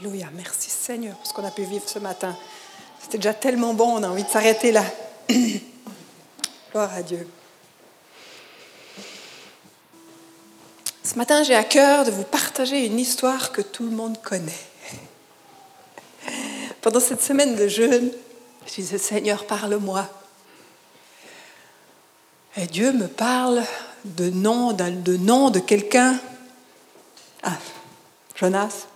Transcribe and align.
Alléluia. 0.00 0.28
Merci 0.34 0.70
Seigneur 0.70 1.14
pour 1.16 1.26
ce 1.26 1.32
qu'on 1.32 1.46
a 1.46 1.52
pu 1.52 1.62
vivre 1.62 1.88
ce 1.88 2.00
matin. 2.00 2.36
C'était 3.00 3.18
déjà 3.18 3.32
tellement 3.32 3.74
bon, 3.74 3.98
on 3.98 4.02
a 4.02 4.08
envie 4.08 4.24
de 4.24 4.28
s'arrêter 4.28 4.72
là. 4.72 4.84
Gloire 6.72 6.92
à 6.92 7.02
Dieu. 7.02 7.28
Ce 11.04 11.14
matin, 11.16 11.44
j'ai 11.44 11.54
à 11.54 11.62
cœur 11.62 12.04
de 12.04 12.10
vous 12.10 12.24
partager 12.24 12.86
une 12.86 12.98
histoire 12.98 13.52
que 13.52 13.62
tout 13.62 13.84
le 13.84 13.90
monde 13.90 14.20
connaît. 14.20 14.52
Pendant 16.80 17.00
cette 17.00 17.22
semaine 17.22 17.54
de 17.54 17.68
jeûne, 17.68 18.10
je 18.66 18.74
disais, 18.74 18.98
Seigneur, 18.98 19.46
parle-moi. 19.46 20.08
Et 22.56 22.66
Dieu 22.66 22.92
me 22.92 23.06
parle 23.06 23.62
de 24.04 24.28
nom, 24.30 24.72
de 24.72 25.16
nom 25.16 25.50
de 25.50 25.60
quelqu'un. 25.60 26.18
Ah, 27.44 27.58
Jonas. 28.34 28.88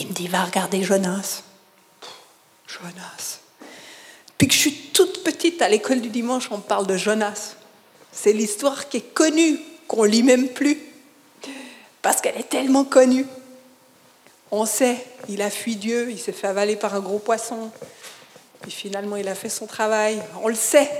Il 0.00 0.08
me 0.08 0.12
dit, 0.14 0.28
va 0.28 0.44
regarder 0.44 0.82
Jonas. 0.82 1.42
Jonas. 2.66 3.40
Depuis 4.30 4.48
que 4.48 4.54
je 4.54 4.58
suis 4.58 4.74
toute 4.94 5.22
petite 5.22 5.60
à 5.60 5.68
l'école 5.68 6.00
du 6.00 6.08
dimanche, 6.08 6.48
on 6.50 6.58
parle 6.58 6.86
de 6.86 6.96
Jonas. 6.96 7.56
C'est 8.10 8.32
l'histoire 8.32 8.88
qui 8.88 8.96
est 8.96 9.12
connue, 9.14 9.60
qu'on 9.86 10.04
lit 10.04 10.22
même 10.22 10.48
plus, 10.48 10.78
parce 12.00 12.22
qu'elle 12.22 12.38
est 12.38 12.48
tellement 12.48 12.84
connue. 12.84 13.26
On 14.50 14.64
sait, 14.64 15.04
il 15.28 15.42
a 15.42 15.50
fui 15.50 15.76
Dieu, 15.76 16.10
il 16.10 16.18
s'est 16.18 16.32
fait 16.32 16.46
avaler 16.46 16.76
par 16.76 16.94
un 16.94 17.00
gros 17.00 17.18
poisson, 17.18 17.70
puis 18.62 18.70
finalement 18.70 19.16
il 19.16 19.28
a 19.28 19.34
fait 19.34 19.50
son 19.50 19.66
travail. 19.66 20.20
On 20.42 20.48
le 20.48 20.54
sait. 20.54 20.90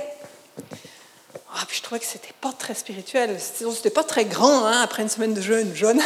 Ah, 1.55 1.65
puis 1.67 1.77
je 1.77 1.81
trouvais 1.81 1.99
que 1.99 2.05
c'était 2.05 2.35
pas 2.39 2.53
très 2.53 2.75
spirituel, 2.75 3.39
c'était 3.39 3.89
pas 3.89 4.03
très 4.03 4.25
grand 4.25 4.67
hein, 4.67 4.79
après 4.83 5.01
une 5.01 5.09
semaine 5.09 5.33
de 5.33 5.41
jeûne. 5.41 5.75
Jonas. 5.75 6.03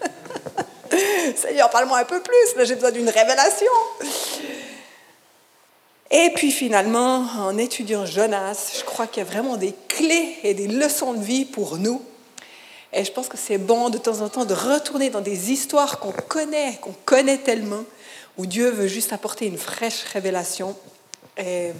Seigneur, 1.36 1.70
parle-moi 1.70 1.98
un 1.98 2.04
peu 2.04 2.20
plus, 2.20 2.56
là 2.56 2.64
j'ai 2.64 2.74
besoin 2.74 2.90
d'une 2.90 3.08
révélation. 3.08 3.72
Et 6.10 6.30
puis 6.34 6.50
finalement, 6.50 7.24
en 7.38 7.56
étudiant 7.56 8.04
Jonas, 8.04 8.72
je 8.76 8.84
crois 8.84 9.06
qu'il 9.06 9.22
y 9.22 9.26
a 9.26 9.30
vraiment 9.30 9.56
des 9.56 9.74
clés 9.88 10.36
et 10.42 10.54
des 10.54 10.66
leçons 10.66 11.14
de 11.14 11.22
vie 11.22 11.44
pour 11.44 11.76
nous. 11.76 12.02
Et 12.92 13.04
je 13.04 13.12
pense 13.12 13.28
que 13.28 13.36
c'est 13.38 13.58
bon 13.58 13.88
de 13.88 13.98
temps 13.98 14.20
en 14.20 14.28
temps 14.28 14.44
de 14.44 14.54
retourner 14.54 15.10
dans 15.10 15.20
des 15.20 15.52
histoires 15.52 16.00
qu'on 16.00 16.10
connaît, 16.10 16.78
qu'on 16.80 16.94
connaît 17.04 17.38
tellement, 17.38 17.84
où 18.36 18.46
Dieu 18.46 18.70
veut 18.70 18.88
juste 18.88 19.12
apporter 19.12 19.46
une 19.46 19.58
fraîche 19.58 20.02
révélation. 20.12 20.76
Et 21.36 21.70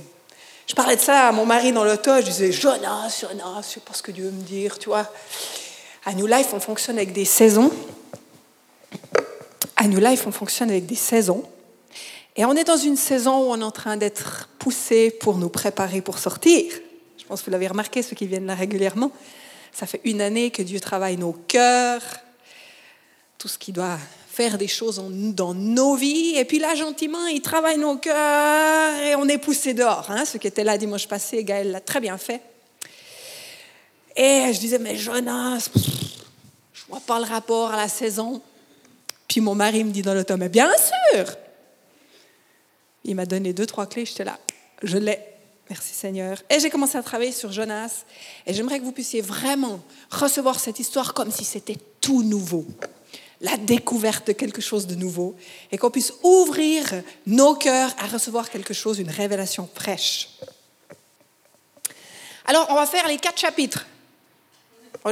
je 0.69 0.75
parlais 0.77 0.95
de 0.95 1.01
ça 1.01 1.27
à 1.27 1.33
mon 1.33 1.45
mari 1.45 1.73
dans 1.73 1.83
l'auto, 1.83 2.13
je 2.19 2.27
disais 2.27 2.53
Jonas, 2.53 3.19
Jonas, 3.21 3.63
je 3.63 3.75
sais 3.75 3.81
pas 3.81 3.95
ce 3.95 4.03
que 4.03 4.13
Dieu 4.13 4.27
veut 4.27 4.31
me 4.31 4.43
dire, 4.43 4.79
tu 4.79 4.91
vois. 4.91 5.11
À 6.07 6.13
New 6.13 6.29
Life, 6.29 6.49
on 6.53 6.61
fonctionne 6.61 6.97
avec 6.97 7.13
des 7.13 7.25
saisons. 7.25 7.73
À 9.81 9.89
New 9.89 9.99
Life, 9.99 10.27
on 10.27 10.31
fonctionne 10.31 10.69
avec 10.69 10.85
des 10.85 10.95
saisons. 10.95 11.43
Et 12.37 12.45
on 12.45 12.53
est 12.53 12.65
dans 12.65 12.77
une 12.77 12.97
saison 12.97 13.39
où 13.39 13.51
on 13.51 13.59
est 13.63 13.65
en 13.65 13.71
train 13.71 13.97
d'être 13.97 14.51
poussé 14.59 15.11
pour 15.11 15.39
nous 15.39 15.49
préparer 15.49 16.03
pour 16.03 16.19
sortir. 16.19 16.71
Je 17.17 17.25
pense 17.25 17.41
que 17.41 17.47
vous 17.47 17.51
l'avez 17.51 17.67
remarqué, 17.67 18.03
ceux 18.03 18.15
qui 18.15 18.27
viennent 18.27 18.45
là 18.45 18.55
régulièrement. 18.55 19.11
Ça 19.73 19.87
fait 19.87 20.03
une 20.05 20.21
année 20.21 20.51
que 20.51 20.61
Dieu 20.61 20.81
travaille 20.81 21.17
nos 21.17 21.33
cœurs, 21.33 22.03
tout 23.39 23.49
ce 23.49 23.57
qui 23.57 23.73
doit 23.73 23.97
faire 24.29 24.59
des 24.59 24.69
choses 24.69 25.03
dans 25.35 25.55
nos 25.55 25.95
vies. 25.95 26.37
Et 26.37 26.45
puis 26.45 26.59
là, 26.59 26.75
gentiment, 26.75 27.27
il 27.29 27.41
travaille 27.41 27.79
nos 27.79 27.97
cœurs 27.97 28.99
et 29.03 29.17
on 29.17 29.27
est 29.29 29.39
poussé 29.39 29.73
dehors. 29.73 30.11
Hein. 30.11 30.27
Ce 30.27 30.37
qui 30.37 30.47
était 30.47 30.63
là 30.63 30.77
dimanche 30.77 31.09
passé, 31.09 31.43
Gaël 31.43 31.71
l'a 31.71 31.81
très 31.81 32.01
bien 32.01 32.19
fait. 32.19 32.43
Et 34.15 34.53
je 34.53 34.61
disais, 34.61 34.79
mais 34.79 34.97
Jonas, 34.97 35.71
je 35.75 36.83
vois 36.87 37.01
pas 37.01 37.19
le 37.19 37.25
rapport 37.25 37.71
à 37.71 37.79
la 37.79 37.89
saison. 37.89 38.43
Puis 39.31 39.41
mon 39.41 39.55
mari 39.55 39.85
me 39.85 39.93
dit 39.93 40.03
dans 40.03 40.13
l'automne, 40.13 40.41
mais 40.41 40.49
bien 40.49 40.69
sûr, 40.77 41.25
il 43.05 43.15
m'a 43.15 43.27
donné 43.27 43.53
deux, 43.53 43.65
trois 43.65 43.87
clés, 43.87 44.05
j'étais 44.05 44.25
là. 44.25 44.37
Je 44.83 44.99
l'ai. 44.99 45.21
Merci 45.69 45.95
Seigneur. 45.95 46.43
Et 46.51 46.59
j'ai 46.59 46.69
commencé 46.69 46.99
à 46.99 47.03
travailler 47.05 47.31
sur 47.31 47.53
Jonas. 47.53 48.03
Et 48.45 48.53
j'aimerais 48.53 48.81
que 48.81 48.85
vous 48.85 48.91
puissiez 48.91 49.21
vraiment 49.21 49.79
recevoir 50.11 50.59
cette 50.59 50.81
histoire 50.81 51.15
comme 51.15 51.31
si 51.31 51.45
c'était 51.45 51.77
tout 52.01 52.25
nouveau. 52.25 52.67
La 53.41 53.57
découverte 53.57 54.27
de 54.27 54.33
quelque 54.33 54.61
chose 54.61 54.89
de 54.89 54.97
nouveau. 54.97 55.37
Et 55.71 55.79
qu'on 55.79 55.93
puisse 55.93 56.13
ouvrir 56.25 56.93
nos 57.25 57.55
cœurs 57.55 57.95
à 58.01 58.09
recevoir 58.09 58.51
quelque 58.51 58.75
chose, 58.75 58.99
une 58.99 59.11
révélation 59.11 59.69
fraîche. 59.73 60.31
Alors, 62.47 62.67
on 62.71 62.75
va 62.75 62.85
faire 62.85 63.07
les 63.07 63.19
quatre 63.19 63.39
chapitres. 63.39 63.87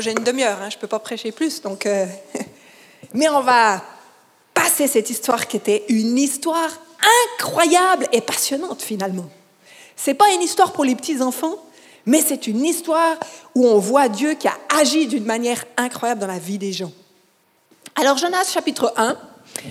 j'ai 0.00 0.10
une 0.10 0.24
demi-heure, 0.24 0.60
hein, 0.60 0.70
je 0.70 0.76
ne 0.76 0.80
peux 0.80 0.88
pas 0.88 0.98
prêcher 0.98 1.30
plus. 1.30 1.62
Donc, 1.62 1.86
euh, 1.86 2.04
Mais 3.14 3.28
on 3.28 3.42
va 3.42 3.80
passer 4.68 4.86
cette 4.86 5.08
histoire 5.08 5.48
qui 5.48 5.56
était 5.56 5.86
une 5.88 6.18
histoire 6.18 6.68
incroyable 7.32 8.06
et 8.12 8.20
passionnante 8.20 8.82
finalement. 8.82 9.30
C'est 9.96 10.12
pas 10.12 10.30
une 10.34 10.42
histoire 10.42 10.74
pour 10.74 10.84
les 10.84 10.94
petits 10.94 11.22
enfants, 11.22 11.56
mais 12.04 12.20
c'est 12.20 12.46
une 12.46 12.62
histoire 12.66 13.16
où 13.54 13.66
on 13.66 13.78
voit 13.78 14.10
Dieu 14.10 14.34
qui 14.34 14.46
a 14.46 14.52
agi 14.78 15.06
d'une 15.06 15.24
manière 15.24 15.64
incroyable 15.78 16.20
dans 16.20 16.26
la 16.26 16.38
vie 16.38 16.58
des 16.58 16.74
gens. 16.74 16.92
Alors 17.96 18.18
Jonas 18.18 18.44
chapitre 18.52 18.92
1, 18.98 19.16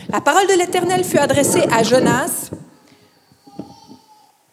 la 0.09 0.19
parole 0.19 0.47
de 0.47 0.53
l'Éternel 0.53 1.03
fut 1.03 1.19
adressée 1.19 1.64
à 1.72 1.84
Jonas. 1.84 2.50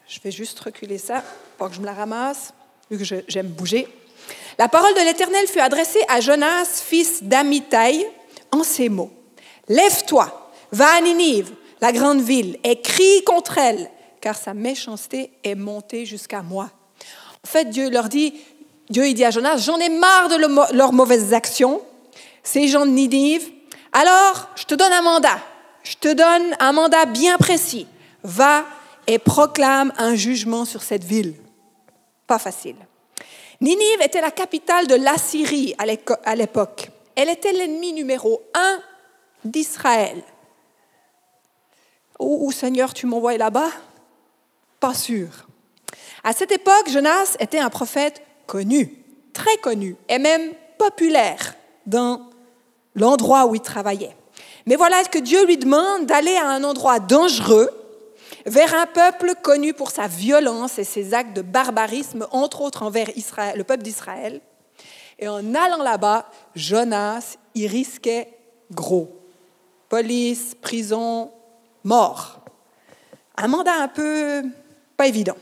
Je 0.06 0.20
vais 0.22 0.30
juste 0.30 0.60
reculer 0.60 0.98
ça 0.98 1.24
pour 1.56 1.70
que 1.70 1.74
je 1.74 1.80
me 1.80 1.86
la 1.86 1.94
ramasse, 1.94 2.52
vu 2.90 2.98
que 2.98 3.24
j'aime 3.28 3.48
bouger. 3.48 3.88
La 4.58 4.68
parole 4.68 4.92
de 4.92 5.00
l'Éternel 5.06 5.46
fut 5.46 5.60
adressée 5.60 6.04
à 6.06 6.20
Jonas, 6.20 6.82
fils 6.84 7.22
d'Amitai, 7.22 8.06
en 8.52 8.62
ces 8.62 8.90
mots. 8.90 9.10
Lève-toi, 9.68 10.50
va 10.72 10.94
à 10.94 11.00
Ninive, 11.00 11.52
la 11.80 11.92
grande 11.92 12.20
ville, 12.20 12.58
et 12.64 12.80
crie 12.80 13.22
contre 13.24 13.58
elle, 13.58 13.90
car 14.20 14.36
sa 14.36 14.54
méchanceté 14.54 15.30
est 15.42 15.54
montée 15.54 16.06
jusqu'à 16.06 16.42
moi. 16.42 16.70
En 17.44 17.48
fait, 17.48 17.66
Dieu 17.66 17.90
leur 17.90 18.08
dit, 18.08 18.34
Dieu 18.90 19.06
il 19.06 19.14
dit 19.14 19.24
à 19.24 19.30
Jonas, 19.30 19.58
j'en 19.58 19.78
ai 19.78 19.88
marre 19.88 20.28
de 20.28 20.74
leurs 20.74 20.92
mauvaises 20.92 21.32
actions, 21.32 21.82
ces 22.42 22.68
gens 22.68 22.86
de 22.86 22.90
Ninive, 22.90 23.50
alors 23.92 24.48
je 24.56 24.64
te 24.64 24.74
donne 24.74 24.92
un 24.92 25.02
mandat, 25.02 25.38
je 25.82 25.94
te 25.96 26.12
donne 26.12 26.54
un 26.58 26.72
mandat 26.72 27.06
bien 27.06 27.38
précis, 27.38 27.86
va 28.22 28.64
et 29.06 29.18
proclame 29.18 29.92
un 29.98 30.14
jugement 30.14 30.64
sur 30.64 30.82
cette 30.82 31.04
ville. 31.04 31.34
Pas 32.26 32.38
facile. 32.38 32.76
Ninive 33.60 34.02
était 34.02 34.20
la 34.20 34.30
capitale 34.30 34.86
de 34.86 34.94
l'Assyrie 34.94 35.74
à 35.78 36.34
l'époque. 36.34 36.90
Elle 37.14 37.28
était 37.28 37.52
l'ennemi 37.52 37.92
numéro 37.92 38.42
un 38.54 38.80
d'Israël. 39.44 40.22
Où, 42.18 42.50
Seigneur, 42.52 42.94
tu 42.94 43.06
m'envoies 43.06 43.36
là-bas? 43.36 43.70
Pas 44.80 44.94
sûr. 44.94 45.28
À 46.22 46.32
cette 46.32 46.52
époque, 46.52 46.88
Jonas 46.88 47.36
était 47.40 47.58
un 47.58 47.70
prophète 47.70 48.22
connu, 48.46 49.04
très 49.32 49.56
connu, 49.58 49.96
et 50.08 50.18
même 50.18 50.52
populaire 50.78 51.54
dans 51.86 52.30
l'endroit 52.94 53.46
où 53.46 53.54
il 53.54 53.60
travaillait. 53.60 54.16
Mais 54.66 54.76
voilà 54.76 55.04
que 55.04 55.18
Dieu 55.18 55.44
lui 55.44 55.58
demande 55.58 56.06
d'aller 56.06 56.36
à 56.36 56.48
un 56.48 56.64
endroit 56.64 57.00
dangereux, 57.00 57.70
vers 58.46 58.74
un 58.74 58.86
peuple 58.86 59.34
connu 59.42 59.74
pour 59.74 59.90
sa 59.90 60.06
violence 60.06 60.78
et 60.78 60.84
ses 60.84 61.14
actes 61.14 61.34
de 61.34 61.42
barbarisme, 61.42 62.26
entre 62.30 62.60
autres 62.60 62.82
envers 62.82 63.10
Israël, 63.16 63.56
le 63.56 63.64
peuple 63.64 63.82
d'Israël. 63.82 64.40
Et 65.18 65.28
en 65.28 65.54
allant 65.54 65.82
là-bas, 65.82 66.30
Jonas, 66.54 67.36
il 67.54 67.66
risquait 67.66 68.28
gros. 68.70 69.23
Police, 69.94 70.56
prison, 70.60 71.30
mort. 71.84 72.40
Un 73.36 73.46
mandat 73.46 73.76
un 73.80 73.86
peu 73.86 74.42
pas 74.96 75.06
évident. 75.06 75.36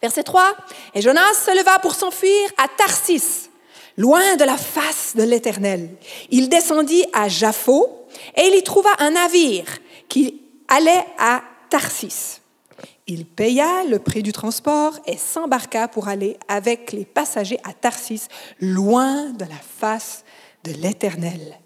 Verset 0.00 0.22
3. 0.22 0.56
Et 0.94 1.02
Jonas 1.02 1.34
se 1.44 1.54
leva 1.54 1.78
pour 1.80 1.94
s'enfuir 1.94 2.50
à 2.56 2.66
Tarsis, 2.66 3.50
loin 3.98 4.36
de 4.36 4.44
la 4.44 4.56
face 4.56 5.14
de 5.16 5.22
l'Éternel. 5.22 5.90
Il 6.30 6.48
descendit 6.48 7.04
à 7.12 7.28
Jaffo 7.28 8.06
et 8.34 8.46
il 8.46 8.54
y 8.54 8.62
trouva 8.62 8.88
un 9.00 9.10
navire 9.10 9.66
qui 10.08 10.40
allait 10.68 11.04
à 11.18 11.42
Tarsis. 11.68 12.40
Il 13.06 13.26
paya 13.26 13.84
le 13.84 13.98
prix 13.98 14.22
du 14.22 14.32
transport 14.32 14.94
et 15.04 15.18
s'embarqua 15.18 15.88
pour 15.88 16.08
aller 16.08 16.38
avec 16.48 16.90
les 16.92 17.04
passagers 17.04 17.60
à 17.64 17.74
Tarsis, 17.74 18.28
loin 18.62 19.26
de 19.32 19.44
la 19.44 19.60
face 19.78 20.24
de 20.64 20.72
l'Éternel. 20.72 21.58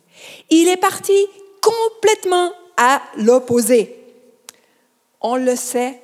Il 0.50 0.69
est 0.69 0.76
parti 0.76 1.14
complètement 1.70 2.52
à 2.76 3.02
l'opposé. 3.17 3.96
On 5.20 5.37
le 5.37 5.56
sait, 5.56 6.00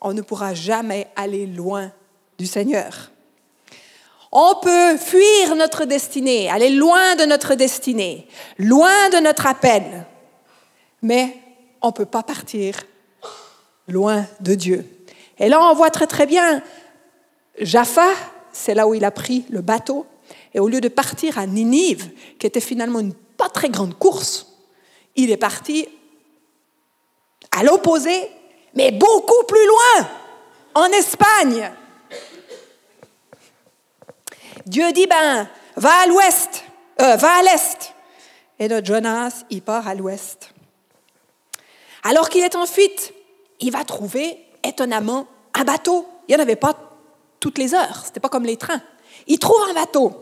on 0.00 0.12
ne 0.12 0.22
pourra 0.22 0.54
jamais 0.54 1.08
aller 1.16 1.46
loin 1.46 1.92
du 2.38 2.46
Seigneur. 2.46 3.10
On 4.30 4.56
peut 4.62 4.96
fuir 4.98 5.56
notre 5.56 5.84
destinée, 5.84 6.50
aller 6.50 6.70
loin 6.70 7.16
de 7.16 7.24
notre 7.24 7.54
destinée, 7.54 8.28
loin 8.58 9.08
de 9.10 9.18
notre 9.18 9.46
appel, 9.46 10.06
mais 11.00 11.36
on 11.80 11.88
ne 11.88 11.92
peut 11.92 12.04
pas 12.04 12.22
partir 12.22 12.74
loin 13.86 14.26
de 14.40 14.54
Dieu. 14.54 14.86
Et 15.38 15.48
là, 15.48 15.62
on 15.62 15.74
voit 15.74 15.90
très 15.90 16.06
très 16.06 16.26
bien 16.26 16.62
Jaffa, 17.58 18.10
c'est 18.52 18.74
là 18.74 18.86
où 18.86 18.94
il 18.94 19.04
a 19.04 19.10
pris 19.10 19.46
le 19.50 19.62
bateau, 19.62 20.06
et 20.52 20.60
au 20.60 20.68
lieu 20.68 20.80
de 20.80 20.88
partir 20.88 21.38
à 21.38 21.46
Ninive, 21.46 22.10
qui 22.38 22.46
était 22.46 22.60
finalement 22.60 23.00
une 23.00 23.14
pas 23.14 23.48
très 23.48 23.70
grande 23.70 23.96
course, 23.96 24.47
il 25.18 25.32
est 25.32 25.36
parti 25.36 25.86
À 27.50 27.64
l'opposé, 27.64 28.30
mais 28.74 28.92
beaucoup 28.92 29.44
plus 29.46 29.66
loin, 29.66 30.08
en 30.74 30.86
Espagne. 30.86 31.72
Dieu 34.64 34.92
dit, 34.92 35.06
ben, 35.06 35.48
va 35.76 35.90
à 36.02 36.06
l'ouest, 36.06 36.62
euh, 37.00 37.16
va 37.16 37.38
à 37.38 37.42
l'est. 37.42 37.94
Et 38.60 38.68
notre 38.68 38.86
Jonas, 38.86 39.44
il 39.50 39.62
part 39.62 39.88
à 39.88 39.94
l'ouest. 39.94 40.52
Alors 42.04 42.28
qu'il 42.28 42.44
est 42.44 42.54
en 42.54 42.66
fuite, 42.66 43.12
il 43.60 43.72
va 43.72 43.84
trouver 43.84 44.38
étonnamment 44.62 45.26
un 45.54 45.64
bateau. 45.64 46.06
Il 46.28 46.34
n'y 46.34 46.40
en 46.40 46.42
avait 46.42 46.56
pas 46.56 46.76
toutes 47.40 47.58
les 47.58 47.74
heures, 47.74 48.02
ce 48.02 48.06
n'était 48.06 48.20
pas 48.20 48.28
comme 48.28 48.44
les 48.44 48.56
trains. 48.56 48.82
Il 49.26 49.38
trouve 49.38 49.60
un 49.68 49.74
bateau. 49.74 50.12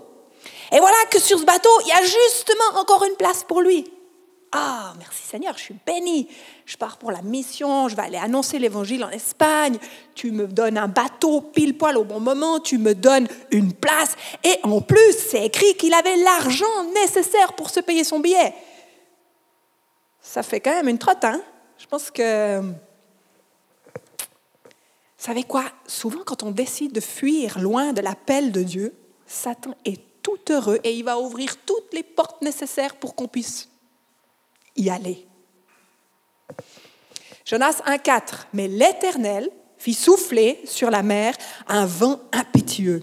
Et 0.73 0.79
voilà 0.79 0.97
que 1.11 1.21
sur 1.21 1.39
ce 1.39 1.45
bateau, 1.45 1.71
il 1.83 1.89
y 1.89 1.93
a 1.93 2.03
justement 2.03 2.81
encore 2.81 3.05
une 3.05 3.17
place 3.17 3.45
pour 3.45 3.61
lui. 3.61 3.91
Ah, 4.53 4.95
merci 4.99 5.23
Seigneur, 5.23 5.57
je 5.59 5.65
suis 5.65 5.77
béni. 5.87 6.29
Je 6.65 6.77
pars 6.77 6.99
pour 6.99 7.11
la 7.11 7.23
mission, 7.23 7.89
je 7.89 7.97
vais 7.97 8.03
aller 8.03 8.17
annoncer 8.17 8.59
l'évangile 8.59 9.05
en 9.05 9.11
Espagne. 9.11 9.79
Tu 10.15 10.31
me 10.31 10.47
donnes 10.47 10.79
un 10.79 10.89
bateau 10.89 11.41
pile 11.41 11.77
poil 11.77 11.99
au 11.99 12.05
bon 12.05 12.21
moment, 12.21 12.61
tu 12.61 12.79
me 12.79 12.95
donnes 12.95 13.29
une 13.51 13.73
place. 13.73 14.15
Et 14.45 14.59
en 14.63 14.81
plus, 14.81 15.13
c'est 15.13 15.47
écrit 15.47 15.75
qu'il 15.77 15.95
avait 15.95 16.17
l'argent 16.17 16.85
nécessaire 16.95 17.55
pour 17.55 17.71
se 17.71 17.81
payer 17.81 18.05
son 18.05 18.21
billet. 18.21 18.55
Ça 20.21 20.43
fait 20.43 20.61
quand 20.61 20.73
même 20.73 20.89
une 20.89 20.99
trotte, 20.99 21.25
hein 21.25 21.41
Je 21.79 21.87
pense 21.87 22.11
que. 22.11 22.61
Vous 22.61 25.33
savez 25.33 25.43
quoi? 25.43 25.65
Souvent, 25.87 26.21
quand 26.25 26.45
on 26.45 26.51
décide 26.51 26.93
de 26.93 27.01
fuir 27.01 27.59
loin 27.59 27.93
de 27.93 28.01
l'appel 28.01 28.53
de 28.53 28.63
Dieu, 28.63 28.95
Satan 29.27 29.75
est 29.85 30.01
tout 30.23 30.39
heureux 30.51 30.79
et 30.85 30.95
il 30.95 31.05
va 31.05 31.19
ouvrir 31.19 31.57
toutes 31.65 31.93
les 31.93 32.05
portes 32.05 32.43
nécessaires 32.43 32.97
pour 32.97 33.17
qu'on 33.17 33.27
puisse 33.27 33.69
y 34.77 34.91
aller. 34.91 35.27
Jonas 37.45 37.81
1,4 37.87 38.21
Mais 38.53 38.69
l'Éternel 38.69 39.51
fit 39.79 39.95
souffler 39.95 40.61
sur 40.65 40.91
la 40.91 41.03
mer 41.03 41.35
un 41.69 41.87
vent 41.87 42.21
impétueux. 42.33 43.03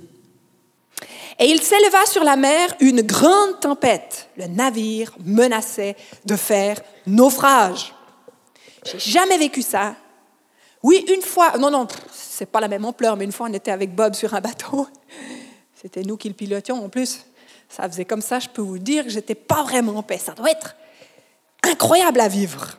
Et 1.39 1.45
il 1.45 1.61
s'éleva 1.61 2.05
sur 2.05 2.23
la 2.23 2.35
mer 2.35 2.75
une 2.79 3.01
grande 3.01 3.59
tempête. 3.59 4.29
Le 4.37 4.47
navire 4.47 5.13
menaçait 5.25 5.95
de 6.25 6.35
faire 6.35 6.79
naufrage. 7.07 7.93
J'ai 8.85 8.99
jamais 8.99 9.37
vécu 9.37 9.61
ça. 9.61 9.95
Oui, 10.81 11.05
une 11.07 11.21
fois, 11.21 11.57
non, 11.57 11.71
non, 11.71 11.87
c'est 12.11 12.45
pas 12.45 12.59
la 12.59 12.67
même 12.67 12.83
ampleur, 12.83 13.15
mais 13.15 13.23
une 13.23 13.31
fois 13.31 13.47
on 13.49 13.53
était 13.53 13.71
avec 13.71 13.95
Bob 13.95 14.13
sur 14.13 14.33
un 14.33 14.41
bateau. 14.41 14.87
C'était 15.73 16.03
nous 16.03 16.17
qui 16.17 16.27
le 16.27 16.35
pilotions 16.35 16.83
en 16.83 16.89
plus. 16.89 17.25
Ça 17.69 17.89
faisait 17.89 18.05
comme 18.05 18.21
ça, 18.21 18.39
je 18.39 18.49
peux 18.49 18.61
vous 18.61 18.77
dire 18.77 19.05
j'étais 19.07 19.35
pas 19.35 19.63
vraiment 19.63 19.97
en 19.97 20.03
paix. 20.03 20.17
Ça 20.17 20.33
doit 20.33 20.51
être 20.51 20.75
incroyable 21.63 22.19
à 22.19 22.27
vivre. 22.27 22.77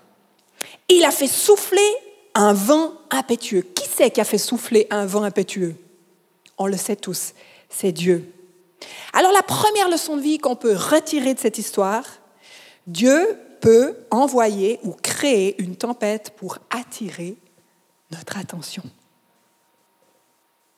Il 0.88 1.04
a 1.04 1.10
fait 1.10 1.28
souffler 1.28 1.88
un 2.34 2.52
vent 2.52 2.92
impétueux. 3.10 3.62
Qui 3.62 3.88
c'est 3.88 4.10
qui 4.10 4.20
a 4.20 4.24
fait 4.24 4.38
souffler 4.38 4.86
un 4.90 5.06
vent 5.06 5.22
impétueux? 5.22 5.76
On 6.58 6.66
le 6.66 6.76
sait 6.76 6.96
tous, 6.96 7.32
c'est 7.68 7.92
Dieu. 7.92 8.30
Alors 9.12 9.32
la 9.32 9.42
première 9.42 9.88
leçon 9.88 10.16
de 10.16 10.22
vie 10.22 10.38
qu'on 10.38 10.56
peut 10.56 10.74
retirer 10.74 11.34
de 11.34 11.40
cette 11.40 11.58
histoire, 11.58 12.04
Dieu 12.86 13.38
peut 13.60 13.96
envoyer 14.10 14.78
ou 14.82 14.92
créer 14.92 15.60
une 15.62 15.76
tempête 15.76 16.34
pour 16.36 16.58
attirer 16.70 17.36
notre 18.10 18.36
attention. 18.36 18.82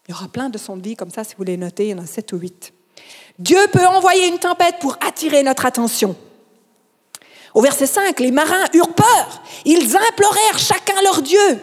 Il 0.06 0.12
y 0.12 0.14
aura 0.14 0.29
plein 0.29 0.49
de 0.49 0.55
leçons 0.55 0.76
de 0.76 0.82
vie 0.82 0.94
comme 0.94 1.11
ça, 1.11 1.25
si 1.25 1.35
vous 1.37 1.43
les 1.43 1.56
notez, 1.56 1.88
il 1.88 1.91
y 1.91 1.94
en 1.94 1.99
a 1.99 2.06
sept 2.06 2.32
ou 2.32 2.37
huit. 2.37 2.73
Dieu 3.38 3.59
peut 3.73 3.87
envoyer 3.87 4.29
une 4.29 4.38
tempête 4.38 4.76
pour 4.81 4.97
attirer 5.00 5.43
notre 5.43 5.67
attention. 5.67 6.17
Au 7.56 7.62
verset 7.62 7.87
5, 7.87 8.20
les 8.20 8.32
marins 8.32 8.67
eurent 8.75 8.93
peur. 8.93 9.43
Ils 9.64 9.97
implorèrent 9.97 10.58
chacun 10.58 11.00
leur 11.03 11.23
Dieu. 11.23 11.58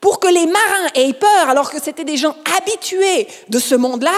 Pour 0.00 0.18
que 0.18 0.26
les 0.26 0.46
marins 0.46 0.88
aient 0.96 1.12
peur, 1.12 1.48
alors 1.48 1.70
que 1.70 1.80
c'était 1.80 2.02
des 2.02 2.16
gens 2.16 2.34
habitués 2.58 3.28
de 3.48 3.60
ce 3.60 3.76
monde-là, 3.76 4.16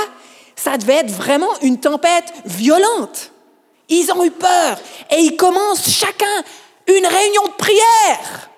ça 0.56 0.78
devait 0.78 0.94
être 0.94 1.10
vraiment 1.10 1.50
une 1.60 1.78
tempête 1.78 2.32
violente. 2.46 3.32
Ils 3.90 4.10
ont 4.12 4.24
eu 4.24 4.30
peur 4.30 4.78
et 5.10 5.16
ils 5.16 5.36
commencent 5.36 5.90
chacun 5.90 6.42
une 6.86 7.06
réunion 7.06 7.48
de 7.48 7.56
prière. 7.58 8.50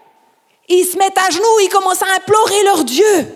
Ils 0.69 0.85
se 0.85 0.97
mettent 0.99 1.19
à 1.19 1.31
genoux, 1.31 1.61
ils 1.65 1.69
commencent 1.69 2.03
à 2.03 2.15
implorer 2.15 2.63
leur 2.63 2.85
Dieu. 2.85 3.27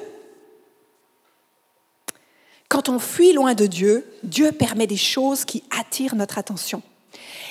Quand 2.68 2.88
on 2.88 3.00
fuit 3.00 3.32
loin 3.32 3.54
de 3.54 3.66
Dieu, 3.66 4.06
Dieu 4.22 4.52
permet 4.52 4.86
des 4.86 4.96
choses 4.96 5.44
qui 5.44 5.64
attirent 5.76 6.14
notre 6.14 6.38
attention. 6.38 6.80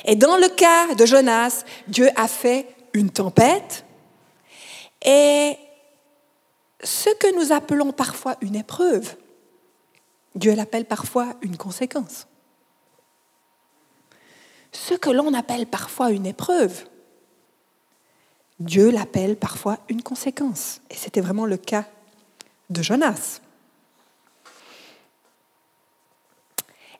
Et 0.05 0.15
dans 0.15 0.37
le 0.37 0.47
cas 0.49 0.95
de 0.95 1.05
Jonas, 1.05 1.63
Dieu 1.87 2.09
a 2.15 2.27
fait 2.27 2.67
une 2.93 3.09
tempête 3.09 3.85
et 5.05 5.57
ce 6.83 7.09
que 7.17 7.35
nous 7.35 7.51
appelons 7.51 7.91
parfois 7.91 8.35
une 8.41 8.55
épreuve, 8.55 9.15
Dieu 10.35 10.53
l'appelle 10.55 10.85
parfois 10.85 11.35
une 11.41 11.57
conséquence. 11.57 12.27
Ce 14.71 14.93
que 14.93 15.09
l'on 15.09 15.33
appelle 15.33 15.65
parfois 15.65 16.11
une 16.11 16.25
épreuve, 16.25 16.85
Dieu 18.59 18.91
l'appelle 18.91 19.35
parfois 19.35 19.79
une 19.89 20.03
conséquence. 20.03 20.81
Et 20.89 20.95
c'était 20.95 21.21
vraiment 21.21 21.45
le 21.45 21.57
cas 21.57 21.85
de 22.69 22.81
Jonas. 22.81 23.41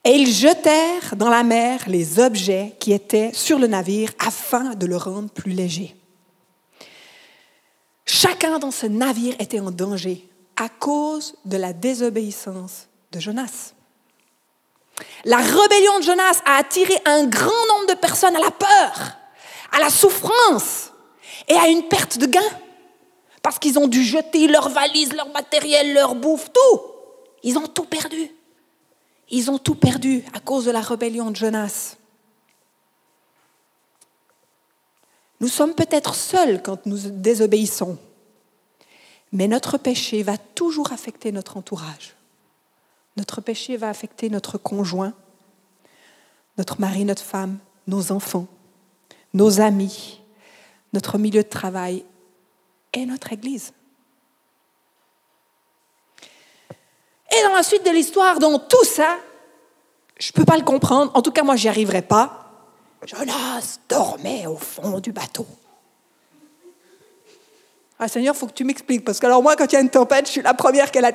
Et 0.06 0.12
ils 0.12 0.34
jetèrent 0.34 1.16
dans 1.16 1.30
la 1.30 1.44
mer 1.44 1.84
les 1.88 2.20
objets 2.20 2.76
qui 2.80 2.94
étaient 2.94 3.32
sur 3.34 3.60
le 3.60 3.68
navire 3.68 4.12
afin 4.20 4.76
de 4.76 4.86
le 4.86 4.98
rendre 4.98 5.30
plus 5.30 5.52
léger. 5.52 5.96
Chacun 8.06 8.60
dans 8.60 8.72
ce 8.72 8.86
navire 8.86 9.36
était 9.40 9.60
en 9.60 9.72
danger 9.72 10.28
à 10.56 10.70
cause 10.70 11.36
de 11.46 11.58
la 11.58 11.74
désobéissance 11.74 12.88
de 13.12 13.20
Jonas. 13.20 13.74
La 15.26 15.38
rébellion 15.38 16.00
de 16.00 16.04
Jonas 16.04 16.42
a 16.46 16.58
attiré 16.58 16.94
un 17.06 17.26
grand 17.26 17.68
nombre 17.68 17.88
de 17.88 18.00
personnes 18.00 18.36
à 18.36 18.40
la 18.40 18.52
peur, 18.52 19.18
à 19.72 19.80
la 19.80 19.90
souffrance 19.90 20.92
et 21.48 21.56
à 21.56 21.68
une 21.68 21.84
perte 21.84 22.18
de 22.18 22.26
gain. 22.26 22.42
Parce 23.42 23.60
qu'ils 23.60 23.80
ont 23.80 23.88
dû 23.88 24.04
jeter 24.04 24.48
leurs 24.48 24.70
valises, 24.70 25.14
leur 25.14 25.30
matériel, 25.30 25.94
leur 25.94 26.16
bouffe, 26.16 26.52
tout. 26.52 26.82
Ils 27.44 27.58
ont 27.58 27.68
tout 27.68 27.86
perdu. 27.86 28.32
Ils 29.32 29.52
ont 29.52 29.60
tout 29.60 29.76
perdu 29.76 30.24
à 30.34 30.40
cause 30.40 30.66
de 30.66 30.72
la 30.72 30.82
rébellion 30.82 31.30
de 31.32 31.36
Jonas. 31.36 31.98
Nous 35.40 35.48
sommes 35.48 35.74
peut-être 35.74 36.16
seuls 36.16 36.62
quand 36.62 36.86
nous 36.86 37.10
désobéissons, 37.10 37.98
mais 39.32 39.48
notre 39.48 39.78
péché 39.78 40.24
va 40.24 40.38
toujours 40.38 40.92
affecter 40.92 41.32
notre 41.32 41.58
entourage. 41.58 42.16
Notre 43.16 43.42
péché 43.42 43.78
va 43.78 43.90
affecter 43.90 44.30
notre 44.30 44.58
conjoint, 44.58 45.14
notre 46.58 46.82
mari, 46.82 47.06
notre 47.06 47.24
femme, 47.24 47.58
nos 47.88 48.12
enfants, 48.12 48.48
nos 49.34 49.62
amis, 49.62 50.20
notre 50.94 51.18
milieu 51.18 51.44
de 51.44 51.48
travail 51.48 52.04
et 52.94 53.06
notre 53.06 53.32
Église. 53.32 53.74
Et 57.32 57.44
dans 57.44 57.54
la 57.54 57.64
suite 57.64 57.86
de 57.86 57.92
l'histoire, 57.92 58.40
dans 58.40 58.58
tout 58.60 58.84
ça, 58.84 59.18
je 60.18 60.30
ne 60.30 60.34
peux 60.34 60.46
pas 60.46 60.58
le 60.58 60.64
comprendre. 60.64 61.12
En 61.14 61.22
tout 61.22 61.32
cas, 61.32 61.44
moi, 61.44 61.56
j'y 61.56 61.70
arriverai 61.70 62.02
pas. 62.02 62.40
Jonas 63.06 63.80
dormait 63.88 64.46
au 64.48 64.58
fond 64.58 65.00
du 65.00 65.12
bateau. 65.12 65.46
Ah 67.98 68.08
Seigneur, 68.08 68.36
faut 68.36 68.48
que 68.48 68.54
tu 68.54 68.64
m'expliques, 68.64 69.04
parce 69.04 69.20
que 69.20 69.26
alors 69.26 69.44
moi, 69.44 69.56
quand 69.56 69.66
il 69.66 69.74
y 69.74 69.78
a 69.78 69.82
une 69.82 69.90
tempête, 69.90 70.26
je 70.26 70.32
suis 70.32 70.42
la 70.42 70.54
première 70.54 70.90
qu'elle 70.90 71.06
a... 71.06 71.12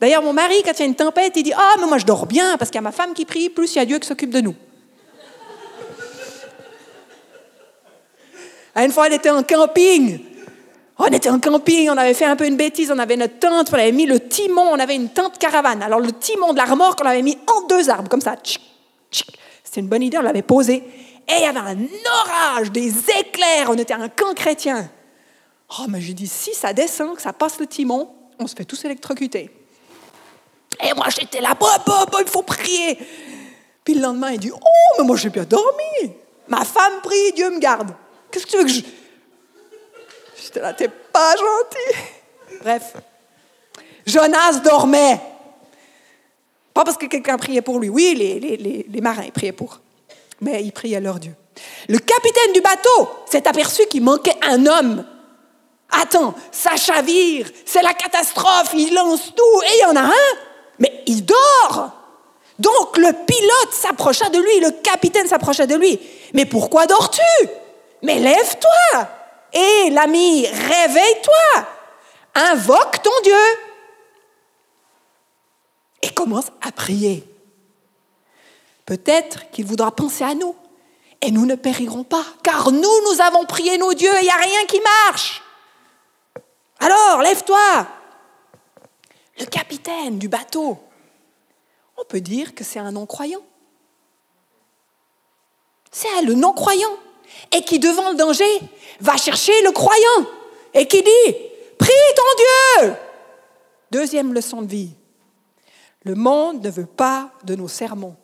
D'ailleurs, 0.00 0.22
mon 0.22 0.32
mari, 0.32 0.54
quand 0.64 0.72
il 0.72 0.80
y 0.80 0.82
a 0.82 0.86
une 0.86 0.94
tempête, 0.94 1.32
il 1.36 1.42
dit 1.42 1.52
Ah, 1.56 1.74
mais 1.78 1.86
moi 1.86 1.98
je 1.98 2.04
dors 2.04 2.26
bien, 2.26 2.56
parce 2.56 2.70
qu'il 2.70 2.78
y 2.78 2.78
a 2.78 2.82
ma 2.82 2.92
femme 2.92 3.14
qui 3.14 3.24
prie, 3.24 3.48
plus 3.48 3.74
il 3.74 3.78
y 3.78 3.80
a 3.80 3.84
Dieu 3.84 3.98
qui 3.98 4.06
s'occupe 4.06 4.30
de 4.30 4.40
nous. 4.40 4.54
À 8.74 8.84
une 8.84 8.92
fois, 8.92 9.06
elle 9.08 9.14
était 9.14 9.30
en 9.30 9.42
camping. 9.42 10.20
On 11.00 11.06
était 11.06 11.30
en 11.30 11.38
camping, 11.38 11.88
on 11.90 11.96
avait 11.96 12.14
fait 12.14 12.24
un 12.24 12.34
peu 12.34 12.46
une 12.46 12.56
bêtise, 12.56 12.90
on 12.90 12.98
avait 12.98 13.16
notre 13.16 13.38
tente, 13.38 13.68
on 13.72 13.74
avait 13.74 13.92
mis 13.92 14.06
le 14.06 14.18
timon, 14.18 14.62
on 14.72 14.78
avait 14.78 14.96
une 14.96 15.10
tente 15.10 15.38
caravane. 15.38 15.80
Alors 15.82 16.00
le 16.00 16.12
timon 16.12 16.52
de 16.52 16.58
la 16.58 16.64
remorque, 16.64 16.98
on 17.00 17.04
l'avait 17.04 17.22
mis 17.22 17.38
en 17.46 17.66
deux 17.68 17.88
arbres, 17.88 18.08
comme 18.08 18.20
ça. 18.20 18.34
C'était 19.62 19.80
une 19.80 19.86
bonne 19.86 20.02
idée, 20.02 20.18
on 20.18 20.22
l'avait 20.22 20.42
posé. 20.42 20.74
Et 21.28 21.34
il 21.36 21.42
y 21.42 21.44
avait 21.44 21.58
un 21.58 21.78
orage, 22.24 22.72
des 22.72 22.88
éclairs, 22.88 23.68
on 23.68 23.74
était 23.74 23.94
un 23.94 24.08
camp 24.08 24.34
chrétien. 24.34 24.90
Oh, 25.78 25.84
mais 25.88 26.00
j'ai 26.00 26.14
dit, 26.14 26.26
si 26.26 26.52
ça 26.54 26.72
descend, 26.72 27.14
que 27.14 27.22
ça 27.22 27.32
passe 27.32 27.60
le 27.60 27.66
timon, 27.66 28.08
on 28.38 28.46
se 28.46 28.56
fait 28.56 28.64
tous 28.64 28.84
électrocuter. 28.84 29.50
Et 30.82 30.94
moi, 30.94 31.06
j'étais 31.10 31.40
là, 31.40 31.56
il 32.18 32.26
faut 32.26 32.42
prier. 32.42 32.98
Puis 33.84 33.94
le 33.94 34.00
lendemain, 34.00 34.32
il 34.32 34.38
dit, 34.38 34.50
oh, 34.52 34.94
mais 34.98 35.04
moi, 35.04 35.16
j'ai 35.16 35.30
bien 35.30 35.44
dormi. 35.44 36.14
Ma 36.48 36.64
femme 36.64 37.00
prie, 37.02 37.32
Dieu 37.36 37.50
me 37.50 37.58
garde. 37.58 37.90
Qu'est-ce 38.30 38.46
que 38.46 38.50
tu 38.50 38.56
veux 38.56 38.64
que 38.64 38.70
je... 38.70 38.80
J'étais 40.48 40.60
là, 40.60 40.72
t'es 40.72 40.88
pas 40.88 41.34
gentil. 41.36 41.98
Bref. 42.62 42.94
Jonas 44.06 44.60
dormait. 44.64 45.20
Pas 46.72 46.84
parce 46.84 46.96
que 46.96 47.04
quelqu'un 47.04 47.36
priait 47.36 47.60
pour 47.60 47.78
lui. 47.78 47.90
Oui, 47.90 48.14
les, 48.16 48.40
les, 48.40 48.86
les, 48.88 49.00
marins, 49.02 49.24
ils 49.26 49.32
priaient 49.32 49.52
pour. 49.52 49.80
Mais 50.40 50.64
ils 50.64 50.72
priaient 50.72 51.02
leur 51.02 51.18
Dieu. 51.18 51.34
Le 51.86 51.98
capitaine 51.98 52.54
du 52.54 52.62
bateau 52.62 53.10
s'est 53.26 53.46
aperçu 53.46 53.84
qu'il 53.90 54.02
manquait 54.02 54.36
un 54.40 54.64
homme. 54.64 55.04
Attends, 55.90 56.34
ça 56.50 56.76
chavire, 56.76 57.50
c'est 57.66 57.82
la 57.82 57.92
catastrophe, 57.92 58.70
il 58.72 58.94
lance 58.94 59.34
tout, 59.34 59.62
et 59.66 59.74
il 59.74 59.82
y 59.82 59.84
en 59.84 59.96
a 59.96 60.06
un, 60.06 60.36
mais 60.78 61.02
il 61.06 61.26
dort. 61.26 61.90
Donc 62.58 62.96
le 62.96 63.12
pilote 63.26 63.72
s'approcha 63.72 64.30
de 64.30 64.38
lui, 64.38 64.60
le 64.60 64.70
capitaine 64.82 65.28
s'approcha 65.28 65.66
de 65.66 65.74
lui. 65.74 66.00
Mais 66.32 66.46
pourquoi 66.46 66.86
dors-tu? 66.86 67.48
Mais 68.02 68.18
lève-toi. 68.18 69.08
Et 69.52 69.90
l'ami, 69.90 70.46
réveille-toi. 70.46 71.66
Invoque 72.34 73.02
ton 73.02 73.20
Dieu. 73.22 73.34
Et 76.02 76.10
commence 76.10 76.50
à 76.60 76.70
prier. 76.70 77.24
Peut-être 78.86 79.50
qu'il 79.50 79.66
voudra 79.66 79.90
penser 79.90 80.24
à 80.24 80.34
nous. 80.34 80.54
Et 81.20 81.30
nous 81.30 81.46
ne 81.46 81.56
périrons 81.56 82.04
pas, 82.04 82.24
car 82.44 82.70
nous, 82.70 82.80
nous 82.80 83.20
avons 83.20 83.44
prié 83.44 83.76
nos 83.76 83.92
dieux 83.92 84.14
et 84.14 84.20
il 84.20 84.24
n'y 84.24 84.30
a 84.30 84.36
rien 84.36 84.64
qui 84.66 84.80
marche. 84.80 85.42
Alors, 86.78 87.22
lève-toi. 87.22 87.86
Le 89.40 89.44
capitaine 89.46 90.18
du 90.18 90.28
bateau, 90.28 90.78
on 91.96 92.04
peut 92.04 92.20
dire 92.20 92.54
que 92.54 92.64
c'est 92.64 92.78
un 92.78 92.92
non-croyant. 92.92 93.42
C'est 95.90 96.22
le 96.22 96.34
non-croyant. 96.34 96.96
Et 97.54 97.62
qui, 97.62 97.78
devant 97.78 98.10
le 98.10 98.16
danger, 98.16 98.60
va 99.00 99.16
chercher 99.16 99.52
le 99.62 99.72
croyant. 99.72 100.26
Et 100.74 100.86
qui 100.86 101.02
dit, 101.02 101.34
prie 101.78 101.90
ton 102.16 102.82
Dieu. 102.82 102.94
Deuxième 103.90 104.34
leçon 104.34 104.62
de 104.62 104.68
vie. 104.68 104.90
Le 106.04 106.14
monde 106.14 106.64
ne 106.64 106.70
veut 106.70 106.86
pas 106.86 107.30
de 107.44 107.54
nos 107.54 107.68
sermons, 107.68 108.16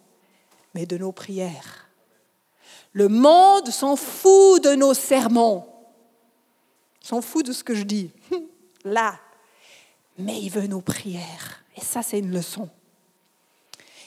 mais 0.75 0.87
de 0.87 0.97
nos 0.97 1.13
prières. 1.13 1.89
Le 2.93 3.09
monde 3.09 3.69
s'en 3.69 3.97
fout 3.97 4.63
de 4.63 4.75
nos 4.75 4.95
sermons, 4.95 5.67
s'en 7.01 7.21
fout 7.21 7.45
de 7.45 7.53
ce 7.53 7.65
que 7.65 7.75
je 7.75 7.83
dis, 7.83 8.11
là, 8.85 9.19
mais 10.17 10.39
il 10.41 10.49
veut 10.49 10.69
nos 10.69 10.81
prières. 10.81 11.65
Et 11.77 11.81
ça, 11.81 12.03
c'est 12.03 12.21
une 12.21 12.31
leçon. 12.31 12.69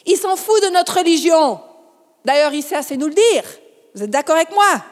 Il 0.05 0.15
s'en 0.15 0.37
fout 0.37 0.63
de 0.63 0.69
notre 0.69 0.97
religion. 0.97 1.59
D'ailleurs, 2.23 2.53
il 2.53 2.63
sait 2.63 2.77
assez 2.77 2.95
nous 2.95 3.07
le 3.07 3.13
dire. 3.13 3.43
Vous 3.97 4.03
êtes 4.03 4.11
d'accord 4.11 4.35
avec 4.35 4.51
moi? 4.51 4.83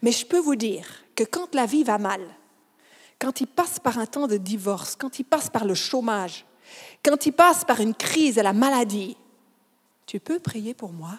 Mais 0.00 0.12
je 0.12 0.24
peux 0.24 0.38
vous 0.38 0.56
dire 0.56 0.86
que 1.14 1.24
quand 1.24 1.54
la 1.54 1.66
vie 1.66 1.84
va 1.84 1.98
mal, 1.98 2.22
quand 3.18 3.42
il 3.42 3.46
passe 3.48 3.78
par 3.78 3.98
un 3.98 4.06
temps 4.06 4.26
de 4.26 4.38
divorce, 4.38 4.96
quand 4.96 5.18
il 5.18 5.24
passe 5.24 5.50
par 5.50 5.66
le 5.66 5.74
chômage, 5.74 6.46
quand 7.04 7.26
il 7.26 7.32
passe 7.32 7.66
par 7.66 7.80
une 7.80 7.94
crise 7.94 8.38
et 8.38 8.42
la 8.42 8.54
maladie, 8.54 9.18
tu 10.06 10.20
peux 10.20 10.38
prier 10.38 10.72
pour 10.72 10.94
moi? 10.94 11.18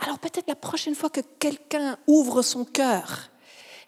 Alors 0.00 0.18
peut-être 0.18 0.48
la 0.48 0.56
prochaine 0.56 0.96
fois 0.96 1.08
que 1.08 1.20
quelqu'un 1.38 1.98
ouvre 2.08 2.42
son 2.42 2.64
cœur, 2.64 3.30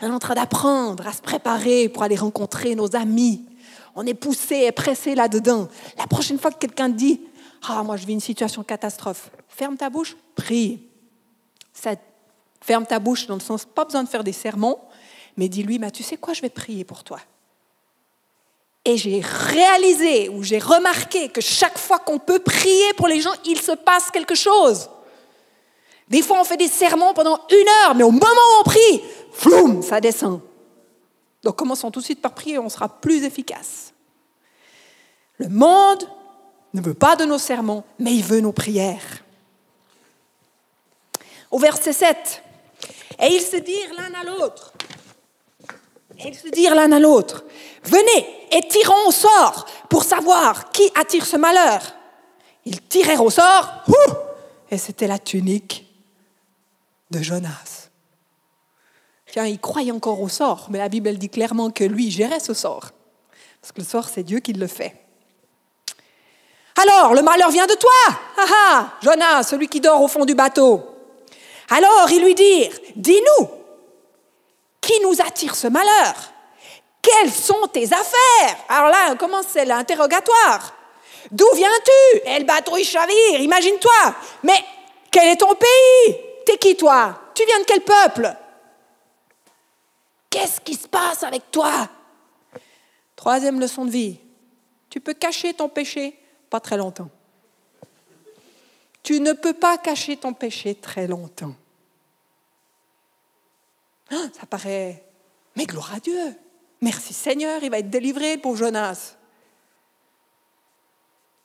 est 0.00 0.06
en 0.06 0.20
train 0.20 0.34
d'apprendre 0.34 1.04
à 1.08 1.12
se 1.12 1.20
préparer 1.20 1.88
pour 1.88 2.04
aller 2.04 2.14
rencontrer 2.14 2.76
nos 2.76 2.94
amis, 2.94 3.44
on 3.96 4.06
est 4.06 4.14
poussé 4.14 4.66
et 4.66 4.72
pressé 4.72 5.16
là-dedans. 5.16 5.68
La 5.99 6.06
prochaine 6.06 6.38
fois 6.38 6.52
que 6.52 6.58
quelqu'un 6.58 6.90
dit 6.90 7.20
Ah, 7.62 7.83
moi 7.83 7.97
je 7.97 8.07
vis 8.07 8.12
une 8.12 8.21
situation 8.21 8.62
catastrophe, 8.62 9.31
ferme 9.49 9.76
ta 9.76 9.88
bouche, 9.88 10.16
prie. 10.35 10.83
Ça, 11.73 11.95
ferme 12.61 12.87
ta 12.87 12.99
bouche 12.99 13.26
dans 13.26 13.35
le 13.35 13.40
sens, 13.40 13.64
pas 13.64 13.85
besoin 13.85 14.02
de 14.02 14.09
faire 14.09 14.25
des 14.25 14.33
sermons, 14.33 14.78
mais 15.37 15.49
dis-lui 15.49 15.78
bah, 15.78 15.90
Tu 15.90 16.02
sais 16.02 16.16
quoi, 16.16 16.35
je 16.35 16.42
vais 16.42 16.50
prier 16.50 16.85
pour 16.85 17.04
toi. 17.04 17.21
Et 18.85 18.97
j'ai 18.97 19.21
réalisé 19.21 20.28
ou 20.28 20.42
j'ai 20.42 20.59
remarqué 20.59 21.28
que 21.28 21.40
chaque 21.40 21.78
fois 21.78 22.00
qu'on 22.00 22.19
peut 22.19 22.40
prier 22.40 22.92
pour 22.97 23.07
les 23.07 23.21
gens, 23.21 23.33
il 23.45 23.61
se 23.61 23.73
passe 23.73 24.11
quelque 24.11 24.35
chose. 24.35 24.90
Des 26.09 26.21
fois, 26.21 26.40
on 26.40 26.45
fait 26.45 26.57
des 26.57 26.69
sermons 26.69 27.14
pendant 27.14 27.40
une 27.49 27.69
heure, 27.85 27.95
mais 27.95 28.02
au 28.02 28.11
moment 28.11 28.26
où 28.26 28.61
on 28.61 28.64
prie, 28.64 29.02
floum, 29.33 29.83
ça 29.83 30.00
descend. 30.00 30.40
Donc 31.45 31.57
commençons 31.57 31.90
tout 31.90 32.00
de 32.00 32.04
suite 32.04 32.21
par 32.21 32.35
prier, 32.35 32.59
on 32.59 32.69
sera 32.69 32.88
plus 32.88 33.25
efficace. 33.25 33.92
Le 35.38 35.49
monde 35.49 36.09
ne 36.74 36.80
veut 36.80 36.94
pas 36.94 37.16
de 37.16 37.24
nos 37.24 37.38
sermons, 37.38 37.84
mais 37.98 38.14
il 38.14 38.24
veut 38.24 38.40
nos 38.40 38.52
prières. 38.52 39.22
Au 41.50 41.58
verset 41.58 41.92
7, 41.92 42.42
et 43.20 43.26
ils 43.26 43.42
se 43.42 43.56
dirent 43.56 43.94
l'un 43.96 44.14
à 44.18 44.24
l'autre, 44.24 44.72
ils 46.24 46.34
se 46.34 46.48
dirent 46.48 46.74
l'un 46.74 46.92
à 46.92 46.98
l'autre, 46.98 47.44
venez 47.84 48.26
et 48.50 48.66
tirons 48.68 49.08
au 49.08 49.12
sort 49.12 49.66
pour 49.90 50.04
savoir 50.04 50.70
qui 50.70 50.90
attire 50.98 51.26
ce 51.26 51.36
malheur. 51.36 51.82
Ils 52.64 52.80
tirèrent 52.80 53.22
au 53.22 53.30
sort, 53.30 53.84
et 54.70 54.78
c'était 54.78 55.06
la 55.06 55.18
tunique 55.18 55.86
de 57.10 57.20
Jonas. 57.20 57.90
Tiens, 59.26 59.46
il 59.46 59.58
croyait 59.58 59.92
encore 59.92 60.20
au 60.20 60.28
sort, 60.28 60.68
mais 60.70 60.78
la 60.78 60.88
Bible 60.88 61.16
dit 61.16 61.28
clairement 61.28 61.70
que 61.70 61.84
lui 61.84 62.10
gérait 62.10 62.40
ce 62.40 62.54
sort. 62.54 62.90
Parce 63.60 63.72
que 63.72 63.80
le 63.80 63.86
sort, 63.86 64.08
c'est 64.08 64.22
Dieu 64.22 64.40
qui 64.40 64.52
le 64.52 64.66
fait. 64.66 65.01
Alors, 66.76 67.14
le 67.14 67.22
malheur 67.22 67.50
vient 67.50 67.66
de 67.66 67.74
toi, 67.74 67.90
ah 68.38 68.44
ah, 68.54 68.88
Jonas, 69.02 69.42
celui 69.44 69.68
qui 69.68 69.80
dort 69.80 70.02
au 70.02 70.08
fond 70.08 70.24
du 70.24 70.34
bateau. 70.34 70.82
Alors, 71.70 72.10
ils 72.10 72.22
lui 72.22 72.34
dirent, 72.34 72.72
dis-nous, 72.96 73.48
qui 74.80 74.98
nous 75.00 75.20
attire 75.20 75.54
ce 75.54 75.68
malheur? 75.68 76.14
Quelles 77.00 77.32
sont 77.32 77.66
tes 77.72 77.84
affaires? 77.84 78.56
Alors 78.68 78.90
là, 78.90 79.14
comment 79.18 79.42
c'est 79.46 79.64
l'interrogatoire 79.64 80.74
D'où 81.30 81.46
viens-tu? 81.54 82.18
Et 82.26 82.38
le 82.38 82.44
bateau, 82.44 82.76
il 82.76 82.84
chavire, 82.84 83.40
imagine-toi. 83.40 84.14
Mais 84.42 84.64
quel 85.10 85.28
est 85.28 85.36
ton 85.36 85.54
pays? 85.54 86.16
T'es 86.44 86.58
qui 86.58 86.76
toi? 86.76 87.18
Tu 87.34 87.44
viens 87.46 87.60
de 87.60 87.64
quel 87.64 87.80
peuple? 87.80 88.34
Qu'est-ce 90.30 90.60
qui 90.60 90.74
se 90.74 90.88
passe 90.88 91.22
avec 91.22 91.50
toi? 91.50 91.88
Troisième 93.14 93.60
leçon 93.60 93.84
de 93.84 93.90
vie. 93.90 94.18
Tu 94.90 95.00
peux 95.00 95.14
cacher 95.14 95.54
ton 95.54 95.68
péché 95.68 96.18
pas 96.52 96.61
très 96.61 96.76
longtemps. 96.76 97.09
Tu 99.02 99.21
ne 99.21 99.32
peux 99.32 99.54
pas 99.54 99.78
cacher 99.78 100.18
ton 100.18 100.35
péché 100.35 100.75
très 100.75 101.06
longtemps. 101.06 101.54
Ah, 104.11 104.26
ça 104.38 104.44
paraît, 104.44 105.02
mais 105.56 105.64
gloire 105.64 105.94
à 105.94 106.00
Dieu. 106.00 106.37
Merci 106.82 107.14
Seigneur, 107.14 107.62
il 107.62 107.71
va 107.71 107.78
être 107.78 107.88
délivré 107.88 108.37
pour 108.37 108.54
Jonas. 108.54 109.16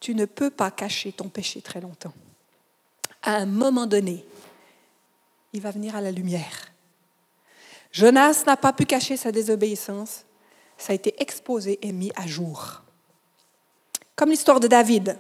Tu 0.02 0.14
ne 0.14 0.26
peux 0.26 0.50
pas 0.50 0.72
cacher 0.72 1.14
ton 1.14 1.30
péché 1.30 1.62
très 1.62 1.80
longtemps. 1.80 2.14
À 3.22 3.38
un 3.38 3.46
moment 3.46 3.88
donné, 3.88 4.26
il 5.54 5.62
va 5.62 5.72
venir 5.72 5.96
à 5.96 6.02
la 6.02 6.12
lumière. 6.12 6.68
Jonas 7.94 8.44
n'a 8.46 8.58
pas 8.58 8.74
pu 8.74 8.86
cacher 8.86 9.16
sa 9.16 9.32
désobéissance. 9.32 10.26
Ça 10.78 10.92
a 10.92 10.96
été 10.98 11.16
exposé 11.22 11.80
et 11.82 11.94
mis 11.94 12.12
à 12.18 12.28
jour. 12.28 12.84
Comme 14.18 14.32
l'histoire 14.32 14.60
de 14.60 14.68
David, 14.68 15.18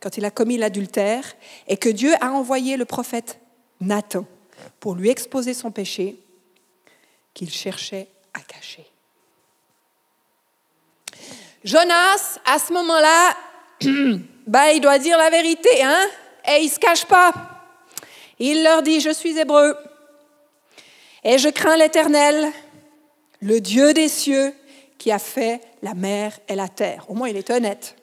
quand 0.00 0.18
il 0.18 0.24
a 0.24 0.30
commis 0.30 0.58
l'adultère 0.58 1.24
et 1.68 1.76
que 1.76 1.88
Dieu 1.88 2.12
a 2.20 2.32
envoyé 2.32 2.76
le 2.76 2.84
prophète 2.84 3.38
Nathan 3.80 4.26
pour 4.80 4.94
lui 4.96 5.08
exposer 5.08 5.54
son 5.54 5.70
péché 5.70 6.18
qu'il 7.32 7.50
cherchait 7.50 8.08
à 8.34 8.40
cacher. 8.40 8.84
Jonas, 11.62 12.40
à 12.44 12.58
ce 12.58 12.72
moment-là, 12.72 13.36
bah, 14.46 14.72
il 14.72 14.80
doit 14.80 14.98
dire 14.98 15.16
la 15.16 15.30
vérité, 15.30 15.82
hein, 15.82 16.06
et 16.48 16.62
il 16.62 16.66
ne 16.66 16.70
se 16.70 16.78
cache 16.80 17.04
pas. 17.04 17.32
Il 18.40 18.64
leur 18.64 18.82
dit, 18.82 19.00
je 19.00 19.10
suis 19.10 19.38
hébreu, 19.38 19.76
et 21.22 21.38
je 21.38 21.50
crains 21.50 21.76
l'Éternel, 21.76 22.50
le 23.40 23.60
Dieu 23.60 23.92
des 23.92 24.08
cieux, 24.08 24.52
qui 24.98 25.12
a 25.12 25.18
fait 25.18 25.60
la 25.82 25.94
mer 25.94 26.38
et 26.48 26.54
la 26.54 26.68
terre. 26.68 27.04
Au 27.08 27.14
moins, 27.14 27.28
il 27.28 27.36
est 27.36 27.50
honnête. 27.50 27.94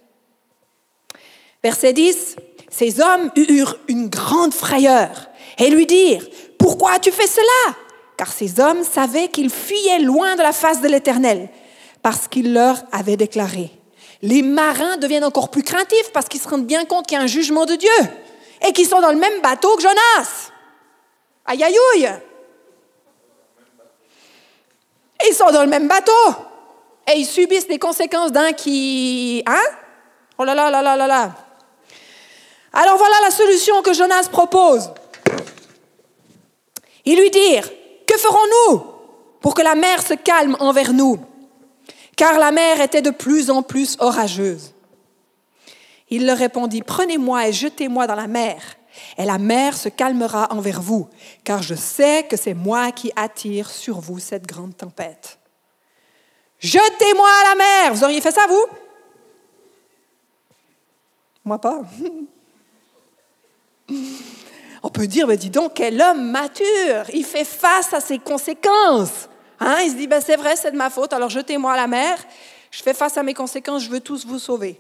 Verset 1.64 1.94
10, 1.94 2.36
ces 2.70 3.02
hommes 3.02 3.32
eurent 3.36 3.78
une 3.88 4.10
grande 4.10 4.54
frayeur 4.54 5.10
et 5.58 5.70
lui 5.70 5.86
dirent, 5.86 6.26
pourquoi 6.60 6.94
as-tu 6.94 7.12
fait 7.12 7.28
cela? 7.28 7.76
Car 8.18 8.32
ces 8.32 8.60
hommes 8.60 8.84
savaient 8.84 9.28
qu'ils 9.28 9.50
fuyaient 9.50 10.00
loin 10.00 10.36
de 10.36 10.42
la 10.42 10.54
face 10.54 10.82
de 10.82 10.88
l'Éternel, 10.88 11.50
parce 12.02 12.28
qu'il 12.28 12.54
leur 12.54 12.78
avait 12.92 13.18
déclaré. 13.18 13.72
Les 14.22 14.42
marins 14.42 14.98
deviennent 14.98 15.24
encore 15.24 15.50
plus 15.50 15.64
craintifs 15.64 16.12
parce 16.12 16.28
qu'ils 16.28 16.42
se 16.42 16.50
rendent 16.50 16.66
bien 16.66 16.86
compte 16.86 17.06
qu'il 17.06 17.18
y 17.18 17.22
a 17.22 17.24
un 17.24 17.28
jugement 17.28 17.66
de 17.66 17.76
Dieu 17.76 17.90
et 18.68 18.74
qu'ils 18.74 18.88
sont 18.88 19.02
dans 19.02 19.12
le 19.12 19.20
même 19.20 19.42
bateau 19.42 19.76
que 19.76 19.84
Jonas. 19.84 20.52
Aïe 21.46 21.64
aïe 21.64 22.10
ils 25.28 25.34
sont 25.34 25.52
dans 25.52 25.64
le 25.64 25.70
même 25.70 25.88
bateau. 25.88 26.12
Et 27.12 27.20
ils 27.20 27.26
subissent 27.26 27.68
les 27.68 27.80
conséquences 27.80 28.32
d'un 28.32 28.52
qui... 28.52 29.44
Hein? 29.46 29.64
Oh 30.38 30.44
là 30.44 30.54
là 30.54 30.70
là 30.70 30.82
là 30.82 30.96
là 30.96 31.08
là. 31.08 31.32
Alors 32.78 32.98
voilà 32.98 33.16
la 33.24 33.32
solution 33.32 33.82
que 33.82 33.92
Jonas 33.92 34.30
propose. 34.32 34.92
Ils 37.06 37.20
lui 37.20 37.32
dirent, 37.32 37.68
que 38.06 38.18
ferons-nous 38.18 38.84
pour 39.42 39.56
que 39.56 39.64
la 39.64 39.74
mer 39.74 40.00
se 40.06 40.14
calme 40.14 40.56
envers 40.60 40.94
nous? 40.94 41.18
Car 42.16 42.38
la 42.38 42.52
mer 42.52 42.80
était 42.80 43.02
de 43.02 43.10
plus 43.10 43.50
en 43.50 43.64
plus 43.64 43.98
orageuse. 44.00 44.76
Il 46.12 46.28
leur 46.28 46.38
répondit, 46.38 46.84
prenez-moi 46.84 47.48
et 47.48 47.52
jetez-moi 47.52 48.06
dans 48.06 48.14
la 48.14 48.28
mer, 48.28 48.62
et 49.18 49.26
la 49.26 49.40
mer 49.40 49.76
se 49.76 49.90
calmera 49.90 50.48
envers 50.52 50.80
vous, 50.80 51.10
car 51.44 51.64
je 51.64 51.74
sais 51.74 52.28
que 52.30 52.38
c'est 52.38 52.54
moi 52.54 52.92
qui 52.92 53.12
attire 53.16 53.72
sur 53.72 54.00
vous 54.00 54.20
cette 54.20 54.46
grande 54.46 54.78
tempête. 54.78 55.40
Jetez-moi 56.60 57.28
à 57.28 57.50
la 57.50 57.56
mer. 57.56 57.94
Vous 57.96 58.04
auriez 58.04 58.22
fait 58.22 58.32
ça, 58.32 58.46
vous? 58.48 58.66
Moi 61.44 61.60
pas. 61.60 61.82
On 64.84 64.90
peut 64.90 65.08
dire, 65.08 65.28
mais 65.28 65.38
dis 65.38 65.50
donc, 65.50 65.74
quel 65.76 66.02
homme 66.02 66.32
mature, 66.32 67.06
il 67.14 67.26
fait 67.26 67.46
face 67.46 67.94
à 67.94 68.00
ses 68.00 68.20
conséquences. 68.20 69.30
Hein? 69.60 69.78
il 69.84 69.92
se 69.92 69.96
dit, 69.96 70.08
ben, 70.08 70.22
c'est 70.22 70.36
vrai, 70.36 70.56
c'est 70.56 70.72
de 70.72 70.78
ma 70.78 70.90
faute, 70.90 71.14
alors 71.14 71.30
jetez-moi 71.30 71.74
à 71.74 71.76
la 71.76 71.88
mer, 71.88 72.18
je 72.70 72.82
fais 72.84 72.94
face 72.94 73.18
à 73.18 73.24
mes 73.24 73.34
conséquences, 73.34 73.84
je 73.84 73.90
veux 73.90 74.00
tous 74.00 74.26
vous 74.26 74.40
sauver. 74.40 74.80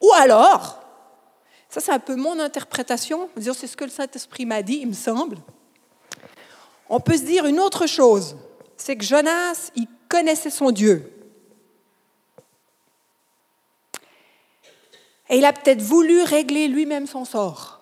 Ou 0.00 0.10
alors, 0.14 0.82
ça 1.68 1.80
c'est 1.80 1.92
un 1.92 2.00
peu 2.00 2.16
mon 2.16 2.38
interprétation, 2.40 3.30
c'est 3.36 3.66
ce 3.68 3.76
que 3.76 3.84
le 3.84 3.90
Saint-Esprit 3.90 4.44
m'a 4.44 4.62
dit, 4.62 4.80
il 4.82 4.88
me 4.88 4.94
semble. 4.94 5.38
On 6.88 7.00
peut 7.00 7.16
se 7.16 7.22
dire 7.22 7.46
une 7.46 7.60
autre 7.60 7.86
chose, 7.86 8.36
c'est 8.76 8.96
que 8.96 9.04
Jonas, 9.04 9.70
il 9.76 9.86
connaissait 10.08 10.50
son 10.50 10.72
Dieu. 10.72 11.21
Et 15.32 15.38
il 15.38 15.46
a 15.46 15.54
peut-être 15.54 15.80
voulu 15.80 16.22
régler 16.22 16.68
lui-même 16.68 17.06
son 17.06 17.24
sort. 17.24 17.80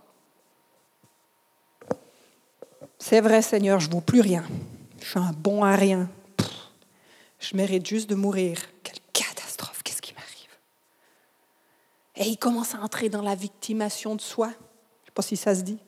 C'est 2.96 3.20
vrai, 3.20 3.42
Seigneur, 3.42 3.80
je 3.80 3.88
ne 3.88 3.94
vaux 3.94 4.00
plus 4.00 4.20
rien. 4.20 4.44
Je 5.02 5.08
suis 5.08 5.18
un 5.18 5.32
bon 5.36 5.64
à 5.64 5.74
rien. 5.74 6.08
je 7.40 7.56
mérite 7.56 7.84
juste 7.84 8.08
de 8.08 8.14
mourir. 8.14 8.56
Quelle 8.84 9.00
catastrophe, 9.12 9.82
qu'est-ce 9.82 10.00
qui 10.00 10.14
m'arrive? 10.14 10.58
Et 12.14 12.28
il 12.28 12.36
commence 12.36 12.76
à 12.76 12.78
entrer 12.78 13.08
dans 13.08 13.22
la 13.22 13.34
victimation 13.34 14.14
de 14.14 14.20
soi. 14.20 14.46
Je 14.46 14.52
ne 14.52 15.06
sais 15.06 15.12
pas 15.12 15.22
si 15.22 15.36
ça 15.36 15.52
se 15.52 15.62
dit. 15.62 15.78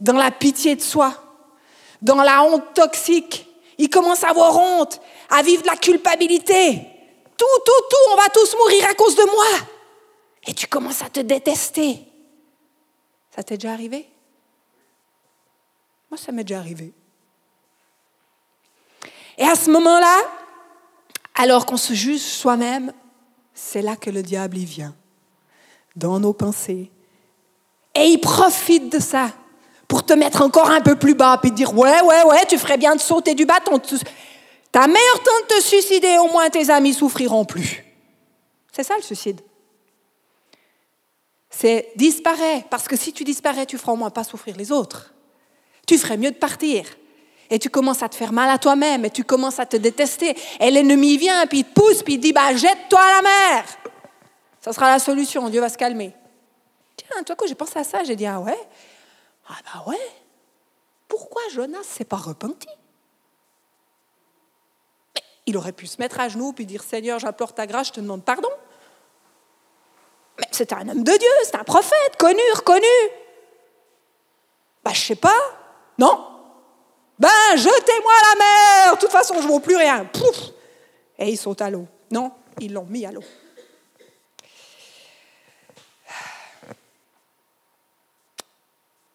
Dans 0.00 0.16
la 0.16 0.32
pitié 0.32 0.74
de 0.74 0.82
soi. 0.82 1.14
Dans 2.02 2.22
la 2.22 2.42
honte 2.42 2.74
toxique. 2.74 3.46
Il 3.78 3.88
commence 3.88 4.24
à 4.24 4.30
avoir 4.30 4.56
honte, 4.58 5.00
à 5.30 5.42
vivre 5.42 5.62
de 5.62 5.68
la 5.68 5.76
culpabilité. 5.76 6.88
Tout, 7.36 7.60
tout, 7.64 7.84
tout, 7.88 8.12
on 8.12 8.16
va 8.16 8.28
tous 8.30 8.56
mourir 8.56 8.84
à 8.90 8.94
cause 8.94 9.14
de 9.14 9.24
moi. 9.30 9.68
Et 10.46 10.54
tu 10.54 10.66
commences 10.66 11.02
à 11.02 11.08
te 11.08 11.20
détester. 11.20 12.00
Ça 13.34 13.42
t'est 13.42 13.56
déjà 13.56 13.72
arrivé? 13.72 14.06
Moi, 16.10 16.18
ça 16.18 16.32
m'est 16.32 16.44
déjà 16.44 16.58
arrivé. 16.58 16.92
Et 19.36 19.44
à 19.44 19.56
ce 19.56 19.70
moment-là, 19.70 20.16
alors 21.34 21.66
qu'on 21.66 21.76
se 21.76 21.92
juge 21.92 22.20
soi-même, 22.20 22.92
c'est 23.52 23.82
là 23.82 23.96
que 23.96 24.10
le 24.10 24.22
diable 24.22 24.58
y 24.58 24.64
vient, 24.64 24.94
dans 25.96 26.20
nos 26.20 26.32
pensées. 26.32 26.90
Et 27.94 28.04
il 28.04 28.18
profite 28.18 28.92
de 28.92 29.00
ça 29.00 29.30
pour 29.88 30.04
te 30.04 30.12
mettre 30.12 30.42
encore 30.42 30.70
un 30.70 30.80
peu 30.80 30.96
plus 30.96 31.14
bas, 31.14 31.38
puis 31.40 31.50
dire 31.50 31.76
Ouais, 31.76 32.00
ouais, 32.02 32.22
ouais, 32.24 32.46
tu 32.46 32.58
ferais 32.58 32.78
bien 32.78 32.94
de 32.94 33.00
sauter 33.00 33.34
du 33.34 33.46
bâton. 33.46 33.80
Ta 34.70 34.86
mère 34.86 35.14
tente 35.24 35.50
de 35.50 35.54
te 35.56 35.62
suicider, 35.62 36.18
au 36.18 36.28
moins 36.28 36.48
tes 36.50 36.70
amis 36.70 36.94
souffriront 36.94 37.44
plus. 37.44 37.84
C'est 38.72 38.82
ça 38.82 38.96
le 38.96 39.02
suicide? 39.02 39.40
C'est 41.56 41.92
disparaît, 41.94 42.64
parce 42.68 42.88
que 42.88 42.96
si 42.96 43.12
tu 43.12 43.22
disparais, 43.22 43.64
tu 43.64 43.78
feras 43.78 43.92
au 43.92 43.96
moins 43.96 44.10
pas 44.10 44.24
souffrir 44.24 44.56
les 44.56 44.72
autres. 44.72 45.14
Tu 45.86 45.96
ferais 45.98 46.16
mieux 46.16 46.32
de 46.32 46.36
partir. 46.36 46.84
Et 47.48 47.60
tu 47.60 47.70
commences 47.70 48.02
à 48.02 48.08
te 48.08 48.16
faire 48.16 48.32
mal 48.32 48.50
à 48.50 48.58
toi-même, 48.58 49.04
et 49.04 49.10
tu 49.10 49.22
commences 49.22 49.60
à 49.60 49.66
te 49.66 49.76
détester. 49.76 50.36
Et 50.58 50.70
l'ennemi 50.72 51.16
vient, 51.16 51.46
puis 51.46 51.60
il 51.60 51.64
te 51.64 51.72
pousse, 51.72 52.02
puis 52.02 52.14
il 52.14 52.16
te 52.16 52.22
dit, 52.22 52.32
bah, 52.32 52.56
jette-toi 52.56 53.00
à 53.00 53.14
la 53.16 53.22
mer. 53.22 53.64
Ça 54.60 54.72
sera 54.72 54.90
la 54.90 54.98
solution, 54.98 55.48
Dieu 55.48 55.60
va 55.60 55.68
se 55.68 55.78
calmer. 55.78 56.12
Tiens, 56.96 57.22
toi, 57.22 57.36
quand 57.36 57.46
j'ai 57.46 57.54
pensé 57.54 57.78
à 57.78 57.84
ça, 57.84 58.02
j'ai 58.02 58.16
dit, 58.16 58.26
ah 58.26 58.40
ouais? 58.40 58.58
Ah 59.48 59.58
bah 59.64 59.84
ouais 59.86 60.10
Pourquoi 61.06 61.42
Jonas 61.52 61.84
s'est 61.84 62.04
pas 62.04 62.16
repenti? 62.16 62.68
Il 65.46 65.56
aurait 65.56 65.72
pu 65.72 65.86
se 65.86 66.00
mettre 66.00 66.18
à 66.18 66.28
genoux, 66.28 66.52
puis 66.52 66.66
dire, 66.66 66.82
Seigneur, 66.82 67.20
j'implore 67.20 67.54
ta 67.54 67.66
grâce, 67.66 67.88
je 67.88 67.92
te 67.92 68.00
demande 68.00 68.24
pardon. 68.24 68.48
C'était 70.54 70.76
un 70.76 70.88
homme 70.88 71.02
de 71.02 71.12
Dieu, 71.12 71.28
c'est 71.42 71.56
un 71.56 71.64
prophète, 71.64 72.16
connu, 72.16 72.40
reconnu. 72.54 72.86
Bah, 74.84 74.92
je 74.94 75.00
sais 75.00 75.16
pas. 75.16 75.40
Non. 75.98 76.28
Ben, 77.18 77.28
jetez-moi 77.56 78.12
à 78.12 78.28
la 78.28 78.38
mer. 78.38 78.94
De 78.94 79.00
toute 79.00 79.10
façon, 79.10 79.34
je 79.38 79.46
ne 79.46 79.48
vaux 79.48 79.60
plus 79.60 79.76
rien. 79.76 80.04
Pouf. 80.04 80.50
Et 81.18 81.30
ils 81.30 81.36
sont 81.36 81.60
à 81.60 81.70
l'eau. 81.70 81.88
Non, 82.12 82.30
ils 82.60 82.72
l'ont 82.72 82.84
mis 82.84 83.04
à 83.04 83.10
l'eau. 83.10 83.24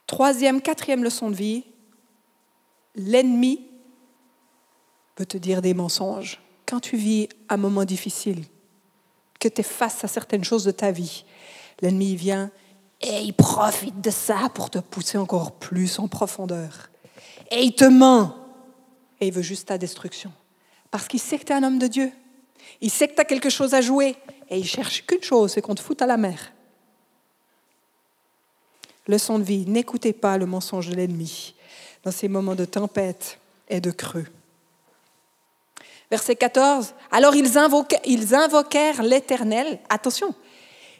Troisième, 0.08 0.62
quatrième 0.62 1.04
leçon 1.04 1.30
de 1.30 1.36
vie, 1.36 1.64
l'ennemi 2.96 3.70
peut 5.16 5.26
te 5.26 5.38
dire 5.38 5.62
des 5.62 5.74
mensonges. 5.74 6.42
Quand 6.66 6.80
tu 6.80 6.98
vis 6.98 7.30
un 7.48 7.58
moment 7.58 7.86
difficile, 7.86 8.44
que 9.40 9.48
tu 9.48 9.62
es 9.62 9.64
face 9.64 10.04
à 10.04 10.08
certaines 10.08 10.44
choses 10.44 10.66
de 10.66 10.72
ta 10.72 10.92
vie. 10.92 11.24
L'ennemi 11.82 12.16
vient 12.16 12.52
et 13.02 13.22
il 13.22 13.34
profite 13.34 14.02
de 14.02 14.10
ça 14.10 14.50
pour 14.54 14.70
te 14.70 14.80
pousser 14.80 15.18
encore 15.18 15.54
plus 15.54 16.00
en 16.00 16.08
profondeur. 16.08 16.90
Et 17.52 17.64
il 17.64 17.74
te 17.74 17.86
ment. 17.86 18.36
Et 19.22 19.28
il 19.28 19.34
veut 19.34 19.42
juste 19.42 19.70
ta 19.70 19.78
destruction. 19.78 20.32
Parce 20.92 21.08
qu'il 21.08 21.20
sait 21.20 21.40
que 21.40 21.46
tu 21.46 21.54
es 21.54 21.56
un 21.56 21.64
homme 21.64 21.80
de 21.80 21.88
Dieu. 21.88 22.12
Il 22.82 22.92
sait 22.92 23.08
que 23.08 23.16
tu 23.16 23.22
as 23.22 23.26
quelque 23.26 23.50
chose 23.50 23.74
à 23.74 23.82
jouer. 23.82 24.16
Et 24.50 24.58
il 24.58 24.66
cherche 24.66 25.06
qu'une 25.06 25.24
chose, 25.24 25.54
c'est 25.54 25.62
qu'on 25.62 25.76
te 25.76 25.82
foute 25.82 26.02
à 26.02 26.06
la 26.06 26.18
mer. 26.18 26.52
Leçon 29.08 29.40
de 29.40 29.44
vie, 29.44 29.66
n'écoutez 29.66 30.14
pas 30.14 30.38
le 30.38 30.46
mensonge 30.46 30.90
de 30.90 30.96
l'ennemi 30.96 31.56
dans 32.04 32.12
ces 32.12 32.28
moments 32.28 32.56
de 32.56 32.66
tempête 32.66 33.40
et 33.70 33.82
de 33.82 33.92
creux. 33.92 34.26
Verset 36.12 36.36
14. 36.36 36.96
Alors 37.12 37.36
ils, 37.36 37.58
invoquèrent 37.58 39.04
l'Éternel. 39.04 39.80
Attention, 39.90 40.34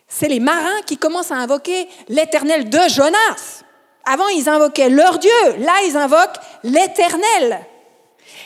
c'est 0.08 0.28
les 0.28 0.40
marins 0.40 0.82
qui 0.86 0.98
commencent 0.98 1.32
à 1.32 1.38
invoquer 1.38 1.88
l'Éternel 2.10 2.70
de 2.70 2.80
Jonas. 2.90 3.64
Avant, 4.06 4.28
ils 4.28 4.48
invoquaient 4.48 4.90
leur 4.90 5.20
Dieu. 5.20 5.30
Là, 5.60 5.74
ils 5.88 5.98
invoquent 5.98 6.40
l'Éternel. 6.64 7.60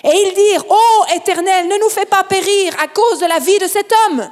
Et 0.03 0.09
ils 0.09 0.33
dirent, 0.33 0.65
Ô 0.69 1.15
Éternel, 1.15 1.67
ne 1.67 1.79
nous 1.79 1.89
fais 1.89 2.05
pas 2.05 2.23
périr 2.23 2.73
à 2.81 2.87
cause 2.87 3.19
de 3.19 3.25
la 3.25 3.39
vie 3.39 3.59
de 3.59 3.67
cet 3.67 3.91
homme. 4.05 4.29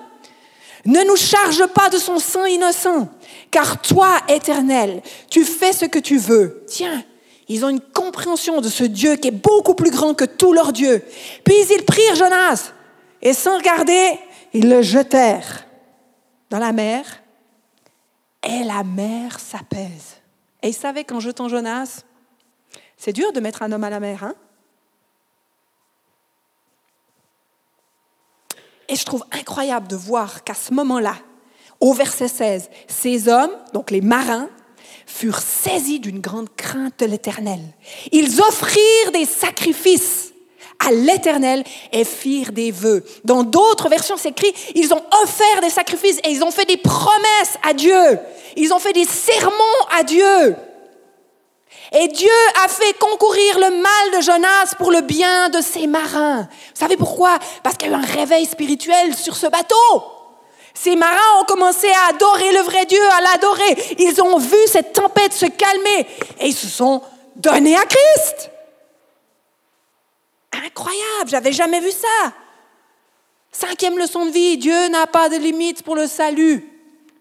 Ne 0.86 1.04
nous 1.04 1.16
charge 1.16 1.68
pas 1.68 1.90
de 1.90 1.98
son 1.98 2.18
sang 2.18 2.46
innocent, 2.46 3.08
car 3.52 3.82
toi, 3.82 4.18
Éternel, 4.28 5.02
tu 5.30 5.46
fais 5.46 5.74
ce 5.74 5.86
que 5.86 6.00
tu 6.00 6.18
veux. 6.18 6.66
Tiens, 6.68 7.04
ils 7.54 7.66
ont 7.66 7.70
une 7.70 7.82
compréhension 7.82 8.62
de 8.62 8.70
ce 8.70 8.86
Dieu 8.86 9.18
qui 9.18 9.28
est 9.28 9.32
beaucoup 9.32 9.76
plus 9.76 9.92
grand 9.92 10.14
que 10.14 10.24
tous 10.24 10.54
leurs 10.54 10.72
dieux. 10.72 11.04
Puis 11.44 11.56
ils 11.70 11.84
prirent 11.84 12.16
Jonas 12.16 12.72
et 13.22 13.34
sans 13.34 13.58
regarder, 13.58 14.20
ils 14.54 14.70
le 14.70 14.82
jetèrent 14.82 15.66
dans 16.50 16.60
la 16.60 16.72
mer 16.72 17.04
et 18.42 18.64
la 18.64 18.84
mer 18.86 19.38
s'apaise. 19.40 20.22
Et 20.64 20.70
ils 20.70 20.74
savaient 20.74 21.04
qu'en 21.04 21.20
jetant 21.20 21.50
Jonas, 21.50 22.04
c'est 22.96 23.12
dur 23.12 23.34
de 23.34 23.42
mettre 23.42 23.64
un 23.64 23.72
homme 23.74 23.84
à 23.84 23.90
la 23.90 24.00
mer, 24.00 24.24
hein? 24.24 24.36
Et 28.88 28.96
je 28.96 29.04
trouve 29.04 29.26
incroyable 29.32 29.88
de 29.88 29.96
voir 29.98 30.46
qu'à 30.46 30.54
ce 30.54 30.74
moment-là, 30.74 31.16
au 31.82 31.94
verset 31.94 32.28
16, 32.30 32.70
ces 32.88 33.28
hommes, 33.28 33.52
donc 33.74 33.92
les 33.92 34.02
marins, 34.02 34.50
furent 35.12 35.42
saisis 35.42 36.00
d'une 36.00 36.20
grande 36.20 36.50
crainte 36.56 37.00
de 37.00 37.06
l'Éternel. 37.06 37.60
Ils 38.12 38.42
offrirent 38.42 39.12
des 39.14 39.26
sacrifices 39.26 40.34
à 40.80 40.92
l'Éternel 40.92 41.64
et 41.92 42.04
firent 42.06 42.52
des 42.52 42.72
vœux. 42.72 43.04
Dans 43.24 43.44
d'autres 43.44 43.90
versions, 43.90 44.18
c'est 44.18 44.30
écrit, 44.30 44.54
ils 44.76 44.94
ont 44.94 45.04
offert 45.24 45.62
des 45.62 45.70
sacrifices 45.70 46.20
et 46.24 46.32
ils 46.32 46.44
ont 46.44 46.52
fait 46.52 46.66
des 46.66 46.78
promesses 46.78 47.58
à 47.64 47.74
Dieu. 47.74 48.20
Ils 48.56 48.74
ont 48.74 48.80
fait 48.80 48.94
des 48.94 49.06
sermons 49.06 49.82
à 49.98 50.04
Dieu. 50.04 50.56
Et 51.94 52.08
Dieu 52.08 52.30
a 52.64 52.68
fait 52.70 52.98
concourir 52.98 53.60
le 53.60 53.70
mal 53.70 54.18
de 54.18 54.22
Jonas 54.22 54.76
pour 54.78 54.92
le 54.92 55.02
bien 55.02 55.50
de 55.50 55.62
ses 55.62 55.88
marins. 55.88 56.48
Vous 56.74 56.80
savez 56.80 56.96
pourquoi? 56.96 57.38
Parce 57.64 57.76
qu'il 57.76 57.92
y 57.92 57.94
a 57.94 57.98
eu 57.98 58.00
un 58.00 58.06
réveil 58.06 58.46
spirituel 58.46 59.14
sur 59.16 59.36
ce 59.36 59.48
bateau. 59.48 60.21
Ces 60.74 60.96
marins 60.96 61.42
ont 61.42 61.46
commencé 61.46 61.88
à 61.90 62.10
adorer 62.10 62.52
le 62.54 62.62
vrai 62.62 62.86
Dieu, 62.86 63.02
à 63.12 63.22
l'adorer. 63.22 63.96
Ils 64.00 64.22
ont 64.22 64.38
vu 64.38 64.58
cette 64.68 64.94
tempête 64.94 65.34
se 65.34 65.46
calmer 65.46 66.08
et 66.40 66.48
ils 66.48 66.56
se 66.56 66.68
sont 66.68 67.02
donnés 67.36 67.76
à 67.76 67.86
Christ. 67.86 68.50
Incroyable, 70.54 71.30
j'avais 71.30 71.52
jamais 71.52 71.80
vu 71.80 71.92
ça. 71.92 72.34
Cinquième 73.52 73.98
leçon 73.98 74.26
de 74.26 74.32
vie, 74.32 74.58
Dieu 74.58 74.88
n'a 74.90 75.08
pas 75.08 75.30
de 75.30 75.36
limite 75.36 75.84
pour 75.84 75.96
le 75.96 76.08
salut. 76.08 76.68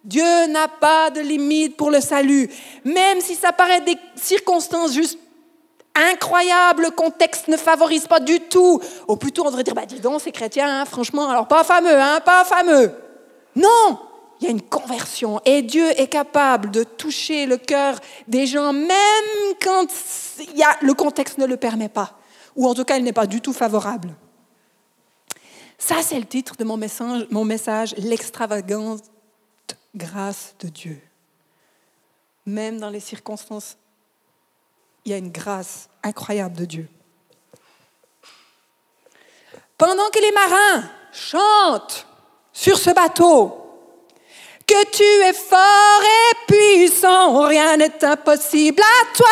Dieu 0.05 0.47
n'a 0.47 0.69
pas 0.69 1.11
de 1.11 1.21
limite 1.21 1.77
pour 1.77 1.91
le 1.91 2.01
salut. 2.01 2.49
Même 2.85 3.21
si 3.21 3.35
ça 3.35 3.53
paraît 3.53 3.81
des 3.81 3.97
circonstances 4.17 4.93
juste 4.93 5.19
incroyables, 5.95 6.85
le 6.85 6.91
contexte 6.91 7.49
ne 7.49 7.57
favorise 7.57 8.07
pas 8.07 8.21
du 8.21 8.41
tout. 8.41 8.81
Ou 9.09 9.17
plutôt, 9.17 9.43
on 9.45 9.51
devrait 9.51 9.65
dire, 9.65 9.75
bah 9.75 9.87
dis 9.87 10.01
donc, 10.01 10.21
c'est 10.23 10.33
chrétien, 10.33 10.81
hein, 10.81 10.85
franchement, 10.85 11.29
alors 11.29 11.49
pas 11.49 11.65
fameux, 11.65 12.01
hein, 12.01 12.21
pas 12.25 12.45
fameux. 12.45 12.93
Non, 13.57 13.99
il 14.41 14.45
y 14.45 14.47
a 14.49 14.51
une 14.51 14.63
conversion. 14.63 15.41
Et 15.45 15.63
Dieu 15.63 15.89
est 16.01 16.09
capable 16.09 16.71
de 16.71 16.83
toucher 16.83 17.47
le 17.47 17.57
cœur 17.57 17.99
des 18.27 18.47
gens, 18.47 18.73
même 18.73 18.89
quand 19.63 19.87
le 20.81 20.93
contexte 20.95 21.39
ne 21.39 21.47
le 21.47 21.57
permet 21.57 21.89
pas, 21.89 22.19
ou 22.57 22.67
en 22.67 22.75
tout 22.75 22.85
cas 22.85 22.97
il 22.97 23.05
n'est 23.05 23.13
pas 23.13 23.27
du 23.27 23.41
tout 23.41 23.53
favorable. 23.53 24.15
Ça, 25.79 26.03
c'est 26.03 26.19
le 26.19 26.27
titre 26.27 26.57
de 26.57 26.65
mon 26.65 26.77
message, 26.77 27.27
mon 27.31 27.45
message 27.45 27.95
l'extravagante 27.97 29.03
grâce 29.95 30.55
de 30.61 30.69
Dieu. 30.69 31.01
Même 32.47 32.79
dans 32.79 32.91
les 32.91 33.01
circonstances, 33.01 33.77
il 35.05 35.13
y 35.13 35.15
a 35.15 35.19
une 35.19 35.31
grâce 35.31 35.89
incroyable 36.03 36.57
de 36.57 36.65
Dieu. 36.65 36.89
Pendant 39.79 40.11
que 40.11 40.21
les 40.21 40.33
marins 40.33 40.91
chantent 41.13 42.07
sur 42.61 42.79
ce 42.79 42.91
bateau, 42.91 43.57
que 44.67 44.91
tu 44.91 45.03
es 45.03 45.33
fort 45.33 46.03
et 46.03 46.53
puissant, 46.53 47.47
rien 47.47 47.79
n'est 47.79 48.05
impossible 48.05 48.83
à 48.83 49.17
toi, 49.17 49.29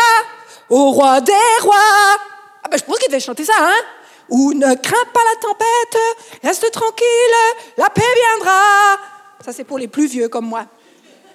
au 0.70 0.92
roi 0.92 1.20
des 1.20 1.32
rois. 1.60 2.16
Ah 2.64 2.68
ben, 2.70 2.78
je 2.78 2.84
pense 2.84 2.98
qu'il 2.98 3.08
devait 3.08 3.20
chanter 3.20 3.44
ça, 3.44 3.52
hein 3.58 3.82
Ou 4.30 4.54
ne 4.54 4.74
crains 4.74 5.10
pas 5.12 5.20
la 5.30 5.40
tempête, 5.42 6.02
reste 6.42 6.70
tranquille, 6.72 7.66
la 7.76 7.90
paix 7.90 8.00
viendra. 8.00 8.96
Ça, 9.44 9.52
c'est 9.52 9.64
pour 9.64 9.78
les 9.78 9.88
plus 9.88 10.06
vieux 10.06 10.30
comme 10.30 10.46
moi. 10.46 10.64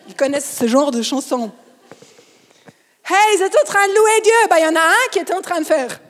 Ils 0.07 0.15
connaissent 0.15 0.57
ce 0.59 0.65
genre 0.65 0.89
de 0.89 1.03
chansons. 1.03 1.51
Hey, 3.07 3.37
ils 3.37 3.43
étaient 3.43 3.59
en 3.61 3.67
train 3.67 3.87
de 3.87 3.93
louer 3.93 4.21
Dieu. 4.23 4.33
Ben, 4.49 4.57
il 4.57 4.63
y 4.63 4.67
en 4.67 4.75
a 4.75 4.83
un 4.83 5.09
qui 5.11 5.19
était 5.19 5.35
en 5.35 5.41
train 5.41 5.59
de 5.59 5.65
faire. 5.65 6.01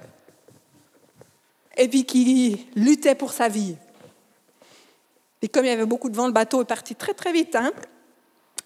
Et 1.76 1.89
puis 1.89 2.06
qui 2.06 2.67
luttait 2.74 3.15
pour 3.15 3.34
sa 3.34 3.50
vie. 3.50 3.76
Et 5.43 5.49
comme 5.49 5.65
il 5.65 5.67
y 5.67 5.71
avait 5.71 5.86
beaucoup 5.86 6.10
de 6.10 6.15
vent, 6.15 6.25
le 6.25 6.34
bateau 6.34 6.62
est 6.62 6.65
parti 6.65 6.95
très 6.95 7.13
très 7.13 7.34
vite. 7.34 7.56
Hein. 7.56 7.71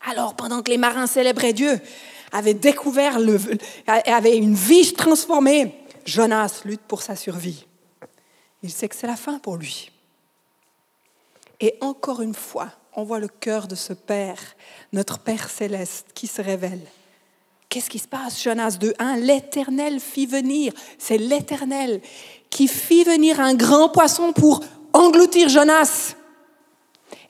Alors, 0.07 0.35
pendant 0.35 0.61
que 0.61 0.69
les 0.69 0.77
marins 0.77 1.07
célébraient 1.07 1.51
Dieu, 1.51 1.81
avaient 2.31 2.53
découvert, 2.53 3.19
le, 3.19 3.39
avaient 3.87 4.37
une 4.37 4.53
vie 4.53 4.93
transformée, 4.93 5.73
Jonas 6.05 6.61
lutte 6.65 6.81
pour 6.81 7.01
sa 7.01 7.15
survie. 7.15 7.65
Il 8.61 8.71
sait 8.71 8.87
que 8.87 8.95
c'est 8.95 9.07
la 9.07 9.15
fin 9.15 9.39
pour 9.39 9.57
lui. 9.57 9.91
Et 11.59 11.75
encore 11.81 12.21
une 12.21 12.35
fois, 12.35 12.69
on 12.95 13.03
voit 13.03 13.19
le 13.19 13.27
cœur 13.27 13.67
de 13.67 13.75
ce 13.75 13.93
Père, 13.93 14.39
notre 14.93 15.17
Père 15.17 15.49
céleste, 15.49 16.07
qui 16.13 16.27
se 16.27 16.43
révèle. 16.43 16.81
Qu'est-ce 17.69 17.89
qui 17.89 17.99
se 17.99 18.07
passe 18.07 18.41
Jonas 18.41 18.77
2.1, 18.79 19.19
l'Éternel 19.19 19.99
fit 19.99 20.27
venir, 20.27 20.73
c'est 20.99 21.17
l'Éternel 21.17 22.01
qui 22.51 22.67
fit 22.67 23.03
venir 23.03 23.39
un 23.39 23.55
grand 23.55 23.89
poisson 23.89 24.31
pour 24.31 24.63
engloutir 24.93 25.49
Jonas. 25.49 26.15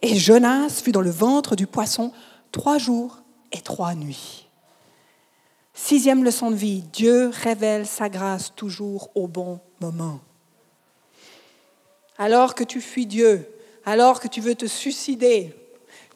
Et 0.02 0.16
Jonas 0.16 0.82
fut 0.84 0.92
dans 0.92 1.02
le 1.02 1.10
ventre 1.10 1.56
du 1.56 1.68
poisson 1.68 2.12
trois 2.52 2.78
jours 2.78 3.22
et 3.52 3.62
trois 3.62 3.96
nuits. 3.96 4.48
Sixième 5.74 6.24
leçon 6.24 6.52
de 6.52 6.56
vie, 6.56 6.84
Dieu 6.92 7.30
révèle 7.34 7.86
sa 7.86 8.10
grâce 8.10 8.54
toujours 8.56 9.10
au 9.16 9.28
bon 9.28 9.60
moment. 9.80 10.20
Alors 12.18 12.56
que 12.56 12.64
tu 12.64 12.82
fuis 12.82 13.06
Dieu, 13.06 13.48
alors 13.86 14.20
que 14.20 14.28
tu 14.28 14.42
veux 14.42 14.56
te 14.56 14.66
suicider, 14.66 15.54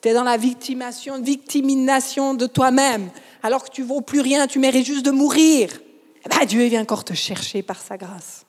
tu 0.01 0.09
es 0.09 0.13
dans 0.13 0.23
la 0.23 0.37
victimisation, 0.37 1.21
victimisation 1.21 2.33
de 2.33 2.47
toi-même, 2.47 3.11
alors 3.43 3.63
que 3.63 3.69
tu 3.69 3.83
vaux 3.83 4.01
plus 4.01 4.19
rien, 4.19 4.47
tu 4.47 4.57
mérites 4.57 4.85
juste 4.85 5.05
de 5.05 5.11
mourir, 5.11 5.79
eh 6.25 6.29
ben, 6.29 6.45
Dieu 6.45 6.65
vient 6.65 6.81
encore 6.81 7.03
te 7.03 7.13
chercher 7.13 7.61
par 7.61 7.79
sa 7.79 7.97
grâce. 7.97 8.45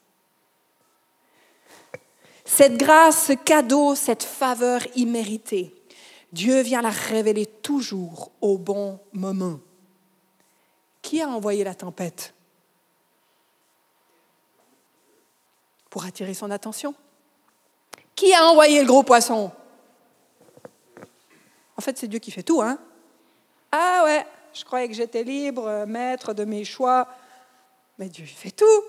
Cette 2.54 2.76
grâce, 2.76 3.28
ce 3.28 3.32
cadeau, 3.32 3.94
cette 3.94 4.22
faveur 4.22 4.82
imméritée, 4.94 5.74
Dieu 6.32 6.60
vient 6.60 6.82
la 6.82 6.90
révéler 6.90 7.46
toujours 7.46 8.30
au 8.42 8.58
bon 8.58 9.00
moment. 9.14 9.58
Qui 11.00 11.22
a 11.22 11.28
envoyé 11.30 11.64
la 11.64 11.74
tempête 11.74 12.34
Pour 15.88 16.04
attirer 16.04 16.34
son 16.34 16.50
attention? 16.50 16.94
Qui 18.14 18.34
a 18.34 18.44
envoyé 18.44 18.82
le 18.82 18.86
gros 18.86 19.02
poisson? 19.02 19.50
En 21.78 21.80
fait, 21.80 21.96
c'est 21.96 22.06
Dieu 22.06 22.18
qui 22.18 22.30
fait 22.30 22.42
tout, 22.42 22.60
hein? 22.60 22.78
Ah 23.72 24.02
ouais, 24.04 24.26
je 24.52 24.62
croyais 24.62 24.88
que 24.88 24.94
j'étais 24.94 25.24
libre, 25.24 25.86
maître 25.86 26.34
de 26.34 26.44
mes 26.44 26.66
choix. 26.66 27.08
Mais 27.98 28.10
Dieu 28.10 28.26
fait 28.26 28.50
tout. 28.50 28.82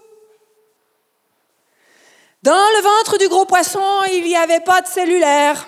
Dans 2.44 2.52
le 2.52 2.82
ventre 2.84 3.18
du 3.18 3.30
gros 3.30 3.46
poisson, 3.46 4.04
il 4.12 4.26
n'y 4.26 4.36
avait 4.36 4.60
pas 4.60 4.82
de 4.82 4.88
cellulaire, 4.88 5.66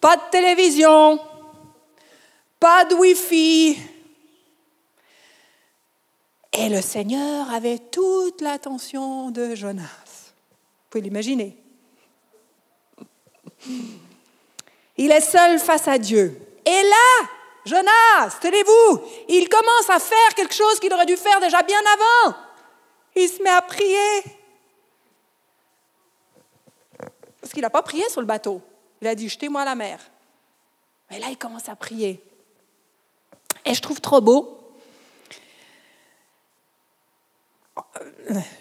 pas 0.00 0.16
de 0.16 0.22
télévision, 0.30 1.20
pas 2.58 2.86
de 2.86 2.94
Wi-Fi. 2.94 3.78
Et 6.54 6.68
le 6.70 6.80
Seigneur 6.80 7.52
avait 7.52 7.78
toute 7.78 8.40
l'attention 8.40 9.30
de 9.30 9.54
Jonas. 9.54 9.84
Vous 9.84 10.88
pouvez 10.88 11.02
l'imaginer. 11.02 11.54
Il 14.96 15.12
est 15.12 15.20
seul 15.20 15.58
face 15.58 15.86
à 15.86 15.98
Dieu. 15.98 16.40
Et 16.64 16.82
là, 16.82 17.28
Jonas, 17.66 18.38
tenez-vous, 18.40 19.02
il 19.28 19.50
commence 19.50 19.90
à 19.90 19.98
faire 19.98 20.34
quelque 20.34 20.54
chose 20.54 20.80
qu'il 20.80 20.94
aurait 20.94 21.04
dû 21.04 21.18
faire 21.18 21.40
déjà 21.40 21.62
bien 21.62 21.80
avant. 21.92 22.36
Il 23.16 23.28
se 23.28 23.42
met 23.42 23.50
à 23.50 23.60
prier. 23.60 24.39
Parce 27.40 27.52
qu'il 27.52 27.62
n'a 27.62 27.70
pas 27.70 27.82
prié 27.82 28.08
sur 28.08 28.20
le 28.20 28.26
bateau. 28.26 28.60
Il 29.00 29.08
a 29.08 29.14
dit, 29.14 29.28
jetez-moi 29.28 29.62
à 29.62 29.64
la 29.64 29.74
mer. 29.74 29.98
Mais 31.10 31.18
là, 31.18 31.26
il 31.30 31.38
commence 31.38 31.68
à 31.68 31.76
prier. 31.76 32.22
Et 33.64 33.74
je 33.74 33.80
trouve 33.80 34.00
trop 34.00 34.20
beau. 34.20 34.56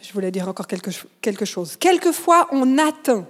Je 0.01 0.13
voulais 0.13 0.31
dire 0.31 0.47
encore 0.47 0.67
quelque, 0.67 0.91
quelque 1.21 1.45
chose. 1.45 1.75
Quelquefois, 1.77 2.47
on 2.51 2.77
attend 2.77 3.25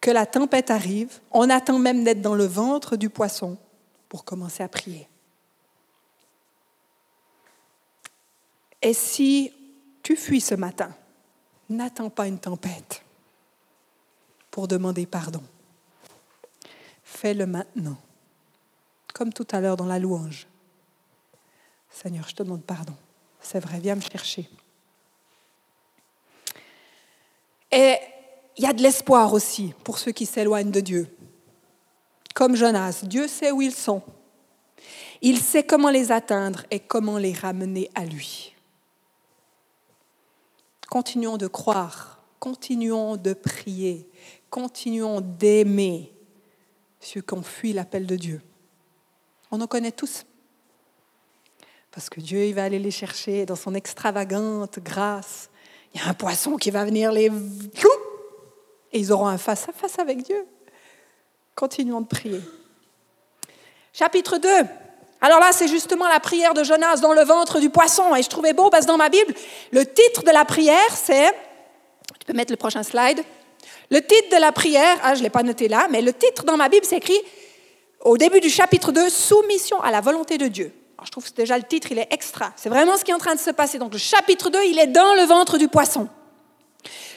que 0.00 0.10
la 0.10 0.26
tempête 0.26 0.70
arrive. 0.70 1.20
On 1.30 1.50
attend 1.50 1.78
même 1.78 2.04
d'être 2.04 2.22
dans 2.22 2.34
le 2.34 2.46
ventre 2.46 2.96
du 2.96 3.10
poisson 3.10 3.58
pour 4.08 4.24
commencer 4.24 4.62
à 4.62 4.68
prier. 4.68 5.08
Et 8.80 8.94
si 8.94 9.52
tu 10.02 10.14
fuis 10.14 10.40
ce 10.40 10.54
matin, 10.54 10.94
n'attends 11.68 12.10
pas 12.10 12.26
une 12.26 12.38
tempête 12.38 13.03
pour 14.54 14.68
demander 14.68 15.04
pardon. 15.04 15.42
Fais-le 17.02 17.44
maintenant, 17.44 17.96
comme 19.12 19.32
tout 19.32 19.48
à 19.50 19.60
l'heure 19.60 19.76
dans 19.76 19.84
la 19.84 19.98
louange. 19.98 20.46
Seigneur, 21.90 22.28
je 22.28 22.36
te 22.36 22.44
demande 22.44 22.62
pardon. 22.62 22.94
C'est 23.40 23.58
vrai, 23.58 23.80
viens 23.80 23.96
me 23.96 24.00
chercher. 24.00 24.48
Et 27.72 27.96
il 28.56 28.62
y 28.62 28.68
a 28.68 28.72
de 28.72 28.80
l'espoir 28.80 29.32
aussi 29.32 29.74
pour 29.82 29.98
ceux 29.98 30.12
qui 30.12 30.24
s'éloignent 30.24 30.70
de 30.70 30.78
Dieu. 30.78 31.12
Comme 32.32 32.54
Jonas, 32.54 33.00
Dieu 33.02 33.26
sait 33.26 33.50
où 33.50 33.60
ils 33.60 33.74
sont. 33.74 34.02
Il 35.20 35.40
sait 35.40 35.64
comment 35.64 35.90
les 35.90 36.12
atteindre 36.12 36.64
et 36.70 36.78
comment 36.78 37.18
les 37.18 37.32
ramener 37.32 37.90
à 37.96 38.04
lui. 38.04 38.54
Continuons 40.88 41.38
de 41.38 41.48
croire, 41.48 42.22
continuons 42.38 43.16
de 43.16 43.32
prier, 43.32 44.08
continuons 44.54 45.20
d'aimer 45.20 46.12
ceux 47.00 47.20
qui 47.20 47.34
ont 47.34 47.42
fui 47.42 47.72
l'appel 47.72 48.06
de 48.06 48.14
Dieu. 48.14 48.40
On 49.50 49.60
en 49.60 49.66
connaît 49.66 49.90
tous. 49.90 50.24
Parce 51.90 52.08
que 52.08 52.20
Dieu, 52.20 52.44
il 52.44 52.54
va 52.54 52.62
aller 52.62 52.78
les 52.78 52.92
chercher 52.92 53.46
dans 53.46 53.56
son 53.56 53.74
extravagante 53.74 54.78
grâce. 54.78 55.50
Il 55.92 56.00
y 56.00 56.04
a 56.04 56.08
un 56.08 56.14
poisson 56.14 56.56
qui 56.56 56.70
va 56.70 56.84
venir 56.84 57.10
les... 57.10 57.32
Et 58.92 59.00
ils 59.00 59.10
auront 59.12 59.26
un 59.26 59.38
face-à-face 59.38 59.98
avec 59.98 60.22
Dieu. 60.22 60.46
Continuons 61.56 62.02
de 62.02 62.06
prier. 62.06 62.40
Chapitre 63.92 64.38
2. 64.38 64.48
Alors 65.20 65.40
là, 65.40 65.50
c'est 65.50 65.66
justement 65.66 66.06
la 66.06 66.20
prière 66.20 66.54
de 66.54 66.62
Jonas 66.62 66.98
dans 66.98 67.12
le 67.12 67.24
ventre 67.24 67.58
du 67.58 67.70
poisson. 67.70 68.14
Et 68.14 68.22
je 68.22 68.28
trouvais 68.28 68.52
beau 68.52 68.70
parce 68.70 68.86
que 68.86 68.90
dans 68.92 68.98
ma 68.98 69.08
Bible, 69.08 69.34
le 69.72 69.84
titre 69.84 70.22
de 70.22 70.30
la 70.30 70.44
prière, 70.44 70.92
c'est... 70.92 71.32
Tu 72.20 72.24
peux 72.24 72.34
mettre 72.34 72.52
le 72.52 72.56
prochain 72.56 72.84
slide. 72.84 73.24
Le 73.90 74.00
titre 74.00 74.34
de 74.34 74.40
la 74.40 74.52
prière, 74.52 74.98
ah, 75.02 75.14
je 75.14 75.20
ne 75.20 75.24
l'ai 75.24 75.30
pas 75.30 75.42
noté 75.42 75.68
là, 75.68 75.86
mais 75.90 76.02
le 76.02 76.12
titre 76.12 76.44
dans 76.44 76.56
ma 76.56 76.68
Bible, 76.68 76.84
c'est 76.84 76.96
écrit 76.96 77.20
au 78.04 78.18
début 78.18 78.40
du 78.40 78.50
chapitre 78.50 78.92
2, 78.92 79.08
Soumission 79.08 79.80
à 79.80 79.90
la 79.90 80.00
volonté 80.00 80.36
de 80.36 80.46
Dieu. 80.48 80.72
je 81.04 81.10
trouve 81.10 81.24
que 81.24 81.34
déjà 81.34 81.56
le 81.56 81.64
titre, 81.64 81.88
il 81.90 81.98
est 81.98 82.08
extra. 82.12 82.52
C'est 82.56 82.68
vraiment 82.68 82.96
ce 82.96 83.04
qui 83.04 83.10
est 83.10 83.14
en 83.14 83.18
train 83.18 83.34
de 83.34 83.40
se 83.40 83.50
passer. 83.50 83.78
Donc 83.78 83.92
le 83.92 83.98
chapitre 83.98 84.50
2, 84.50 84.58
il 84.66 84.78
est 84.78 84.88
dans 84.88 85.14
le 85.14 85.22
ventre 85.22 85.58
du 85.58 85.68
poisson. 85.68 86.08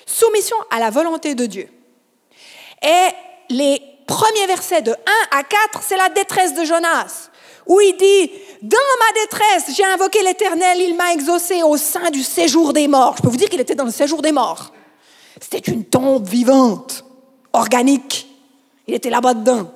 Soumission 0.05 0.55
à 0.71 0.79
la 0.79 0.89
volonté 0.89 1.35
de 1.35 1.45
Dieu. 1.45 1.69
Et 2.81 3.07
les 3.49 3.81
premiers 4.07 4.47
versets 4.47 4.81
de 4.81 4.91
1 4.91 4.95
à 5.37 5.43
4, 5.43 5.81
c'est 5.81 5.97
la 5.97 6.09
détresse 6.09 6.53
de 6.53 6.63
Jonas, 6.63 7.29
où 7.65 7.81
il 7.81 7.97
dit, 7.97 8.31
dans 8.61 8.77
ma 8.77 9.21
détresse, 9.21 9.75
j'ai 9.75 9.83
invoqué 9.83 10.23
l'Éternel, 10.23 10.79
il 10.79 10.95
m'a 10.95 11.11
exaucé 11.11 11.63
au 11.63 11.75
sein 11.75 12.09
du 12.11 12.23
séjour 12.23 12.71
des 12.71 12.87
morts. 12.87 13.15
Je 13.17 13.23
peux 13.23 13.29
vous 13.29 13.37
dire 13.37 13.49
qu'il 13.49 13.59
était 13.59 13.75
dans 13.75 13.83
le 13.83 13.91
séjour 13.91 14.21
des 14.21 14.31
morts. 14.31 14.71
C'était 15.41 15.71
une 15.71 15.85
tombe 15.85 16.27
vivante, 16.27 17.05
organique. 17.53 18.27
Il 18.87 18.93
était 18.93 19.09
là-bas 19.09 19.33
dedans. 19.33 19.71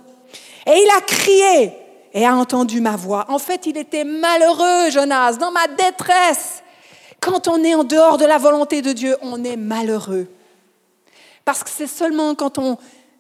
Et 0.66 0.72
il 0.72 0.90
a 0.98 1.02
crié 1.02 1.74
et 2.14 2.26
a 2.26 2.36
entendu 2.36 2.82
ma 2.82 2.96
voix. 2.96 3.26
En 3.30 3.40
fait, 3.40 3.66
il 3.66 3.78
était 3.78 4.04
malheureux, 4.04 4.90
Jonas, 4.90 5.34
dans 5.34 5.52
ma 5.52 5.68
détresse. 5.68 6.64
Quand 7.20 7.48
on 7.48 7.64
est 7.64 7.76
en 7.76 7.84
dehors 7.84 8.18
de 8.18 8.26
la 8.26 8.38
volonté 8.38 8.82
de 8.82 8.94
Dieu, 8.94 9.16
on 9.22 9.44
est 9.44 9.58
malheureux. 9.58 10.28
Parce 11.46 11.64
que 11.64 11.70
c'est 11.70 11.88
seulement 11.88 12.36
quand 12.36 12.58
on 12.58 12.78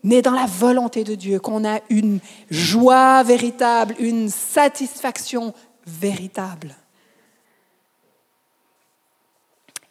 est 0.09 0.21
dans 0.21 0.31
la 0.31 0.45
volonté 0.45 1.03
de 1.03 1.15
Dieu 1.15 1.39
qu'on 1.39 1.65
a 1.65 1.79
une 1.89 2.19
joie 2.49 3.23
véritable, 3.23 3.95
une 3.99 4.29
satisfaction 4.29 5.53
véritable. 5.85 6.75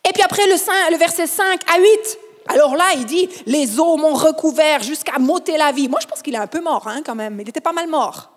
Et 0.08 0.12
puis 0.12 0.22
après 0.22 0.46
le, 0.46 0.96
verset 0.96 1.26
5 1.26 1.60
à 1.72 1.78
8, 1.78 2.18
alors 2.50 2.74
là, 2.74 2.86
il 2.96 3.06
dit, 3.06 3.28
les 3.46 3.78
eaux 3.78 3.96
m'ont 3.96 4.14
recouvert 4.14 4.82
jusqu'à 4.82 5.18
m'ôter 5.18 5.56
la 5.56 5.70
vie. 5.70 5.88
Moi, 5.88 6.00
je 6.02 6.06
pense 6.06 6.20
qu'il 6.20 6.34
est 6.34 6.38
un 6.38 6.46
peu 6.46 6.60
mort 6.60 6.86
hein, 6.88 7.00
quand 7.04 7.14
même. 7.14 7.38
Il 7.40 7.48
était 7.48 7.60
pas 7.60 7.72
mal 7.72 7.88
mort. 7.88 8.30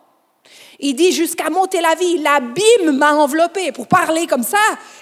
Il 0.80 0.95
dit, 0.95 1.12
jusqu'à 1.12 1.49
monter 1.49 1.82
la 1.82 1.95
vie, 1.95 2.19
l'abîme 2.19 2.97
m'a 2.97 3.13
enveloppé. 3.13 3.71
Pour 3.71 3.88
parler 3.88 4.28
comme 4.28 4.43
ça, 4.43 4.60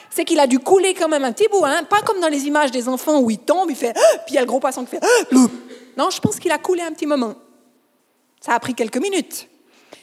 c'est 0.09 0.23
qu'il 0.23 0.39
a 0.39 0.47
dû 0.47 0.59
couler 0.59 0.93
quand 0.93 1.09
même 1.09 1.25
un 1.25 1.33
petit 1.33 1.47
bout. 1.49 1.65
Hein. 1.65 1.83
Pas 1.89 2.01
comme 2.01 2.19
dans 2.19 2.29
les 2.29 2.45
images 2.45 2.71
des 2.71 2.87
enfants 2.87 3.19
où 3.19 3.29
il 3.29 3.39
tombe, 3.39 3.69
il 3.69 3.75
fait, 3.75 3.93
puis 4.25 4.29
il 4.29 4.35
y 4.35 4.37
a 4.37 4.41
le 4.41 4.47
gros 4.47 4.59
poisson 4.59 4.85
qui 4.85 4.91
fait, 4.91 5.03
non, 5.97 6.09
je 6.09 6.19
pense 6.19 6.39
qu'il 6.39 6.51
a 6.51 6.57
coulé 6.57 6.81
un 6.81 6.91
petit 6.91 7.07
moment. 7.07 7.35
Ça 8.39 8.53
a 8.53 8.59
pris 8.59 8.73
quelques 8.73 8.97
minutes. 8.97 9.47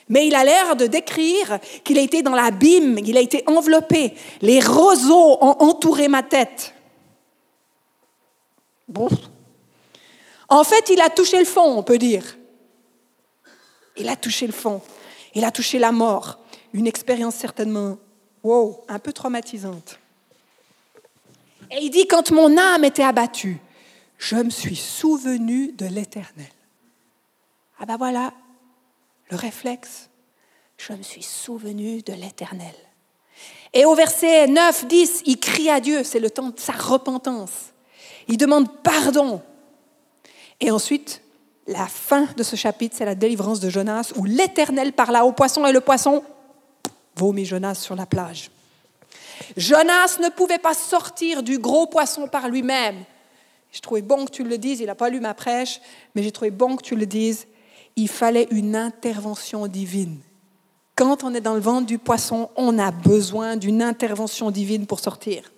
Mais 0.08 0.26
il 0.26 0.34
a 0.34 0.44
l'air 0.44 0.76
de 0.76 0.86
décrire 0.86 1.58
qu'il 1.84 1.98
a 1.98 2.02
été 2.02 2.22
dans 2.22 2.34
l'abîme, 2.34 3.02
qu'il 3.02 3.16
a 3.16 3.20
été 3.20 3.42
enveloppé. 3.46 4.14
Les 4.40 4.60
roseaux 4.60 5.38
ont 5.40 5.56
entouré 5.60 6.08
ma 6.08 6.22
tête. 6.22 6.74
Bon. 8.88 9.08
En 10.48 10.64
fait, 10.64 10.88
il 10.90 11.00
a 11.00 11.10
touché 11.10 11.38
le 11.38 11.44
fond, 11.44 11.78
on 11.78 11.82
peut 11.82 11.98
dire. 11.98 12.24
Il 13.96 14.08
a 14.08 14.16
touché 14.16 14.46
le 14.46 14.52
fond. 14.52 14.80
Il 15.34 15.44
a 15.44 15.50
touché 15.50 15.78
la 15.78 15.92
mort. 15.92 16.38
Une 16.72 16.86
expérience 16.86 17.34
certainement, 17.34 17.98
wow, 18.42 18.84
un 18.88 18.98
peu 18.98 19.12
traumatisante. 19.12 19.98
Et 21.70 21.78
il 21.82 21.90
dit, 21.90 22.06
quand 22.06 22.30
mon 22.30 22.56
âme 22.56 22.84
était 22.84 23.02
abattue, 23.02 23.58
je 24.16 24.36
me 24.36 24.50
suis 24.50 24.76
souvenu 24.76 25.72
de 25.72 25.86
l'Éternel. 25.86 26.48
Ah 27.78 27.86
ben 27.86 27.96
voilà, 27.96 28.32
le 29.30 29.36
réflexe, 29.36 30.08
je 30.76 30.92
me 30.92 31.02
suis 31.02 31.22
souvenu 31.22 32.02
de 32.02 32.12
l'Éternel. 32.12 32.74
Et 33.72 33.84
au 33.84 33.94
verset 33.94 34.46
9, 34.48 34.86
10, 34.86 35.22
il 35.26 35.38
crie 35.38 35.70
à 35.70 35.78
Dieu, 35.78 36.02
c'est 36.02 36.20
le 36.20 36.30
temps 36.30 36.50
de 36.50 36.58
sa 36.58 36.72
repentance. 36.72 37.72
Il 38.28 38.36
demande 38.36 38.70
pardon. 38.82 39.42
Et 40.60 40.70
ensuite, 40.70 41.22
la 41.66 41.86
fin 41.86 42.26
de 42.36 42.42
ce 42.42 42.56
chapitre, 42.56 42.96
c'est 42.96 43.04
la 43.04 43.14
délivrance 43.14 43.60
de 43.60 43.68
Jonas, 43.68 44.12
où 44.16 44.24
l'Éternel 44.24 44.92
parla 44.92 45.24
au 45.24 45.32
poisson 45.32 45.66
et 45.66 45.72
le 45.72 45.80
poisson 45.80 46.22
vomit 47.16 47.44
Jonas 47.44 47.74
sur 47.74 47.94
la 47.94 48.06
plage. 48.06 48.50
Jonas 49.56 50.18
ne 50.22 50.30
pouvait 50.30 50.58
pas 50.58 50.74
sortir 50.74 51.42
du 51.42 51.58
gros 51.58 51.86
poisson 51.86 52.28
par 52.28 52.48
lui-même. 52.48 53.04
Je 53.70 53.80
trouvais 53.80 54.02
bon 54.02 54.24
que 54.24 54.30
tu 54.30 54.44
le 54.44 54.58
dises, 54.58 54.80
il 54.80 54.86
n'a 54.86 54.94
pas 54.94 55.10
lu 55.10 55.20
ma 55.20 55.34
prêche, 55.34 55.80
mais 56.14 56.22
j'ai 56.22 56.32
trouvé 56.32 56.50
bon 56.50 56.76
que 56.76 56.82
tu 56.82 56.96
le 56.96 57.06
dises. 57.06 57.46
Il 57.96 58.08
fallait 58.08 58.48
une 58.50 58.76
intervention 58.76 59.66
divine. 59.66 60.18
Quand 60.96 61.22
on 61.22 61.34
est 61.34 61.40
dans 61.40 61.54
le 61.54 61.60
ventre 61.60 61.86
du 61.86 61.98
poisson, 61.98 62.50
on 62.56 62.78
a 62.78 62.90
besoin 62.90 63.56
d'une 63.56 63.82
intervention 63.82 64.50
divine 64.50 64.86
pour 64.86 65.00
sortir. 65.00 65.52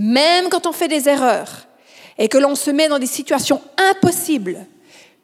Même 0.00 0.48
quand 0.48 0.66
on 0.66 0.72
fait 0.72 0.88
des 0.88 1.10
erreurs 1.10 1.66
et 2.16 2.28
que 2.28 2.38
l'on 2.38 2.54
se 2.54 2.70
met 2.70 2.88
dans 2.88 2.98
des 2.98 3.06
situations 3.06 3.60
impossibles, 3.76 4.66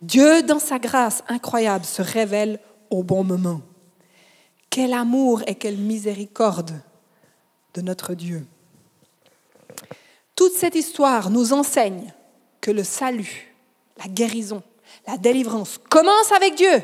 Dieu, 0.02 0.42
dans 0.42 0.58
sa 0.58 0.78
grâce 0.78 1.24
incroyable, 1.28 1.86
se 1.86 2.02
révèle 2.02 2.60
au 2.90 3.02
bon 3.02 3.24
moment. 3.24 3.62
Quel 4.68 4.92
amour 4.92 5.42
et 5.46 5.54
quelle 5.54 5.78
miséricorde 5.78 6.78
de 7.72 7.80
notre 7.80 8.12
Dieu. 8.12 8.44
Toute 10.34 10.52
cette 10.52 10.74
histoire 10.74 11.30
nous 11.30 11.54
enseigne 11.54 12.12
que 12.60 12.70
le 12.70 12.84
salut, 12.84 13.54
la 13.98 14.08
guérison, 14.08 14.62
la 15.06 15.16
délivrance 15.16 15.80
commence 15.88 16.32
avec 16.32 16.54
Dieu, 16.54 16.82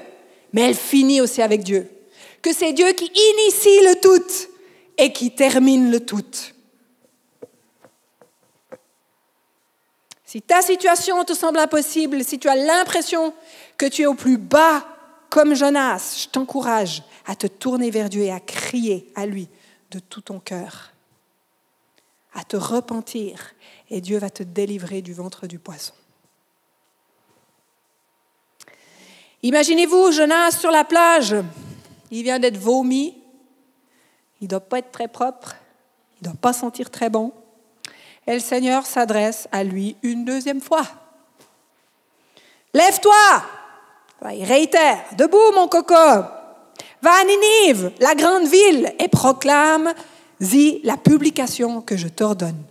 mais 0.54 0.62
elle 0.62 0.74
finit 0.74 1.20
aussi 1.20 1.42
avec 1.42 1.62
Dieu. 1.62 1.90
Que 2.40 2.54
c'est 2.54 2.72
Dieu 2.72 2.90
qui 2.92 3.04
initie 3.04 3.80
le 3.84 4.00
tout 4.00 4.48
et 4.96 5.12
qui 5.12 5.34
termine 5.34 5.90
le 5.90 6.00
tout. 6.00 6.24
Si 10.32 10.40
ta 10.40 10.62
situation 10.62 11.22
te 11.26 11.34
semble 11.34 11.58
impossible, 11.58 12.24
si 12.24 12.38
tu 12.38 12.48
as 12.48 12.56
l'impression 12.56 13.34
que 13.76 13.84
tu 13.84 14.00
es 14.00 14.06
au 14.06 14.14
plus 14.14 14.38
bas 14.38 14.82
comme 15.28 15.52
Jonas, 15.52 16.22
je 16.22 16.28
t'encourage 16.30 17.02
à 17.26 17.36
te 17.36 17.46
tourner 17.46 17.90
vers 17.90 18.08
Dieu 18.08 18.22
et 18.22 18.32
à 18.32 18.40
crier 18.40 19.12
à 19.14 19.26
lui 19.26 19.46
de 19.90 19.98
tout 19.98 20.22
ton 20.22 20.40
cœur, 20.40 20.94
à 22.32 22.44
te 22.44 22.56
repentir 22.56 23.52
et 23.90 24.00
Dieu 24.00 24.16
va 24.16 24.30
te 24.30 24.42
délivrer 24.42 25.02
du 25.02 25.12
ventre 25.12 25.46
du 25.46 25.58
poisson. 25.58 25.92
Imaginez-vous 29.42 30.12
Jonas 30.12 30.52
sur 30.52 30.70
la 30.70 30.84
plage, 30.84 31.36
il 32.10 32.22
vient 32.22 32.38
d'être 32.38 32.56
vomi, 32.56 33.18
il 34.40 34.44
ne 34.44 34.48
doit 34.48 34.60
pas 34.60 34.78
être 34.78 34.92
très 34.92 35.08
propre, 35.08 35.56
il 36.14 36.26
ne 36.26 36.32
doit 36.32 36.40
pas 36.40 36.54
sentir 36.54 36.88
très 36.88 37.10
bon. 37.10 37.34
Et 38.26 38.34
le 38.34 38.40
Seigneur 38.40 38.86
s'adresse 38.86 39.48
à 39.50 39.64
lui 39.64 39.96
une 40.02 40.24
deuxième 40.24 40.60
fois. 40.60 40.86
Lève-toi 42.74 43.14
Il 44.32 44.44
réitère, 44.44 45.04
debout 45.18 45.52
mon 45.54 45.68
coco 45.68 45.94
Va 45.94 47.10
à 47.10 47.24
Ninive, 47.24 47.90
la 47.98 48.14
grande 48.14 48.46
ville, 48.46 48.94
et 49.00 49.08
proclame-y 49.08 50.80
la 50.84 50.96
publication 50.96 51.80
que 51.80 51.96
je 51.96 52.06
t'ordonne. 52.06 52.62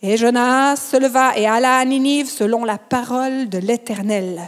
Et 0.00 0.16
Jonas 0.16 0.76
se 0.76 0.96
leva 0.96 1.36
et 1.36 1.46
alla 1.46 1.76
à 1.76 1.84
Ninive 1.84 2.30
selon 2.30 2.64
la 2.64 2.78
parole 2.78 3.48
de 3.50 3.58
l'Éternel. 3.58 4.40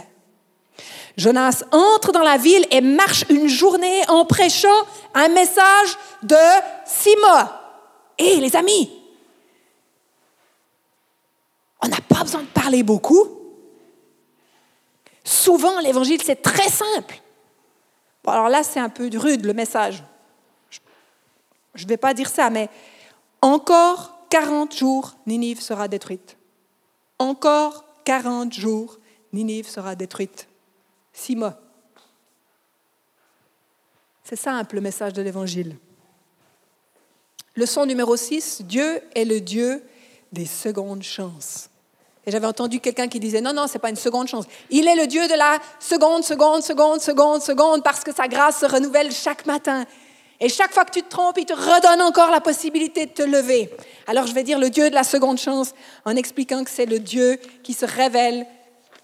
Jonas 1.17 1.63
entre 1.71 2.11
dans 2.11 2.23
la 2.23 2.37
ville 2.37 2.65
et 2.71 2.81
marche 2.81 3.25
une 3.29 3.47
journée 3.47 4.01
en 4.07 4.25
prêchant 4.25 4.69
un 5.13 5.27
message 5.27 5.97
de 6.23 6.35
mois. 7.21 7.61
Et 8.17 8.37
les 8.37 8.55
amis, 8.55 8.89
on 11.81 11.87
n'a 11.87 12.01
pas 12.01 12.23
besoin 12.23 12.41
de 12.41 12.47
parler 12.47 12.83
beaucoup. 12.83 13.27
Souvent, 15.23 15.79
l'évangile, 15.79 16.21
c'est 16.23 16.41
très 16.41 16.69
simple. 16.69 17.21
Alors 18.25 18.49
là, 18.49 18.63
c'est 18.63 18.79
un 18.79 18.89
peu 18.89 19.09
rude 19.13 19.45
le 19.45 19.53
message. 19.53 20.03
Je 21.73 21.83
ne 21.83 21.89
vais 21.89 21.97
pas 21.97 22.13
dire 22.13 22.29
ça, 22.29 22.49
mais 22.49 22.69
encore 23.41 24.19
40 24.29 24.75
jours, 24.75 25.15
Ninive 25.25 25.61
sera 25.61 25.87
détruite. 25.87 26.37
Encore 27.17 27.85
40 28.03 28.53
jours, 28.53 28.99
Ninive 29.33 29.67
sera 29.67 29.95
détruite. 29.95 30.47
Six 31.13 31.35
mois. 31.35 31.59
C'est 34.23 34.35
simple 34.35 34.75
le 34.75 34.81
message 34.81 35.13
de 35.13 35.21
l'Évangile. 35.21 35.77
Leçon 37.55 37.85
numéro 37.85 38.15
6, 38.15 38.61
Dieu 38.61 39.01
est 39.13 39.25
le 39.25 39.41
Dieu 39.41 39.83
des 40.31 40.45
secondes 40.45 41.03
chances. 41.03 41.70
Et 42.25 42.31
j'avais 42.31 42.47
entendu 42.47 42.79
quelqu'un 42.79 43.07
qui 43.07 43.19
disait 43.19 43.41
non, 43.41 43.53
non, 43.53 43.67
ce 43.67 43.73
n'est 43.73 43.79
pas 43.79 43.89
une 43.89 43.95
seconde 43.95 44.27
chance. 44.27 44.45
Il 44.69 44.87
est 44.87 44.95
le 44.95 45.07
Dieu 45.07 45.27
de 45.27 45.33
la 45.33 45.57
seconde, 45.79 46.23
seconde, 46.23 46.61
seconde, 46.61 47.01
seconde, 47.01 47.41
seconde, 47.41 47.83
parce 47.83 48.03
que 48.03 48.13
sa 48.13 48.27
grâce 48.27 48.59
se 48.59 48.65
renouvelle 48.65 49.11
chaque 49.11 49.45
matin. 49.45 49.85
Et 50.39 50.49
chaque 50.49 50.73
fois 50.73 50.85
que 50.85 50.91
tu 50.91 51.03
te 51.03 51.09
trompes, 51.09 51.37
il 51.37 51.45
te 51.45 51.53
redonne 51.53 52.01
encore 52.01 52.31
la 52.31 52.41
possibilité 52.41 53.05
de 53.05 53.11
te 53.11 53.21
lever. 53.21 53.69
Alors 54.07 54.25
je 54.25 54.33
vais 54.33 54.43
dire 54.43 54.59
le 54.59 54.69
Dieu 54.69 54.89
de 54.89 54.95
la 54.95 55.03
seconde 55.03 55.37
chance 55.37 55.73
en 56.05 56.15
expliquant 56.15 56.63
que 56.63 56.69
c'est 56.69 56.87
le 56.87 56.99
Dieu 56.99 57.39
qui 57.63 57.73
se 57.73 57.85
révèle 57.85 58.45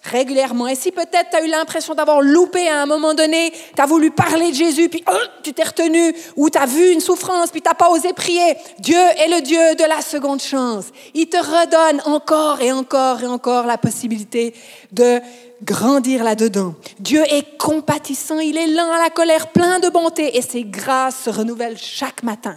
régulièrement. 0.08 0.68
Et 0.68 0.76
si 0.76 0.92
peut-être 0.92 1.30
tu 1.32 1.38
as 1.38 1.46
eu 1.46 1.50
l'impression 1.50 1.94
d'avoir 1.94 2.22
loupé 2.22 2.68
à 2.68 2.82
un 2.82 2.86
moment 2.86 3.14
donné, 3.14 3.52
tu 3.52 3.82
as 3.82 3.86
voulu 3.86 4.12
parler 4.12 4.52
de 4.52 4.56
Jésus, 4.56 4.90
puis 4.90 5.04
oh, 5.10 5.26
tu 5.44 5.54
t'es 5.54 5.64
retenu, 5.64 6.14
ou 6.36 6.50
tu 6.50 6.58
as 6.58 6.66
vu 6.66 6.92
une 6.92 7.00
souffrance, 7.00 7.50
puis 7.52 7.62
tu 7.62 7.68
n'as 7.68 7.76
pas 7.76 7.90
osé 7.90 8.14
prier, 8.14 8.56
Dieu 8.80 8.98
est 8.98 9.28
le 9.28 9.42
Dieu 9.42 9.76
de 9.76 9.84
la 9.84 10.02
seconde 10.02 10.42
chance. 10.42 10.86
Il 11.14 11.28
te 11.28 11.38
redonne 11.38 12.02
encore 12.06 12.62
et 12.62 12.72
encore 12.72 13.22
et 13.22 13.28
encore 13.28 13.66
la 13.66 13.78
possibilité 13.78 14.54
de 14.92 15.20
grandir 15.64 16.24
là-dedans. 16.24 16.76
Dieu 17.00 17.24
est 17.30 17.58
compatissant, 17.58 18.40
il 18.40 18.58
est 18.58 18.68
lent 18.68 18.92
à 18.92 19.02
la 19.02 19.10
colère, 19.10 19.48
plein 19.48 19.80
de 19.80 19.90
bonté, 19.90 20.38
et 20.38 20.42
ses 20.42 20.64
grâces 20.64 21.24
se 21.26 21.30
renouvellent 21.30 21.78
chaque 21.78 22.24
matin. 22.24 22.56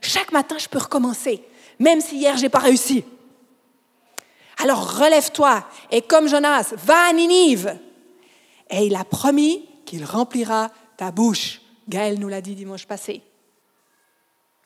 Chaque 0.00 0.32
matin, 0.32 0.56
je 0.58 0.68
peux 0.68 0.78
recommencer, 0.78 1.42
même 1.78 2.00
si 2.00 2.16
hier, 2.16 2.36
j'ai 2.36 2.48
pas 2.48 2.58
réussi. 2.58 3.04
Alors 4.58 4.98
relève-toi 4.98 5.64
et 5.90 6.02
comme 6.02 6.28
Jonas, 6.28 6.74
va 6.76 7.08
à 7.08 7.12
Ninive. 7.12 7.78
Et 8.70 8.86
il 8.86 8.96
a 8.96 9.04
promis 9.04 9.68
qu'il 9.84 10.04
remplira 10.04 10.70
ta 10.96 11.10
bouche. 11.10 11.60
Gaël 11.88 12.18
nous 12.18 12.28
l'a 12.28 12.40
dit 12.40 12.54
dimanche 12.54 12.86
passé. 12.86 13.22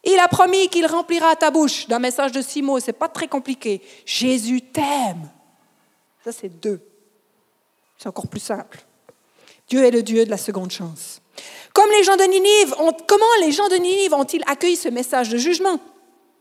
Il 0.05 0.19
a 0.21 0.29
promis 0.29 0.69
qu'il 0.69 0.87
remplira 0.87 1.35
ta 1.35 1.51
bouche 1.51 1.89
d'un 1.89 1.99
message 1.99 2.31
de 2.31 2.41
six 2.41 2.63
mots. 2.63 2.79
C'est 2.79 2.93
pas 2.93 3.09
très 3.09 3.27
compliqué. 3.27 3.83
Jésus 4.05 4.63
t'aime. 4.63 5.29
Ça, 6.25 6.31
c'est 6.31 6.49
deux. 6.49 6.81
C'est 7.99 8.09
encore 8.09 8.29
plus 8.29 8.41
simple. 8.41 8.85
Dieu 9.69 9.85
est 9.85 9.91
le 9.91 10.03
Dieu 10.03 10.25
de 10.25 10.31
la 10.31 10.37
seconde 10.37 10.71
chance. 10.71 11.21
Comme 11.73 11.91
les 11.91 12.05
gens 12.05 12.17
de 12.17 12.23
Ninive, 12.23 12.75
ont, 12.79 12.93
comment 13.07 13.25
les 13.41 13.53
gens 13.53 13.69
de 13.69 13.77
Ninive 13.77 14.15
ont-ils 14.15 14.43
accueilli 14.47 14.77
ce 14.77 14.89
message 14.89 15.29
de 15.29 15.39
jugement? 15.39 15.81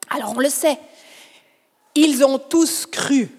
Alors 0.09 0.33
on 0.35 0.39
le 0.39 0.49
sait, 0.49 0.77
ils 1.95 2.23
ont 2.23 2.37
tous 2.37 2.85
cru. 2.85 3.29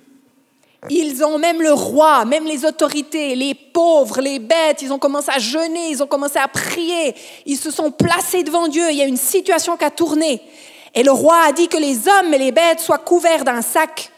Ils 0.88 1.24
ont 1.24 1.38
même 1.38 1.62
le 1.62 1.72
roi, 1.72 2.24
même 2.24 2.44
les 2.44 2.64
autorités, 2.64 3.34
les 3.34 3.54
pauvres, 3.54 4.20
les 4.20 4.38
bêtes, 4.38 4.82
ils 4.82 4.92
ont 4.92 4.98
commencé 4.98 5.30
à 5.34 5.38
jeûner, 5.38 5.90
ils 5.90 6.02
ont 6.02 6.06
commencé 6.06 6.38
à 6.38 6.48
prier, 6.48 7.14
ils 7.44 7.56
se 7.56 7.70
sont 7.70 7.90
placés 7.90 8.44
devant 8.44 8.68
Dieu, 8.68 8.84
il 8.90 8.96
y 8.96 9.02
a 9.02 9.06
une 9.06 9.16
situation 9.16 9.76
qui 9.76 9.84
a 9.84 9.90
tourné. 9.90 10.40
Et 10.94 11.02
le 11.02 11.10
roi 11.10 11.38
a 11.46 11.52
dit 11.52 11.68
que 11.68 11.76
les 11.76 12.08
hommes 12.08 12.32
et 12.32 12.38
les 12.38 12.52
bêtes 12.52 12.80
soient 12.80 12.98
couverts 12.98 13.44
d'un 13.44 13.62
sac 13.62 14.10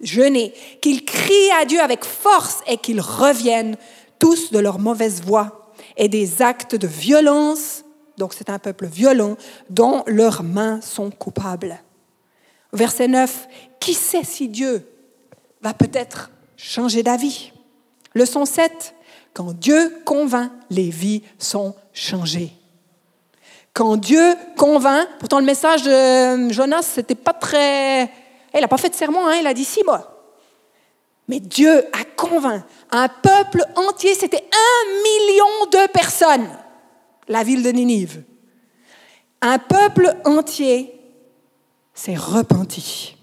jeûné, 0.00 0.52
qu'ils 0.80 1.04
crient 1.04 1.52
à 1.60 1.64
Dieu 1.64 1.80
avec 1.80 2.04
force 2.04 2.60
et 2.66 2.78
qu'ils 2.78 3.00
reviennent 3.00 3.76
tous 4.18 4.50
de 4.50 4.58
leur 4.58 4.78
mauvaise 4.78 5.22
voie 5.22 5.72
et 5.96 6.08
des 6.08 6.42
actes 6.42 6.74
de 6.74 6.86
violence, 6.86 7.84
donc 8.16 8.32
c'est 8.34 8.50
un 8.50 8.58
peuple 8.58 8.86
violent, 8.86 9.36
dont 9.70 10.02
leurs 10.06 10.42
mains 10.42 10.80
sont 10.80 11.10
coupables. 11.10 11.80
Verset 12.74 13.06
9, 13.06 13.48
qui 13.78 13.94
sait 13.94 14.24
si 14.24 14.48
Dieu 14.48 14.84
va 15.62 15.72
peut-être 15.72 16.30
changer 16.56 17.04
d'avis? 17.04 17.52
Leçon 18.14 18.44
7, 18.44 18.94
quand 19.32 19.52
Dieu 19.52 19.96
convainc, 20.04 20.50
les 20.70 20.90
vies 20.90 21.22
sont 21.38 21.74
changées. 21.92 22.52
Quand 23.72 23.96
Dieu 23.96 24.34
convainc, 24.56 25.08
pourtant 25.18 25.38
le 25.38 25.44
message 25.44 25.82
de 25.84 26.52
Jonas, 26.52 26.82
c'était 26.82 27.14
pas 27.14 27.32
très... 27.32 28.10
Il 28.54 28.60
n'a 28.60 28.68
pas 28.68 28.76
fait 28.76 28.90
de 28.90 28.94
sermon, 28.94 29.26
hein, 29.26 29.36
il 29.40 29.46
a 29.46 29.54
dit 29.54 29.64
six 29.64 29.82
mois. 29.84 30.34
Mais 31.28 31.40
Dieu 31.40 31.78
a 31.92 32.04
convaincu 32.16 32.64
un 32.90 33.08
peuple 33.08 33.64
entier, 33.76 34.14
c'était 34.14 34.44
un 34.52 35.02
million 35.02 35.66
de 35.70 35.90
personnes, 35.92 36.48
la 37.28 37.42
ville 37.42 37.62
de 37.62 37.70
Ninive. 37.70 38.22
Un 39.40 39.58
peuple 39.58 40.16
entier 40.24 40.94
s'est 41.94 42.16
repenti. 42.16 43.16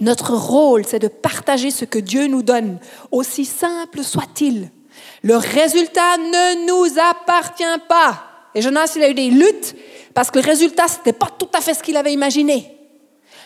Notre 0.00 0.34
rôle, 0.34 0.84
c'est 0.86 0.98
de 0.98 1.08
partager 1.08 1.70
ce 1.70 1.84
que 1.84 1.98
Dieu 1.98 2.26
nous 2.26 2.42
donne, 2.42 2.78
aussi 3.10 3.44
simple 3.44 4.02
soit-il. 4.02 4.70
Le 5.22 5.36
résultat 5.36 6.16
ne 6.16 6.66
nous 6.66 6.98
appartient 6.98 7.64
pas. 7.88 8.24
Et 8.54 8.62
Jonas, 8.62 8.92
il 8.96 9.02
a 9.02 9.10
eu 9.10 9.14
des 9.14 9.28
luttes 9.28 9.76
parce 10.14 10.30
que 10.30 10.38
le 10.38 10.44
résultat, 10.44 10.88
ce 10.88 10.98
n'était 10.98 11.12
pas 11.12 11.28
tout 11.38 11.48
à 11.54 11.60
fait 11.60 11.74
ce 11.74 11.82
qu'il 11.82 11.96
avait 11.96 12.12
imaginé. 12.12 12.76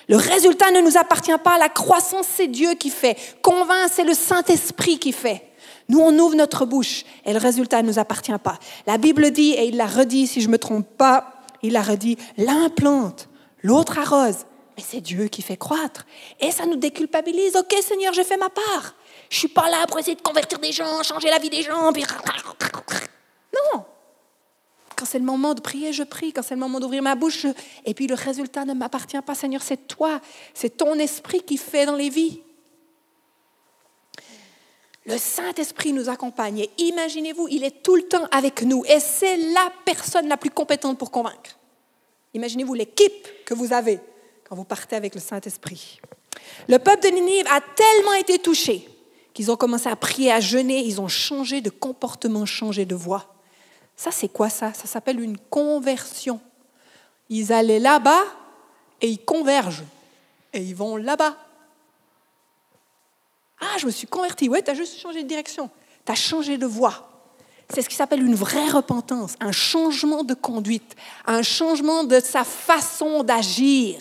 Le 0.08 0.16
résultat 0.16 0.70
ne 0.70 0.80
nous 0.80 0.96
appartient 0.96 1.36
pas. 1.42 1.58
La 1.58 1.68
croissance, 1.68 2.26
c'est 2.36 2.46
Dieu 2.46 2.74
qui 2.74 2.90
fait. 2.90 3.16
Convaincre, 3.42 3.92
c'est 3.92 4.04
le 4.04 4.14
Saint-Esprit 4.14 4.98
qui 4.98 5.12
fait. 5.12 5.42
Nous, 5.88 5.98
on 5.98 6.16
ouvre 6.18 6.36
notre 6.36 6.64
bouche 6.64 7.04
et 7.24 7.32
le 7.32 7.38
résultat 7.38 7.82
ne 7.82 7.88
nous 7.88 7.98
appartient 7.98 8.38
pas. 8.42 8.58
La 8.86 8.96
Bible 8.96 9.30
dit, 9.30 9.52
et 9.52 9.66
il 9.66 9.76
l'a 9.76 9.86
redit, 9.86 10.26
si 10.26 10.40
je 10.40 10.46
ne 10.46 10.52
me 10.52 10.58
trompe 10.58 10.86
pas, 10.96 11.42
il 11.62 11.72
l'a 11.72 11.82
redit, 11.82 12.16
l'un 12.38 12.68
plante, 12.70 13.28
l'autre 13.64 13.98
arrose, 13.98 14.46
mais 14.76 14.84
c'est 14.86 15.00
Dieu 15.00 15.26
qui 15.26 15.42
fait 15.42 15.56
croître. 15.56 16.06
Et 16.38 16.52
ça 16.52 16.66
nous 16.66 16.76
déculpabilise. 16.76 17.56
Ok, 17.56 17.74
Seigneur, 17.82 18.12
j'ai 18.12 18.24
fait 18.24 18.36
ma 18.36 18.50
part. 18.50 18.94
Je 19.30 19.38
suis 19.38 19.48
pas 19.48 19.68
là 19.68 19.86
pour 19.88 19.98
essayer 19.98 20.14
de 20.16 20.22
convertir 20.22 20.58
des 20.60 20.70
gens, 20.70 21.02
changer 21.02 21.28
la 21.28 21.38
vie 21.38 21.50
des 21.50 21.62
gens. 21.62 21.90
Non. 23.72 23.84
Quand 24.96 25.04
c'est 25.04 25.20
le 25.20 25.24
moment 25.24 25.54
de 25.54 25.60
prier, 25.60 25.92
je 25.92 26.02
prie. 26.02 26.32
Quand 26.32 26.42
c'est 26.42 26.54
le 26.54 26.60
moment 26.60 26.80
d'ouvrir 26.80 27.02
ma 27.02 27.14
bouche, 27.14 27.46
et 27.84 27.94
puis 27.94 28.08
le 28.08 28.16
résultat 28.16 28.64
ne 28.64 28.74
m'appartient 28.74 29.20
pas, 29.20 29.34
Seigneur, 29.36 29.62
c'est 29.62 29.86
toi. 29.86 30.20
C'est 30.54 30.76
ton 30.76 30.94
esprit 30.94 31.40
qui 31.42 31.56
fait 31.56 31.86
dans 31.86 31.94
les 31.94 32.08
vies. 32.08 32.40
Le 35.06 35.18
Saint-Esprit 35.18 35.92
nous 35.92 36.08
accompagne. 36.08 36.60
Et 36.60 36.70
imaginez-vous, 36.78 37.46
il 37.48 37.62
est 37.62 37.82
tout 37.82 37.94
le 37.94 38.02
temps 38.02 38.26
avec 38.32 38.62
nous. 38.62 38.84
Et 38.86 38.98
c'est 38.98 39.36
la 39.36 39.70
personne 39.84 40.28
la 40.28 40.36
plus 40.36 40.50
compétente 40.50 40.98
pour 40.98 41.12
convaincre. 41.12 41.58
Imaginez-vous 42.34 42.74
l'équipe 42.74 43.28
que 43.44 43.54
vous 43.54 43.72
avez 43.72 44.00
quand 44.48 44.56
vous 44.56 44.64
partez 44.64 44.96
avec 44.96 45.14
le 45.14 45.20
Saint-Esprit. 45.20 46.00
Le 46.68 46.78
peuple 46.78 47.04
de 47.04 47.08
Ninive 47.08 47.46
a 47.50 47.60
tellement 47.60 48.14
été 48.14 48.38
touché 48.38 48.88
qu'ils 49.32 49.50
ont 49.50 49.56
commencé 49.56 49.88
à 49.88 49.96
prier, 49.96 50.30
à 50.30 50.40
jeûner, 50.40 50.80
ils 50.80 51.00
ont 51.00 51.08
changé 51.08 51.60
de 51.60 51.70
comportement, 51.70 52.46
changé 52.46 52.84
de 52.84 52.94
voix. 52.94 53.34
Ça, 53.96 54.10
c'est 54.10 54.28
quoi 54.28 54.48
ça? 54.48 54.72
Ça 54.74 54.86
s'appelle 54.86 55.20
une 55.20 55.38
conversion. 55.38 56.40
Ils 57.28 57.52
allaient 57.52 57.80
là-bas 57.80 58.22
et 59.00 59.08
ils 59.08 59.24
convergent. 59.24 59.84
Et 60.52 60.60
ils 60.60 60.74
vont 60.74 60.96
là-bas. 60.96 61.36
Ah, 63.60 63.78
je 63.78 63.86
me 63.86 63.90
suis 63.90 64.06
converti. 64.06 64.48
Ouais, 64.48 64.62
tu 64.62 64.70
as 64.70 64.74
juste 64.74 64.98
changé 64.98 65.22
de 65.22 65.28
direction. 65.28 65.70
Tu 66.04 66.12
as 66.12 66.16
changé 66.16 66.58
de 66.58 66.66
voie. 66.66 67.13
C'est 67.72 67.82
ce 67.82 67.88
qui 67.88 67.96
s'appelle 67.96 68.22
une 68.22 68.34
vraie 68.34 68.68
repentance, 68.68 69.34
un 69.40 69.52
changement 69.52 70.22
de 70.22 70.34
conduite, 70.34 70.94
un 71.26 71.42
changement 71.42 72.04
de 72.04 72.20
sa 72.20 72.44
façon 72.44 73.22
d'agir. 73.22 73.98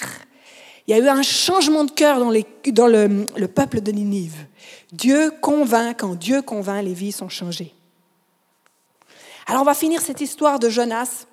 Il 0.85 0.95
y 0.95 0.99
a 0.99 1.03
eu 1.03 1.07
un 1.07 1.21
changement 1.21 1.85
de 1.85 1.91
cœur 1.91 2.19
dans, 2.19 2.87
le, 2.87 3.25
le, 3.35 3.47
peuple 3.47 3.79
de 3.79 3.91
Ninive. 3.91 4.45
Dieu 4.91 5.31
convainc, 5.41 5.99
quand 5.99 6.15
Dieu 6.15 6.41
convainc, 6.41 6.83
les 6.83 6.93
vies 6.93 7.13
sont 7.13 7.29
changées. 7.29 7.73
Alors 9.47 9.61
on 9.61 9.65
va 9.65 9.73
finir 9.73 10.01
cette 10.01 10.19
histoire 10.19 10.59
de 10.59 10.69
Jonas 10.69 11.25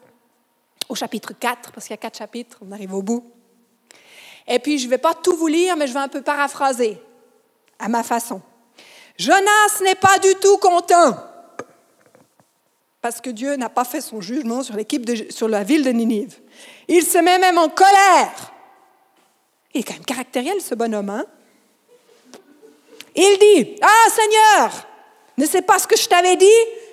au 0.89 0.95
chapitre 0.95 1.33
4, 1.39 1.73
parce 1.73 1.87
qu'il 1.87 1.95
y 1.95 1.95
a 1.95 1.99
quatre 1.99 2.19
chapitres, 2.19 2.59
on 2.67 2.73
arrive 2.73 2.95
au 2.95 3.03
bout. 3.03 3.25
Et 4.47 4.59
puis 4.59 4.79
je 4.79 4.87
ne 4.87 4.91
vais 4.91 4.99
pas 4.99 5.15
tout 5.15 5.37
vous 5.37 5.47
lire, 5.47 5.77
mais 5.77 5.87
je 5.87 5.93
vais 5.93 6.01
un 6.01 6.09
peu 6.09 6.23
paraphraser 6.23 7.01
à 7.79 7.89
ma 7.89 8.03
façon. 8.03 8.41
Jonas 9.19 9.83
n'est 9.85 9.95
pas 9.97 10.19
du 10.19 10.35
tout 10.41 10.57
content 10.59 11.17
parce 13.03 13.21
que 13.21 13.31
Dieu 13.31 13.57
n'a 13.57 13.69
pas 13.69 13.85
fait 13.85 14.01
son 14.01 14.21
jugement 14.21 14.63
sur, 14.63 14.77
l'équipe 14.77 15.09
sur 15.31 15.49
la 15.49 15.63
ville 15.63 15.85
de 15.85 15.91
Ninive. 15.91 16.39
Il 16.89 17.05
se 17.05 17.19
met 17.19 17.39
même 17.39 17.59
en 17.59 17.69
colère. 17.69 18.53
Il 19.73 19.81
est 19.81 19.85
quand 19.85 19.95
même 19.95 20.05
caractériel, 20.05 20.61
ce 20.61 20.75
bonhomme. 20.75 21.11
Hein? 21.11 21.25
Il 23.15 23.39
dit, 23.39 23.77
ah 23.83 24.11
Seigneur, 24.11 24.87
ne 25.39 25.47
sais 25.47 25.63
pas 25.63 25.79
ce 25.79 25.87
que 25.87 25.97
je 25.97 26.07
t'avais 26.07 26.37
dit 26.37 26.47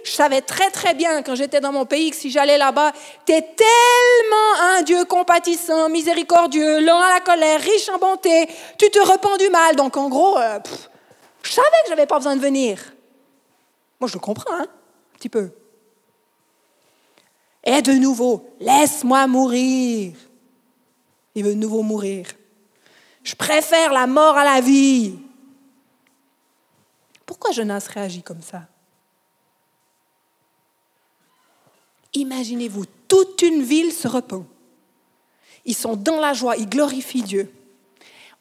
Je 0.06 0.12
savais 0.12 0.41
très 0.41 0.72
très 0.72 0.93
bien 0.93 1.22
quand 1.22 1.36
j'étais 1.36 1.60
dans 1.60 1.74
mon 1.74 1.86
pays 1.86 2.12
que 2.12 2.15
si 2.15 2.32
j'allais 2.32 2.58
là-bas, 2.58 2.93
tu 3.26 3.34
es 3.34 3.41
tellement 3.41 4.62
un 4.62 4.82
Dieu 4.84 5.04
compatissant, 5.04 5.89
miséricordieux, 5.89 6.80
lent 6.80 7.02
à 7.02 7.15
la 7.15 7.20
colère, 7.20 7.60
riche 7.60 7.89
en 7.89 7.98
bonté, 7.98 8.48
tu 8.78 8.89
te 8.89 9.00
repens 9.00 9.36
du 9.38 9.50
mal. 9.50 9.76
Donc 9.76 9.98
en 9.98 10.08
gros, 10.08 10.38
euh, 10.38 10.60
je 11.43 11.52
savais 11.52 11.67
que 11.67 11.88
je 11.88 11.89
n'avais 11.91 12.08
pas 12.08 12.17
besoin 12.17 12.38
de 12.38 12.41
venir. 12.41 12.93
Moi 14.00 14.08
je 14.08 14.13
le 14.13 14.20
comprends, 14.20 14.54
hein, 14.54 14.67
un 14.67 15.17
petit 15.17 15.30
peu. 15.30 15.52
Et 17.63 17.82
de 17.82 17.93
nouveau, 17.93 18.50
laisse-moi 18.60 19.28
mourir. 19.28 20.13
Il 21.36 21.43
veut 21.43 21.54
de 21.54 21.60
nouveau 21.60 21.84
mourir. 21.84 22.28
Je 23.24 23.36
préfère 23.36 23.91
la 23.91 24.08
mort 24.08 24.38
à 24.38 24.43
la 24.43 24.62
vie. 24.62 25.20
Pourquoi 27.26 27.52
Jonas 27.52 27.88
réagit 27.93 28.24
comme 28.24 28.41
ça? 28.41 28.63
Imaginez-vous, 32.13 32.86
toute 33.08 33.41
une 33.41 33.62
ville 33.62 33.91
se 33.91 34.08
repent. 34.08 34.46
Ils 35.65 35.76
sont 35.76 35.98
dans 35.98 36.20
la 36.20 36.34
joie, 36.34 36.56
ils 36.56 36.70
glorifient 36.70 37.22
Dieu. 37.22 37.52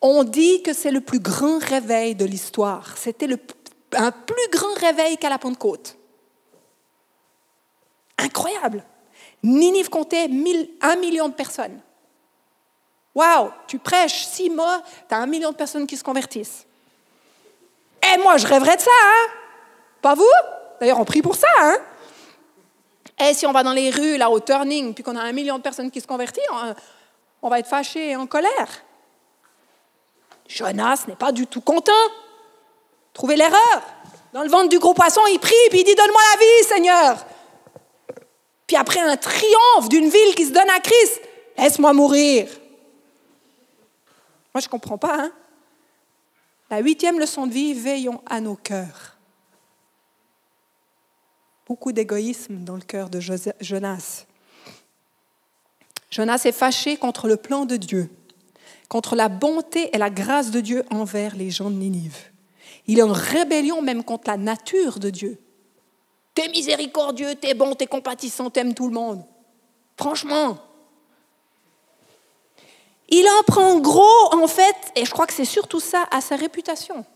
On 0.00 0.22
dit 0.22 0.62
que 0.62 0.72
c'est 0.72 0.92
le 0.92 1.00
plus 1.00 1.18
grand 1.18 1.58
réveil 1.58 2.14
de 2.14 2.24
l'histoire. 2.24 2.96
C'était 2.96 3.28
un 3.92 4.12
plus 4.12 4.48
grand 4.52 4.74
réveil 4.74 5.18
qu'à 5.18 5.28
la 5.28 5.38
Pentecôte. 5.38 5.98
Incroyable. 8.18 8.84
Ninive 9.46 9.88
comptait 9.88 10.28
un 10.80 10.96
million 10.96 11.28
de 11.28 11.34
personnes. 11.34 11.80
Waouh, 13.14 13.50
tu 13.68 13.78
prêches 13.78 14.26
six 14.26 14.50
mois, 14.50 14.82
tu 15.08 15.14
as 15.14 15.18
un 15.18 15.26
million 15.26 15.52
de 15.52 15.56
personnes 15.56 15.86
qui 15.86 15.96
se 15.96 16.02
convertissent. 16.02 16.66
Et 18.02 18.18
moi, 18.18 18.38
je 18.38 18.46
rêverais 18.46 18.76
de 18.76 18.80
ça, 18.80 18.90
hein? 18.90 19.30
Pas 20.02 20.14
vous? 20.14 20.24
D'ailleurs, 20.80 20.98
on 20.98 21.04
prie 21.04 21.22
pour 21.22 21.36
ça, 21.36 21.46
hein? 21.60 21.76
Et 23.20 23.34
si 23.34 23.46
on 23.46 23.52
va 23.52 23.62
dans 23.62 23.72
les 23.72 23.90
rues, 23.90 24.16
là, 24.16 24.30
au 24.30 24.40
turning, 24.40 24.92
puis 24.92 25.04
qu'on 25.04 25.16
a 25.16 25.22
un 25.22 25.32
million 25.32 25.58
de 25.58 25.62
personnes 25.62 25.92
qui 25.92 26.00
se 26.00 26.08
convertissent, 26.08 26.44
on, 27.40 27.48
va 27.48 27.60
être 27.60 27.68
fâché 27.68 28.10
et 28.10 28.16
en 28.16 28.26
colère. 28.26 28.82
Jonas 30.48 31.04
n'est 31.06 31.16
pas 31.16 31.30
du 31.30 31.46
tout 31.46 31.60
content. 31.60 31.92
Trouvez 33.14 33.36
l'erreur. 33.36 33.82
Dans 34.32 34.42
le 34.42 34.48
ventre 34.48 34.68
du 34.68 34.80
gros 34.80 34.92
poisson, 34.92 35.22
il 35.28 35.38
prie, 35.38 35.54
puis 35.70 35.80
il 35.80 35.84
dit 35.84 35.94
Donne-moi 35.94 36.20
la 36.32 36.38
vie, 36.38 36.68
Seigneur. 36.68 37.26
Puis 38.66 38.76
après 38.76 39.00
un 39.00 39.16
triomphe 39.16 39.88
d'une 39.88 40.08
ville 40.08 40.34
qui 40.34 40.46
se 40.46 40.52
donne 40.52 40.70
à 40.70 40.80
Christ, 40.80 41.20
laisse-moi 41.56 41.92
mourir. 41.92 42.48
Moi, 44.54 44.60
je 44.60 44.66
ne 44.66 44.70
comprends 44.70 44.98
pas. 44.98 45.24
Hein? 45.24 45.32
La 46.70 46.78
huitième 46.80 47.20
leçon 47.20 47.46
de 47.46 47.52
vie, 47.52 47.74
veillons 47.74 48.20
à 48.26 48.40
nos 48.40 48.56
cœurs. 48.56 49.16
Beaucoup 51.66 51.92
d'égoïsme 51.92 52.64
dans 52.64 52.76
le 52.76 52.82
cœur 52.82 53.08
de 53.08 53.20
Jonas. 53.60 54.26
Jonas 56.10 56.42
est 56.44 56.52
fâché 56.52 56.96
contre 56.96 57.28
le 57.28 57.36
plan 57.36 57.66
de 57.66 57.76
Dieu, 57.76 58.08
contre 58.88 59.16
la 59.16 59.28
bonté 59.28 59.90
et 59.92 59.98
la 59.98 60.10
grâce 60.10 60.50
de 60.50 60.60
Dieu 60.60 60.84
envers 60.90 61.36
les 61.36 61.50
gens 61.50 61.70
de 61.70 61.76
Ninive. 61.76 62.30
Il 62.86 62.98
est 62.98 63.02
en 63.02 63.12
rébellion 63.12 63.82
même 63.82 64.04
contre 64.04 64.30
la 64.30 64.36
nature 64.36 64.98
de 64.98 65.10
Dieu. 65.10 65.38
T'es 66.36 66.48
miséricordieux, 66.48 67.34
t'es 67.34 67.54
bon, 67.54 67.74
t'es 67.74 67.86
compatissant, 67.86 68.50
t'aimes 68.50 68.74
tout 68.74 68.88
le 68.88 68.92
monde. 68.92 69.24
Franchement. 69.96 70.58
Il 73.08 73.26
en 73.26 73.42
prend 73.44 73.78
gros, 73.78 74.34
en 74.34 74.46
fait, 74.46 74.76
et 74.96 75.06
je 75.06 75.10
crois 75.10 75.26
que 75.26 75.32
c'est 75.32 75.46
surtout 75.46 75.80
ça, 75.80 76.04
à 76.10 76.20
sa 76.20 76.36
réputation. 76.36 77.06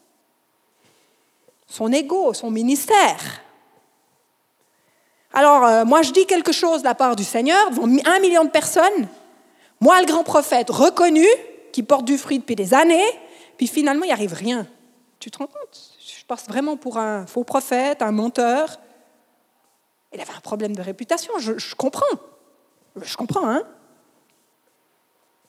Son 1.67 1.93
ego, 1.93 2.33
son 2.33 2.51
ministère. 2.51 3.43
Alors, 5.35 5.67
euh, 5.67 5.85
moi, 5.85 6.01
je 6.01 6.13
dis 6.13 6.25
quelque 6.25 6.53
chose 6.53 6.81
de 6.81 6.87
la 6.87 6.95
part 6.95 7.15
du 7.15 7.25
Seigneur, 7.25 7.69
un 8.07 8.21
million 8.21 8.45
de 8.45 8.51
personnes. 8.51 9.07
Moi, 9.81 10.01
le 10.01 10.07
grand 10.07 10.25
prophète 10.25 10.71
reconnu, 10.71 11.27
qui 11.73 11.83
porte 11.83 12.07
du 12.07 12.17
fruit 12.17 12.39
depuis 12.39 12.57
des 12.57 12.73
années, 12.73 13.21
puis 13.59 13.67
finalement, 13.67 14.05
il 14.05 14.09
n'y 14.09 14.15
arrive 14.15 14.33
rien. 14.33 14.67
Tu 15.19 15.31
te 15.31 15.37
rends 15.37 15.47
compte? 15.47 15.91
Je 16.03 16.25
passe 16.25 16.47
vraiment 16.49 16.79
pour 16.79 16.97
un 16.97 17.27
faux 17.27 17.45
prophète, 17.45 18.01
un 18.01 18.13
menteur. 18.13 18.79
Il 20.13 20.21
avait 20.21 20.33
un 20.33 20.41
problème 20.41 20.75
de 20.75 20.83
réputation, 20.83 21.33
je, 21.39 21.75
comprends. 21.75 22.17
Je 23.01 23.17
comprends, 23.17 23.49
hein 23.49 23.63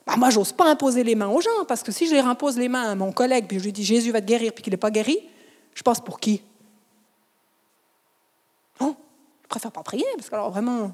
bah, 0.06 0.16
Moi, 0.18 0.30
j'ose 0.30 0.52
pas 0.52 0.70
imposer 0.70 1.04
les 1.04 1.16
mains 1.16 1.30
aux 1.30 1.42
gens, 1.42 1.66
parce 1.68 1.82
que 1.84 1.92
si 1.92 2.08
je 2.08 2.14
leur 2.14 2.28
impose 2.28 2.58
les 2.58 2.70
mains 2.70 2.92
à 2.92 2.96
mon 2.96 3.12
collègue, 3.12 3.48
puis 3.48 3.60
je 3.60 3.64
lui 3.64 3.74
dis 3.74 3.84
Jésus 3.84 4.12
va 4.12 4.22
te 4.22 4.28
guérir, 4.28 4.54
puis 4.54 4.64
qu'il 4.64 4.72
n'est 4.72 4.78
pas 4.78 4.92
guéri, 4.92 5.18
je 5.74 5.82
passe 5.82 6.00
pour 6.00 6.20
qui? 6.20 6.44
Non 8.80 8.96
Je 9.44 9.48
préfère 9.48 9.72
pas 9.72 9.84
prier, 9.84 10.06
parce 10.16 10.30
que 10.30 10.36
alors 10.36 10.52
vraiment. 10.52 10.94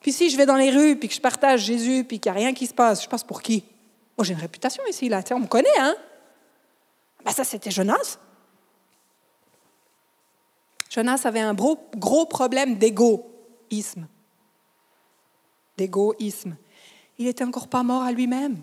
Puis 0.00 0.12
si 0.12 0.28
je 0.28 0.36
vais 0.36 0.46
dans 0.46 0.56
les 0.56 0.70
rues, 0.70 0.96
puis 0.96 1.08
que 1.08 1.14
je 1.14 1.20
partage 1.20 1.60
Jésus, 1.60 2.04
puis 2.04 2.18
qu'il 2.18 2.32
n'y 2.32 2.36
a 2.36 2.40
rien 2.40 2.52
qui 2.52 2.66
se 2.66 2.74
passe, 2.74 3.04
je 3.04 3.08
passe 3.08 3.24
pour 3.24 3.42
qui? 3.42 3.64
Moi, 4.18 4.24
j'ai 4.24 4.34
une 4.34 4.40
réputation 4.40 4.82
ici, 4.88 5.08
là. 5.08 5.22
on 5.30 5.40
me 5.40 5.46
connaît, 5.46 5.78
hein 5.78 5.94
bah, 7.24 7.32
Ça, 7.32 7.44
c'était 7.44 7.70
Jonas. 7.70 8.18
Jonas 10.94 11.22
avait 11.24 11.40
un 11.40 11.54
gros, 11.54 12.26
problème 12.26 12.76
d'égoïsme. 12.78 14.06
D'égoïsme. 15.76 16.56
Il 17.18 17.24
n'était 17.24 17.42
encore 17.42 17.66
pas 17.66 17.82
mort 17.82 18.02
à 18.02 18.12
lui-même. 18.12 18.62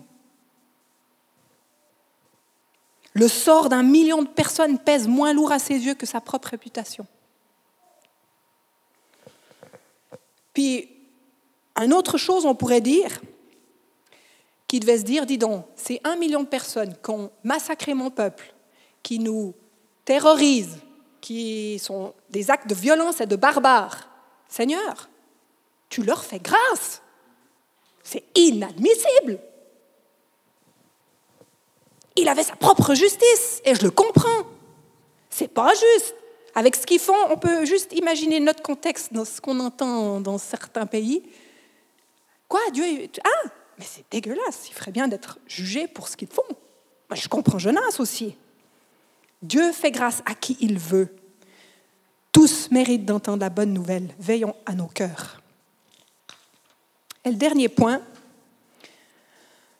Le 3.12 3.28
sort 3.28 3.68
d'un 3.68 3.82
million 3.82 4.22
de 4.22 4.28
personnes 4.28 4.78
pèse 4.78 5.06
moins 5.06 5.34
lourd 5.34 5.52
à 5.52 5.58
ses 5.58 5.78
yeux 5.84 5.92
que 5.92 6.06
sa 6.06 6.22
propre 6.22 6.48
réputation. 6.48 7.06
Puis, 10.54 10.88
une 11.76 11.92
autre 11.92 12.16
chose, 12.16 12.46
on 12.46 12.54
pourrait 12.54 12.80
dire, 12.80 13.20
qui 14.66 14.80
devait 14.80 14.96
se 14.96 15.04
dire, 15.04 15.26
dis 15.26 15.36
donc, 15.36 15.66
c'est 15.76 16.00
un 16.02 16.16
million 16.16 16.42
de 16.42 16.48
personnes 16.48 16.96
qui 16.96 17.10
ont 17.10 17.30
massacré 17.44 17.92
mon 17.92 18.10
peuple, 18.10 18.54
qui 19.02 19.18
nous 19.18 19.52
terrorisent, 20.06 20.78
qui 21.22 21.78
sont 21.78 22.12
des 22.28 22.50
actes 22.50 22.68
de 22.68 22.74
violence 22.74 23.22
et 23.22 23.26
de 23.26 23.36
barbare. 23.36 24.08
Seigneur, 24.48 25.08
tu 25.88 26.02
leur 26.02 26.22
fais 26.22 26.40
grâce. 26.40 27.00
C'est 28.02 28.24
inadmissible. 28.34 29.38
Il 32.16 32.28
avait 32.28 32.42
sa 32.42 32.56
propre 32.56 32.94
justice 32.94 33.62
et 33.64 33.74
je 33.74 33.82
le 33.82 33.90
comprends. 33.90 34.42
C'est 35.30 35.48
pas 35.48 35.70
juste. 35.72 36.14
Avec 36.54 36.76
ce 36.76 36.84
qu'ils 36.84 36.98
font, 36.98 37.16
on 37.30 37.38
peut 37.38 37.64
juste 37.64 37.92
imaginer 37.96 38.38
notre 38.38 38.62
contexte 38.62 39.14
dans 39.14 39.24
ce 39.24 39.40
qu'on 39.40 39.58
entend 39.60 40.20
dans 40.20 40.36
certains 40.36 40.84
pays. 40.84 41.22
Quoi, 42.48 42.60
Dieu 42.72 42.84
Ah, 43.24 43.48
mais 43.78 43.86
c'est 43.88 44.04
dégueulasse. 44.10 44.68
Il 44.68 44.74
ferait 44.74 44.90
bien 44.90 45.08
d'être 45.08 45.38
jugé 45.46 45.86
pour 45.86 46.08
ce 46.08 46.16
qu'ils 46.18 46.28
font. 46.28 46.42
Je 47.14 47.28
comprends 47.28 47.58
Jonas 47.58 47.98
aussi. 48.00 48.36
Dieu 49.42 49.72
fait 49.72 49.90
grâce 49.90 50.22
à 50.24 50.34
qui 50.34 50.56
il 50.60 50.78
veut. 50.78 51.14
Tous 52.30 52.70
méritent 52.70 53.04
d'entendre 53.04 53.40
la 53.40 53.50
bonne 53.50 53.72
nouvelle. 53.72 54.08
Veillons 54.18 54.56
à 54.64 54.74
nos 54.74 54.86
cœurs. 54.86 55.42
Et 57.24 57.30
le 57.30 57.36
dernier 57.36 57.68
point, 57.68 58.00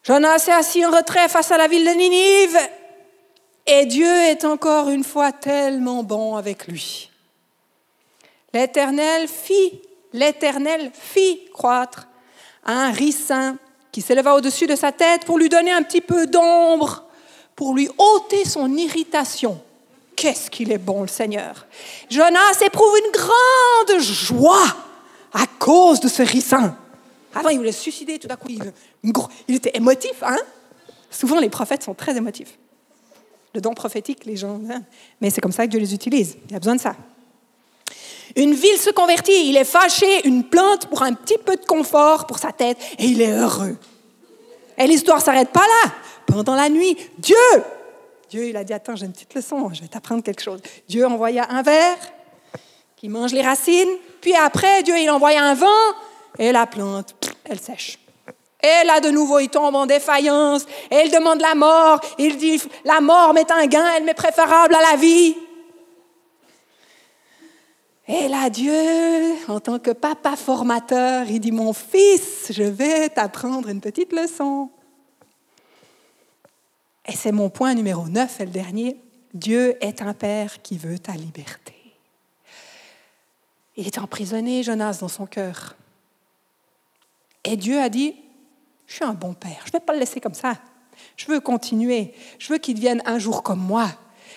Jonas 0.04 0.40
s'est 0.40 0.52
assis 0.52 0.84
en 0.84 0.90
retrait 0.90 1.28
face 1.28 1.50
à 1.50 1.58
la 1.58 1.68
ville 1.68 1.84
de 1.84 1.90
Ninive 1.90 2.58
et 3.66 3.86
Dieu 3.86 4.06
est 4.06 4.44
encore 4.44 4.88
une 4.90 5.04
fois 5.04 5.32
tellement 5.32 6.02
bon 6.02 6.36
avec 6.36 6.66
lui. 6.66 7.10
L'Éternel 8.52 9.28
fit, 9.28 9.80
l'Éternel 10.12 10.90
fit 10.92 11.40
croître 11.52 12.08
un 12.64 12.90
ricin 12.90 13.56
qui 13.92 14.02
s'éleva 14.02 14.34
au-dessus 14.34 14.66
de 14.66 14.76
sa 14.76 14.92
tête 14.92 15.24
pour 15.24 15.38
lui 15.38 15.48
donner 15.48 15.70
un 15.70 15.82
petit 15.82 16.00
peu 16.00 16.26
d'ombre, 16.26 17.06
pour 17.57 17.74
lui 17.74 17.88
ôter 17.98 18.44
son 18.44 18.74
irritation. 18.76 19.61
Qu'est-ce 20.16 20.50
qu'il 20.50 20.72
est 20.72 20.78
bon, 20.78 21.03
le 21.03 21.09
Seigneur. 21.09 21.66
Jonas 22.11 22.61
éprouve 22.64 22.96
une 23.05 23.12
grande 23.12 24.00
joie 24.00 24.76
à 25.32 25.46
cause 25.59 26.00
de 26.00 26.09
ce 26.09 26.22
ricin. 26.22 26.76
Avant, 27.34 27.48
il 27.48 27.59
voulait 27.59 27.72
se 27.72 27.80
suicider, 27.80 28.18
tout 28.18 28.28
d'un 28.28 28.36
coup, 28.36 28.48
il, 28.48 29.55
était 29.55 29.76
émotif. 29.76 30.22
Hein 30.22 30.38
Souvent, 31.11 31.40
les 31.40 31.48
prophètes 31.48 31.82
sont 31.82 31.94
très 31.94 32.16
émotifs. 32.16 32.59
Le 33.55 33.61
don 33.61 33.74
prophétique, 33.74 34.24
les 34.24 34.36
gens. 34.36 34.61
Hein 34.70 34.82
Mais 35.20 35.30
c'est 35.30 35.40
comme 35.40 35.53
ça 35.53 35.64
que 35.64 35.70
Dieu 35.70 35.80
les 35.80 35.94
utilise. 35.94 36.36
Il 36.48 36.57
a 36.57 36.59
besoin 36.59 36.76
de 36.76 36.80
ça. 36.80 36.94
Une 38.36 38.55
ville 38.55 38.78
se 38.78 38.90
convertit, 38.90 39.48
il 39.48 39.57
est 39.57 39.64
fâché, 39.64 40.26
une 40.26 40.44
plante 40.44 40.86
pour 40.86 41.03
un 41.03 41.12
petit 41.12 41.36
peu 41.44 41.57
de 41.57 41.64
confort 41.64 42.26
pour 42.26 42.38
sa 42.38 42.53
tête, 42.53 42.78
et 42.98 43.05
il 43.05 43.20
est 43.20 43.32
heureux. 43.32 43.76
Et 44.78 44.86
l'histoire 44.86 45.20
s'arrête 45.20 45.50
pas 45.50 45.61
là. 45.61 45.92
Pendant 46.27 46.55
la 46.55 46.68
nuit, 46.68 46.97
Dieu, 47.18 47.37
Dieu, 48.31 48.49
il 48.49 48.57
a 48.57 48.64
dit, 48.64 48.73
attends, 48.73 48.97
j'ai 48.97 49.07
une 49.07 49.12
petite 49.12 49.35
leçon, 49.35 49.73
je 49.73 49.83
vais 49.83 49.89
t'apprendre 49.89 50.23
quelque 50.23 50.43
chose. 50.43 50.61
Dieu 50.89 51.07
envoya 51.07 51.47
un 51.51 51.62
ver 51.62 51.97
qui 52.97 53.09
mange 53.09 53.33
les 53.33 53.43
racines, 53.43 53.91
puis 54.20 54.35
après, 54.35 54.83
Dieu, 54.83 54.99
il 54.99 55.11
envoya 55.11 55.43
un 55.43 55.55
vent 55.55 55.66
et 56.39 56.53
la 56.53 56.66
plante, 56.66 57.14
elle 57.45 57.61
sèche. 57.61 57.99
Et 58.62 58.87
là, 58.87 59.01
de 59.01 59.11
nouveau, 59.11 59.41
il 59.41 59.49
tombe 59.49 59.75
en 59.75 59.87
défaillance. 59.87 60.66
Et 60.91 61.03
il 61.05 61.11
demande 61.11 61.41
la 61.41 61.57
mort. 61.57 62.01
Il 62.16 62.37
dit, 62.37 62.62
la 62.85 63.01
mort 63.01 63.35
m'est 63.35 63.51
un 63.51 63.66
gain, 63.66 63.85
elle 63.97 64.05
m'est 64.05 64.14
préférable 64.14 64.75
à 64.77 64.93
la 64.93 64.97
vie. 64.97 65.35
Et 68.07 68.29
là, 68.29 68.49
Dieu, 68.51 69.35
en 69.49 69.59
tant 69.59 69.79
que 69.79 69.91
papa 69.91 70.37
formateur, 70.37 71.27
il 71.29 71.41
dit, 71.41 71.51
mon 71.51 71.73
fils, 71.73 72.47
je 72.51 72.62
vais 72.62 73.09
t'apprendre 73.09 73.68
une 73.68 73.81
petite 73.81 74.12
leçon. 74.12 74.70
Et 77.12 77.14
c'est 77.14 77.30
mon 77.30 77.50
point 77.50 77.74
numéro 77.74 78.08
9 78.08 78.40
et 78.40 78.44
le 78.46 78.50
dernier. 78.50 78.96
Dieu 79.34 79.76
est 79.84 80.00
un 80.00 80.14
père 80.14 80.62
qui 80.62 80.78
veut 80.78 80.98
ta 80.98 81.12
liberté. 81.12 81.74
Il 83.76 83.86
est 83.86 83.98
emprisonné, 83.98 84.62
Jonas, 84.62 84.98
dans 85.00 85.08
son 85.08 85.26
cœur. 85.26 85.76
Et 87.44 87.58
Dieu 87.58 87.78
a 87.78 87.90
dit, 87.90 88.14
je 88.86 88.94
suis 88.94 89.04
un 89.04 89.12
bon 89.12 89.34
père, 89.34 89.60
je 89.64 89.68
ne 89.68 89.72
vais 89.72 89.80
pas 89.80 89.92
le 89.92 89.98
laisser 89.98 90.20
comme 90.20 90.32
ça. 90.32 90.56
Je 91.18 91.26
veux 91.26 91.40
continuer, 91.40 92.14
je 92.38 92.50
veux 92.50 92.58
qu'il 92.58 92.76
devienne 92.76 93.02
un 93.04 93.18
jour 93.18 93.42
comme 93.42 93.60
moi. 93.60 93.90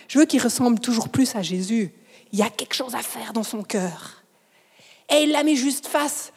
Je 0.09 0.19
veux 0.19 0.25
qu'il 0.25 0.41
ressemble 0.41 0.81
toujours 0.81 1.07
plus 1.07 1.33
à 1.37 1.41
Jésus. 1.41 1.93
Il 2.33 2.39
y 2.39 2.43
a 2.43 2.49
quelque 2.49 2.75
chose 2.75 2.93
à 2.93 3.01
faire 3.01 3.31
dans 3.31 3.43
son 3.43 3.63
cœur. 3.63 4.21
Et 5.09 5.23
il 5.23 5.31
l'a 5.31 5.43
mis 5.43 5.55
juste 5.55 5.87
face 5.87 6.33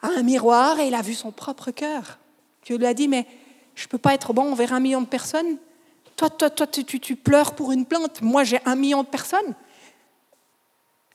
à 0.00 0.08
un 0.08 0.24
miroir 0.24 0.80
et 0.80 0.88
il 0.88 0.94
a 0.96 1.02
vu 1.02 1.14
son 1.14 1.30
propre 1.30 1.70
cœur. 1.70 2.18
Dieu 2.64 2.78
lui 2.78 2.86
a 2.86 2.94
dit, 2.94 3.06
mais 3.06 3.28
je 3.74 3.84
ne 3.84 3.88
peux 3.88 3.98
pas 3.98 4.14
être 4.14 4.32
bon 4.32 4.52
envers 4.52 4.72
un 4.72 4.80
million 4.80 5.00
de 5.00 5.06
personnes. 5.06 5.58
Toi, 6.16 6.30
toi, 6.30 6.50
toi, 6.50 6.66
tu, 6.66 7.16
pleures 7.16 7.54
pour 7.54 7.72
une 7.72 7.86
plante. 7.86 8.22
Moi, 8.22 8.44
j'ai 8.44 8.60
un 8.64 8.76
million 8.76 9.02
de 9.02 9.08
personnes. 9.08 9.54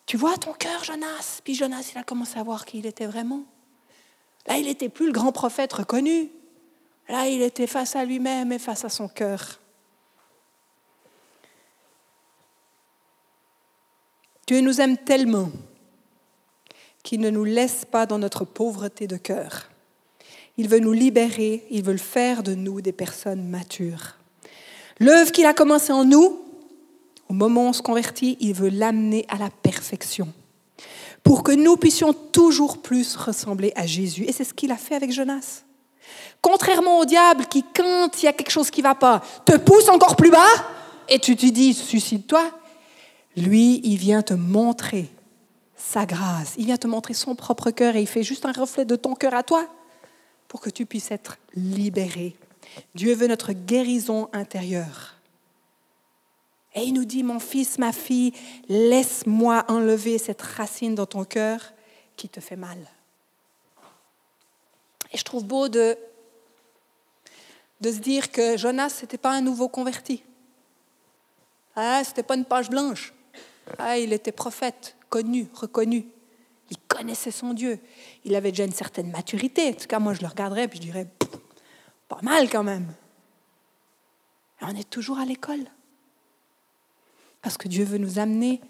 Tu 0.06 0.18
vois 0.18 0.38
ton 0.38 0.54
cœur, 0.54 0.84
Jonas? 0.84 1.42
Puis 1.44 1.54
Jonas, 1.54 1.92
il 1.94 1.98
a 1.98 2.04
commencé 2.04 2.40
à 2.40 2.44
voir 2.44 2.66
qui 2.66 2.80
il 2.80 2.86
était 2.86 3.06
vraiment. 3.06 3.44
Là, 4.48 4.58
il 4.58 4.66
n'était 4.66 4.90
plus 4.90 5.08
le 5.08 5.12
grand 5.12 5.32
prophète 5.32 5.74
reconnu. 5.74 6.30
Là, 7.10 7.28
il 7.28 7.42
était 7.42 7.68
face 7.68 7.96
à 7.96 8.06
lui-même 8.06 8.52
et 8.52 8.60
face 8.60 8.86
à 8.86 8.90
son 8.90 9.08
cœur. 9.08 9.60
Dieu 14.48 14.62
nous 14.62 14.80
aime 14.80 14.98
tellement 14.98 15.52
qu'il 17.04 17.20
ne 17.20 17.30
nous 17.30 17.44
laisse 17.44 17.86
pas 17.86 18.06
dans 18.06 18.18
notre 18.18 18.46
pauvreté 18.46 19.08
de 19.08 19.18
cœur. 19.18 19.70
Il 20.58 20.68
veut 20.68 20.80
nous 20.80 20.94
libérer, 20.94 21.66
il 21.70 21.84
veut 21.84 21.98
faire 21.98 22.44
de 22.44 22.56
nous 22.56 22.82
des 22.82 22.92
personnes 22.92 23.48
matures. 23.48 24.16
L'œuvre 25.00 25.32
qu'il 25.32 25.46
a 25.46 25.54
commencée 25.54 25.94
en 25.94 26.04
nous, 26.04 26.40
au 27.30 27.34
moment 27.34 27.66
où 27.66 27.70
on 27.70 27.74
se 27.74 27.82
convertit, 27.82 28.38
il 28.40 28.54
veut 28.54 28.70
l'amener 28.70 29.26
à 29.30 29.38
la 29.38 29.50
perfection 29.50 30.28
pour 31.24 31.44
que 31.44 31.52
nous 31.52 31.76
puissions 31.76 32.14
toujours 32.14 32.82
plus 32.82 33.16
ressembler 33.16 33.74
à 33.76 33.86
Jésus. 33.86 34.24
Et 34.24 34.32
c'est 34.32 34.46
ce 34.46 34.54
qu'il 34.54 34.72
a 34.72 34.78
fait 34.78 34.96
avec 34.96 35.12
Jonas. 35.12 35.64
Contrairement 36.42 37.00
au 37.00 37.06
diable 37.06 37.46
qui, 37.48 37.64
quand 37.76 38.10
il 38.22 38.26
y 38.26 38.28
a 38.28 38.34
quelque 38.34 38.50
chose 38.50 38.72
qui 38.72 38.82
ne 38.82 38.88
va 38.88 38.96
pas, 38.96 39.22
te 39.46 39.58
pousse 39.58 39.90
encore 39.90 40.16
plus 40.16 40.32
bas 40.32 40.48
et 41.10 41.20
tu 41.20 41.36
te 41.36 41.46
dis, 41.46 41.74
suicide-toi, 41.74 42.50
lui, 43.36 43.82
il 43.84 43.98
vient 43.98 44.22
te 44.22 44.34
montrer 44.34 45.10
sa 45.76 46.06
grâce. 46.06 46.54
Il 46.58 46.66
vient 46.66 46.78
te 46.78 46.88
montrer 46.88 47.14
son 47.14 47.36
propre 47.36 47.72
cœur 47.72 47.96
et 47.96 48.02
il 48.02 48.08
fait 48.08 48.24
juste 48.24 48.46
un 48.46 48.52
reflet 48.54 48.86
de 48.86 48.96
ton 48.96 49.14
cœur 49.14 49.34
à 49.34 49.44
toi 49.44 49.68
pour 50.48 50.62
que 50.62 50.70
tu 50.70 50.86
puisses 50.86 51.12
être 51.12 51.38
libéré. 51.54 52.36
Dieu 52.96 53.14
veut 53.14 53.28
notre 53.28 53.54
guérison 53.54 54.30
intérieure. 54.34 55.16
Et 56.76 56.84
il 56.84 56.94
nous 56.94 57.06
dit, 57.06 57.24
mon 57.24 57.40
fils, 57.40 57.80
ma 57.80 57.92
fille, 57.92 58.34
laisse-moi 58.70 59.66
enlever 59.68 60.18
cette 60.18 60.42
racine 60.42 60.96
dans 60.96 61.06
ton 61.06 61.24
cœur 61.24 61.74
qui 62.16 62.30
te 62.30 62.40
fait 62.40 62.56
mal. 62.56 62.78
Et 65.12 65.18
je 65.18 65.24
trouve 65.24 65.46
beau 65.46 65.70
de, 65.70 65.98
de 67.82 67.92
se 67.92 67.98
dire 67.98 68.32
que 68.32 68.58
Jonas, 68.58 68.90
ce 68.90 69.02
n'était 69.02 69.18
pas 69.18 69.32
un 69.32 69.42
nouveau 69.42 69.70
converti. 69.70 70.24
Ah, 71.76 72.04
ce 72.04 72.10
n'était 72.10 72.24
pas 72.24 72.36
une 72.36 72.46
page 72.46 72.70
blanche. 72.70 73.14
Ah, 73.78 73.98
il 73.98 74.14
était 74.14 74.32
prophète, 74.32 74.96
connu, 75.10 75.48
reconnu. 75.54 76.06
Il 76.70 76.78
connaissait 76.88 77.32
son 77.32 77.54
Dieu. 77.54 77.80
Il 78.26 78.36
avait 78.36 78.52
déjà 78.52 78.66
une 78.66 78.74
certaine 78.74 79.12
maturité. 79.12 79.70
En 79.70 79.74
tout 79.74 79.88
cas, 79.88 80.00
moi, 80.00 80.14
je 80.14 80.22
le 80.22 80.28
regarderais 80.28 80.66
et 80.66 80.70
je 80.74 80.80
dirais, 80.80 81.08
pas 82.08 82.22
mal 82.22 82.50
quand 82.50 82.64
même. 82.64 82.94
Et 84.62 84.66
on 84.66 84.76
est 84.76 84.90
toujours 84.90 85.20
à 85.20 85.26
l'école. 85.26 85.66
Parce 87.42 87.58
que 87.58 87.68
Dieu 87.68 87.86
veut 87.86 88.00
nous 88.00 88.20
amener 88.20 88.62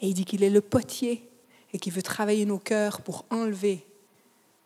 et 0.00 0.08
il 0.08 0.14
dit 0.14 0.24
qu'il 0.24 0.42
est 0.42 0.50
le 0.50 0.60
potier 0.60 1.28
et 1.72 1.78
qu'il 1.78 1.92
veut 1.92 2.02
travailler 2.02 2.44
nos 2.44 2.58
cœurs 2.58 3.00
pour 3.00 3.24
enlever 3.30 3.86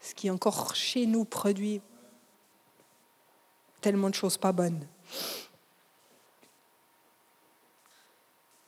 ce 0.01 0.14
qui 0.14 0.30
encore 0.30 0.74
chez 0.74 1.07
nous 1.07 1.24
produit 1.24 1.80
tellement 3.80 4.11
de 4.11 4.14
choses 4.14 4.38
pas 4.38 4.53
bonnes. 4.53 4.86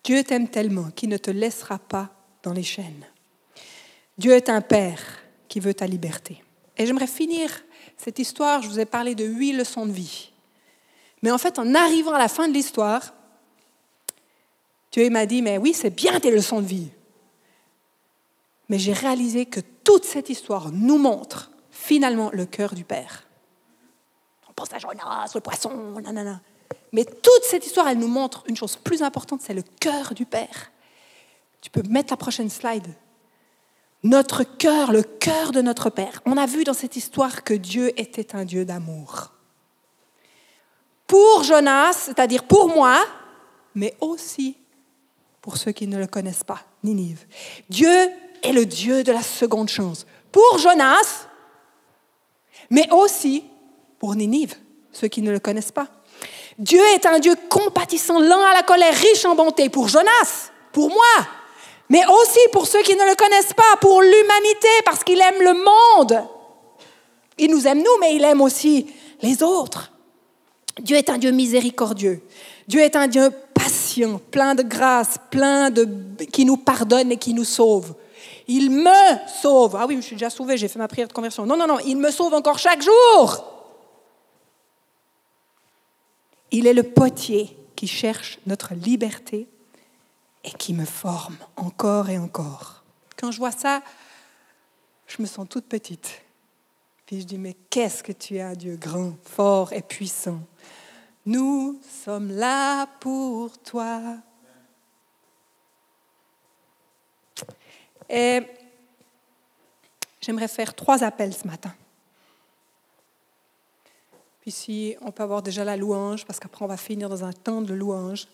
Dieu 0.05 0.25
t'aime 0.25 0.49
tellement 0.49 0.91
qu'il 0.91 1.09
ne 1.09 1.16
te 1.16 1.31
laissera 1.31 1.79
pas 1.79 2.11
dans 2.43 2.53
les 2.53 2.62
chaînes. 2.62 3.07
Dieu 4.23 4.35
est 4.35 4.49
un 4.49 4.61
Père 4.61 5.01
qui 5.49 5.59
veut 5.59 5.75
ta 5.75 5.85
liberté. 5.85 6.45
Et 6.79 6.87
j'aimerais 6.87 7.09
finir 7.09 7.51
cette 7.97 8.20
histoire, 8.20 8.62
je 8.62 8.68
vous 8.68 8.79
ai 8.79 8.85
parlé 8.85 9.16
de 9.16 9.25
huit 9.25 9.53
leçons 9.53 9.85
de 9.85 9.91
vie. 9.91 10.31
Mais 11.23 11.33
en 11.33 11.39
fait, 11.39 11.59
en 11.59 11.75
arrivant 11.75 12.12
à 12.12 12.20
la 12.20 12.29
fin 12.29 12.47
de 12.47 12.53
l'histoire, 12.53 13.14
Dieu 14.93 15.11
m'a 15.11 15.27
dit, 15.27 15.43
mais 15.43 15.59
oui, 15.59 15.75
c'est 15.75 15.91
bien 15.91 16.20
tes 16.20 16.31
leçons 16.31 16.61
de 16.61 16.66
vie. 16.66 16.91
Mais 18.68 18.79
j'ai 18.79 18.93
réalisé 18.93 19.47
que 19.47 19.59
toute 19.59 20.05
cette 20.05 20.31
histoire 20.31 20.70
nous 20.70 20.99
montre 20.99 21.51
finalement 21.73 22.31
le 22.33 22.47
cœur 22.47 22.77
du 22.77 22.85
Père. 22.85 23.25
On 24.49 24.53
pense 24.53 24.73
à 24.73 24.79
Jonas, 24.79 25.33
le 25.35 25.41
poisson, 25.41 26.01
nanana. 26.01 26.41
Mais 26.93 27.05
toute 27.05 27.43
cette 27.43 27.66
histoire, 27.66 27.89
elle 27.89 27.99
nous 27.99 28.07
montre 28.07 28.45
une 28.47 28.57
chose 28.57 28.77
plus 28.77 29.03
importante, 29.03 29.41
c'est 29.43 29.53
le 29.53 29.64
cœur 29.81 30.14
du 30.14 30.27
Père. 30.27 30.70
Tu 31.61 31.70
peux 31.70 31.83
mettre 31.89 32.12
la 32.12 32.16
prochaine 32.16 32.51
slide. 32.51 32.95
Notre 34.03 34.42
cœur, 34.42 34.92
le 34.92 35.03
cœur 35.03 35.53
de 35.53 35.62
notre 35.62 35.88
Père. 35.88 36.20
On 36.26 36.36
a 36.36 36.46
vu 36.46 36.64
dans 36.64 36.74
cette 36.74 36.96
histoire 36.96 37.44
que 37.44 37.55
Dieu 37.55 37.98
était 38.00 38.34
un 38.34 38.44
Dieu 38.44 38.64
d'amour. 38.64 39.32
Pour 41.07 41.44
Jonas, 41.44 41.92
c'est-à-dire 41.92 42.44
pour 42.44 42.68
moi, 42.68 43.05
mais 43.74 43.94
aussi 44.00 44.57
pour 45.40 45.57
ceux 45.57 45.72
qui 45.72 45.86
ne 45.86 45.98
le 45.98 46.07
connaissent 46.07 46.44
pas, 46.44 46.62
Ninive. 46.82 47.26
Dieu 47.68 48.11
est 48.42 48.53
le 48.53 48.66
Dieu 48.66 49.05
de 49.05 49.12
la 49.12 49.22
seconde 49.22 49.68
chance. 49.68 50.07
Pour 50.32 50.59
Jonas, 50.59 51.28
mais 52.70 52.88
aussi 52.90 53.44
pour 53.98 54.14
Ninive, 54.14 54.57
ceux 54.90 55.09
qui 55.09 55.22
ne 55.22 55.30
le 55.30 55.38
connaissent 55.38 55.72
pas. 55.72 55.88
Dieu 56.59 56.80
est 56.94 57.07
un 57.07 57.18
Dieu 57.18 57.34
compatissant, 57.48 58.18
lent 58.20 58.44
à 58.44 58.55
la 58.55 58.62
colère, 58.62 58.94
riche 58.94 59.24
en 59.24 59.34
bonté 59.34 59.68
pour 59.68 59.88
Jonas, 59.88 60.50
pour 60.72 60.88
moi, 60.88 61.26
mais 61.93 62.07
aussi 62.07 62.40
pour 62.53 62.66
ceux 62.66 62.82
qui 62.82 62.97
ne 62.97 63.05
le 63.05 63.14
connaissent 63.14 63.53
pas, 63.53 63.76
pour 63.78 64.01
l'humanité, 64.01 64.68
parce 64.82 65.05
qu'il 65.05 65.20
aime 65.20 65.43
le 65.43 65.53
monde. 65.53 66.26
Il 67.36 67.51
nous 67.51 67.66
aime 67.66 67.80
nous, 67.80 67.99
mais 68.01 68.16
il 68.16 68.24
aime 68.24 68.40
aussi 68.40 68.86
les 69.20 69.43
autres. 69.43 69.93
Dieu 70.80 70.97
est 70.97 71.11
un 71.11 71.18
Dieu 71.18 71.32
miséricordieux. 71.32 72.22
Dieu 72.66 72.80
est 72.80 72.97
un 72.97 73.09
Dieu 73.09 73.28
patient, 73.53 74.18
plein 74.30 74.55
de 74.55 74.62
grâce, 74.62 75.18
plein 75.30 75.68
de 75.68 75.86
qui 76.32 76.47
nous 76.47 76.57
pardonne 76.57 77.12
et 77.12 77.18
qui 77.18 77.34
nous 77.34 77.45
sauve. 77.45 77.93
Il 78.49 78.70
me 78.70 79.28
sauve. 79.43 79.76
Ah 79.78 79.84
oui, 79.86 79.97
je 79.97 80.01
suis 80.01 80.16
déjà 80.16 80.30
sauvé, 80.30 80.57
j'ai 80.57 80.68
fait 80.68 80.78
ma 80.78 80.88
prière 80.88 81.09
de 81.09 81.12
conversion. 81.12 81.45
Non, 81.45 81.59
non, 81.59 81.66
non, 81.66 81.78
il 81.80 81.99
me 81.99 82.11
sauve 82.11 82.32
encore 82.32 82.59
chaque 82.59 82.80
jour. 82.80 83.45
Il 86.53 86.66
est 86.66 86.72
le 86.72 86.84
potier 86.84 87.55
qui 87.76 87.86
cherche 87.86 88.38
notre 88.47 88.72
liberté 88.72 89.47
et 90.45 90.51
qui 90.51 90.74
me 90.74 90.84
forme 90.84 91.36
encore 91.57 92.09
et 92.09 92.18
encore. 92.18 92.82
Quand 93.16 93.30
je 93.30 93.38
vois 93.38 93.53
ça, 93.53 93.82
je 95.07 95.22
me 95.22 95.26
sens 95.26 95.49
toute 95.49 95.66
petite. 95.66 96.22
Puis 97.07 97.20
je 97.20 97.26
dis, 97.26 97.38
mais 97.38 97.55
qu'est-ce 97.70 98.03
que 98.03 98.12
tu 98.12 98.40
un 98.40 98.55
Dieu 98.55 98.76
grand, 98.76 99.14
fort 99.22 99.72
et 99.72 99.82
puissant? 99.82 100.40
Nous 101.26 101.80
sommes 102.05 102.30
là 102.32 102.86
pour 103.01 103.57
toi. 103.59 104.16
Et 108.09 108.40
j'aimerais 110.20 110.49
faire 110.49 110.74
trois 110.74 111.05
appels 111.05 111.34
ce 111.34 111.47
matin. 111.47 111.74
Puis 114.40 114.51
si 114.51 114.97
on 115.01 115.12
peut 115.12 115.22
avoir 115.22 115.43
déjà 115.43 115.64
la 115.64 115.76
louange, 115.76 116.26
parce 116.26 116.40
qu'après 116.40 116.64
on 116.64 116.68
va 116.68 116.76
finir 116.76 117.09
dans 117.09 117.24
un 117.24 117.32
temps 117.32 117.62
de 117.62 117.74
louange, 117.74 118.26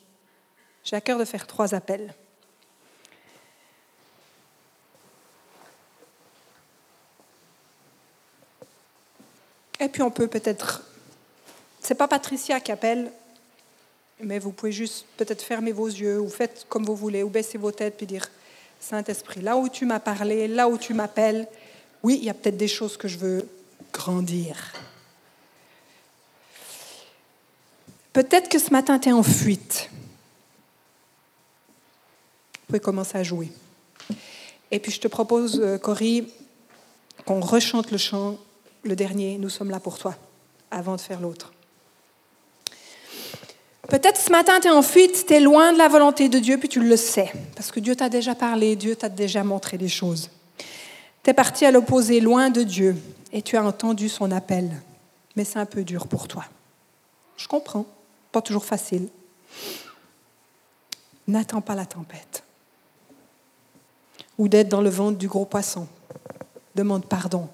j'ai 0.89 0.97
à 0.97 1.03
cœur 1.03 1.18
de 1.18 1.26
faire 1.26 1.47
trois 1.47 1.74
appels. 1.74 2.14
Et 9.80 9.89
puis 9.91 10.01
on 10.01 10.11
peut 10.11 10.28
peut-être, 10.28 10.82
c'est 11.80 11.95
pas 11.95 12.09
Patricia 12.09 12.59
qui 12.61 12.72
appelle, 12.72 13.12
mais 14.20 14.39
vous 14.39 14.51
pouvez 14.51 14.72
juste 14.72 15.05
peut-être 15.18 15.43
fermer 15.43 15.72
vos 15.72 15.89
yeux 15.89 16.20
ou 16.20 16.30
faites 16.30 16.64
comme 16.70 16.86
vous 16.86 16.97
voulez, 16.97 17.22
ou 17.22 17.28
baisser 17.28 17.59
vos 17.59 17.70
têtes 17.70 17.99
puis 17.99 18.07
dire 18.07 18.26
Saint-Esprit, 18.80 19.43
là 19.43 19.59
où 19.59 19.68
tu 19.68 19.84
m'as 19.84 20.01
parlé, 20.01 20.49
là 20.49 20.70
où 20.70 20.78
tu 20.78 20.95
m'appelles, 20.95 21.47
oui, 22.03 22.16
il 22.18 22.24
y 22.24 22.30
a 22.30 22.34
peut-être 22.34 22.57
des 22.57 22.66
choses 22.66 22.97
que 22.97 23.09
je 23.09 23.18
veux 23.18 23.47
grandir. 23.93 24.72
Peut-être 28.14 28.49
que 28.49 28.59
ce 28.59 28.70
matin, 28.70 28.99
tu 28.99 29.11
es 29.11 29.12
en 29.12 29.22
fuite. 29.22 29.91
Vous 32.68 32.72
pouvez 32.72 32.80
commencer 32.80 33.16
à 33.16 33.22
jouer. 33.22 33.50
Et 34.70 34.78
puis 34.78 34.92
je 34.92 35.00
te 35.00 35.08
propose, 35.08 35.58
euh, 35.58 35.78
Cory, 35.78 36.28
qu'on 37.24 37.40
rechante 37.40 37.90
le 37.90 37.96
chant, 37.96 38.36
le 38.82 38.94
dernier, 38.94 39.38
Nous 39.38 39.48
sommes 39.48 39.70
là 39.70 39.80
pour 39.80 39.96
toi, 39.96 40.14
avant 40.70 40.96
de 40.96 41.00
faire 41.00 41.18
l'autre. 41.18 41.54
Peut-être 43.88 44.20
ce 44.20 44.30
matin, 44.30 44.60
tu 44.60 44.68
es 44.68 44.70
en 44.70 44.82
fuite, 44.82 45.24
tu 45.26 45.32
es 45.32 45.40
loin 45.40 45.72
de 45.72 45.78
la 45.78 45.88
volonté 45.88 46.28
de 46.28 46.38
Dieu, 46.38 46.58
puis 46.58 46.68
tu 46.68 46.80
le 46.80 46.98
sais, 46.98 47.32
parce 47.56 47.70
que 47.70 47.80
Dieu 47.80 47.96
t'a 47.96 48.10
déjà 48.10 48.34
parlé, 48.34 48.76
Dieu 48.76 48.96
t'a 48.96 49.08
déjà 49.08 49.42
montré 49.42 49.78
des 49.78 49.88
choses. 49.88 50.28
Tu 51.22 51.30
es 51.30 51.32
parti 51.32 51.64
à 51.64 51.70
l'opposé, 51.70 52.20
loin 52.20 52.50
de 52.50 52.64
Dieu, 52.64 52.98
et 53.32 53.40
tu 53.40 53.56
as 53.56 53.64
entendu 53.64 54.10
son 54.10 54.30
appel, 54.30 54.70
mais 55.36 55.44
c'est 55.44 55.58
un 55.58 55.64
peu 55.64 55.84
dur 55.84 56.06
pour 56.06 56.28
toi. 56.28 56.44
Je 57.38 57.48
comprends 57.48 57.86
pas 58.30 58.42
toujours 58.42 58.66
facile. 58.66 59.08
N'attends 61.26 61.62
pas 61.62 61.74
la 61.74 61.86
tempête 61.86 62.44
ou 64.39 64.49
d'être 64.49 64.68
dans 64.68 64.80
le 64.80 64.91
ventre 64.91 65.18
du 65.18 65.28
gros 65.28 65.45
poisson. 65.45 65.86
Demande 66.74 67.05
pardon 67.05 67.49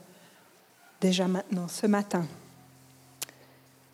déjà 1.05 1.29
maintenant, 1.29 1.69
ce 1.69 1.87
matin. 1.87 2.25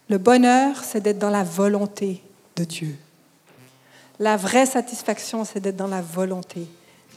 Le 0.08 0.18
bonheur, 0.18 0.84
c'est 0.84 1.00
d'être 1.00 1.18
dans 1.18 1.30
la 1.30 1.42
volonté 1.42 2.22
de 2.54 2.62
Dieu. 2.62 2.96
La 4.20 4.36
vraie 4.36 4.66
satisfaction, 4.66 5.44
c'est 5.44 5.58
d'être 5.58 5.76
dans 5.76 5.88
la 5.88 6.02
volonté 6.02 6.68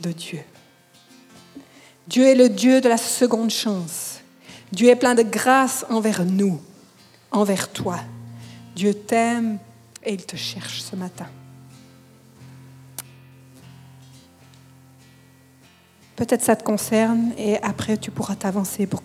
de 0.02 0.12
Dieu. 0.12 0.42
Dieu 2.08 2.26
est 2.26 2.36
le 2.36 2.50
Dieu 2.50 2.82
de 2.82 2.90
la 2.90 2.98
seconde 2.98 3.52
chance. 3.52 4.20
Dieu 4.72 4.90
est 4.90 4.96
plein 4.96 5.14
de 5.14 5.22
grâce 5.22 5.86
envers 5.92 6.26
nous, 6.26 6.60
envers 7.30 7.72
toi. 7.72 8.00
Dieu 8.76 8.96
t'aime 8.96 9.60
et 10.04 10.14
il 10.14 10.26
te 10.26 10.36
cherche 10.36 10.82
ce 10.82 10.96
matin. 10.96 11.28
Peut-être 16.16 16.44
ça 16.44 16.56
te 16.56 16.64
concerne 16.64 17.32
et 17.38 17.58
après 17.64 17.98
tu 17.98 18.12
pourras 18.12 18.36
t'avancer 18.36 18.88
pour, 18.88 19.02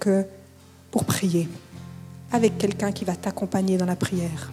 prier 1.05 1.49
avec 2.33 2.59
quelqu'un 2.59 2.93
qui 2.93 3.05
va 3.05 3.17
t'accompagner 3.17 3.77
dans 3.77 3.87
la 3.87 3.97
prière. 3.97 4.53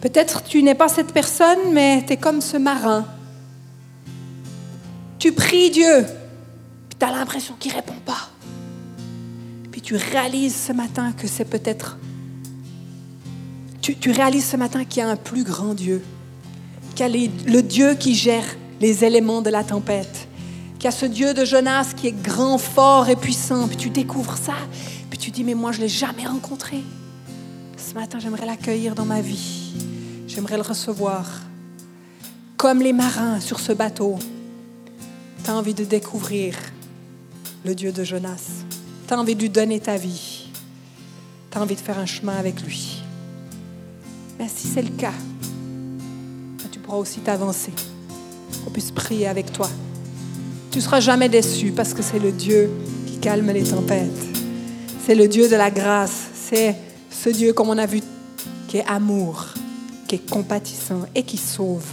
Peut-être 0.00 0.44
tu 0.44 0.62
n'es 0.62 0.74
pas 0.74 0.88
cette 0.88 1.12
personne, 1.12 1.72
mais 1.72 2.04
tu 2.06 2.12
es 2.12 2.16
comme 2.16 2.40
ce 2.40 2.56
marin. 2.56 3.06
Tu 5.18 5.32
pries 5.32 5.70
Dieu, 5.70 6.06
puis 6.88 6.98
tu 6.98 7.04
as 7.04 7.10
l'impression 7.10 7.54
qu'il 7.58 7.72
ne 7.72 7.76
répond 7.76 8.00
pas. 8.06 8.30
Puis 9.70 9.82
tu 9.82 9.96
réalises 9.96 10.56
ce 10.56 10.72
matin 10.72 11.12
que 11.12 11.26
c'est 11.26 11.44
peut-être 11.44 11.98
tu, 13.80 14.10
réalises 14.10 14.46
ce 14.46 14.56
matin 14.56 14.84
qu'il 14.84 15.02
y 15.02 15.06
a 15.06 15.08
un 15.08 15.16
plus 15.16 15.42
grand 15.42 15.74
Dieu, 15.74 16.02
qu'il 16.94 17.06
y 17.06 17.26
a 17.26 17.30
le 17.46 17.62
Dieu 17.62 17.94
qui 17.94 18.14
gère 18.14 18.44
les 18.80 19.04
éléments 19.04 19.42
de 19.42 19.50
la 19.50 19.64
tempête, 19.64 20.28
qu'il 20.80 20.86
y 20.86 20.88
a 20.88 20.92
ce 20.92 21.04
Dieu 21.04 21.34
de 21.34 21.44
Jonas 21.44 21.92
qui 21.94 22.06
est 22.06 22.22
grand, 22.22 22.56
fort 22.56 23.10
et 23.10 23.16
puissant. 23.16 23.68
Puis 23.68 23.76
tu 23.76 23.90
découvres 23.90 24.38
ça, 24.38 24.54
puis 25.10 25.18
tu 25.18 25.30
dis, 25.30 25.44
mais 25.44 25.52
moi 25.52 25.72
je 25.72 25.76
ne 25.76 25.82
l'ai 25.82 25.88
jamais 25.90 26.26
rencontré. 26.26 26.82
Ce 27.76 27.92
matin, 27.92 28.18
j'aimerais 28.18 28.46
l'accueillir 28.46 28.94
dans 28.94 29.04
ma 29.04 29.20
vie. 29.20 29.74
J'aimerais 30.26 30.56
le 30.56 30.62
recevoir. 30.62 31.26
comme 32.56 32.80
les 32.80 32.92
marins 32.92 33.40
sur 33.40 33.60
ce 33.60 33.72
bateau, 33.72 34.18
tu 35.44 35.50
as 35.50 35.54
envie 35.54 35.74
de 35.74 35.84
découvrir 35.84 36.54
le 37.64 37.74
Dieu 37.74 37.92
de 37.92 38.02
Jonas. 38.02 38.64
Tu 39.06 39.12
as 39.12 39.18
envie 39.18 39.34
de 39.34 39.40
lui 39.40 39.50
donner 39.50 39.80
ta 39.80 39.96
vie. 39.96 40.50
Tu 41.50 41.58
as 41.58 41.60
envie 41.60 41.74
de 41.74 41.80
faire 41.80 41.98
un 41.98 42.06
chemin 42.06 42.36
avec 42.36 42.62
lui. 42.62 43.02
Mais 44.38 44.48
si 44.48 44.66
c'est 44.66 44.82
le 44.82 44.90
cas, 44.90 45.12
ben, 45.42 46.68
tu 46.70 46.78
pourras 46.78 46.98
aussi 46.98 47.20
t'avancer. 47.20 47.72
On 48.66 48.70
puisse 48.70 48.90
prier 48.90 49.26
avec 49.26 49.52
toi. 49.52 49.68
Tu 50.70 50.78
ne 50.78 50.82
seras 50.82 51.00
jamais 51.00 51.28
déçu 51.28 51.72
parce 51.72 51.94
que 51.94 52.02
c'est 52.02 52.20
le 52.20 52.30
Dieu 52.30 52.70
qui 53.06 53.18
calme 53.18 53.50
les 53.50 53.64
tempêtes. 53.64 54.08
C'est 55.04 55.16
le 55.16 55.26
Dieu 55.26 55.48
de 55.48 55.56
la 55.56 55.70
grâce. 55.70 56.28
C'est 56.48 56.76
ce 57.10 57.28
Dieu, 57.28 57.52
comme 57.52 57.70
on 57.70 57.78
a 57.78 57.86
vu, 57.86 58.00
qui 58.68 58.76
est 58.76 58.86
amour, 58.86 59.46
qui 60.06 60.14
est 60.14 60.30
compatissant 60.30 61.02
et 61.14 61.24
qui 61.24 61.36
sauve. 61.38 61.86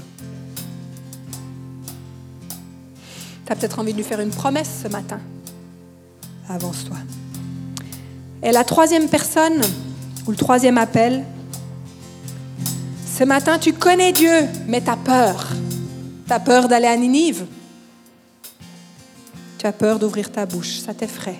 Tu 3.48 3.52
as 3.52 3.56
peut-être 3.56 3.80
envie 3.80 3.94
de 3.94 3.98
lui 3.98 4.04
faire 4.04 4.20
une 4.20 4.30
promesse 4.30 4.70
ce 4.84 4.88
matin. 4.90 5.20
Avance-toi. 6.48 6.98
Et 8.44 8.52
la 8.52 8.64
troisième 8.64 9.10
personne, 9.10 9.60
ou 10.28 10.32
le 10.32 10.38
troisième 10.38 10.78
appel, 10.78 11.24
ce 13.18 13.24
matin, 13.24 13.58
tu 13.58 13.74
connais 13.74 14.12
Dieu, 14.12 14.46
mais 14.68 14.82
tu 14.82 14.90
as 14.92 14.98
peur. 14.98 15.48
Tu 16.28 16.34
as 16.34 16.40
peur 16.40 16.68
d'aller 16.68 16.86
à 16.86 16.96
Ninive. 16.96 17.48
Peur 19.72 20.00
d'ouvrir 20.00 20.32
ta 20.32 20.46
bouche, 20.46 20.80
ça 20.80 20.94
t'effraie. 20.94 21.38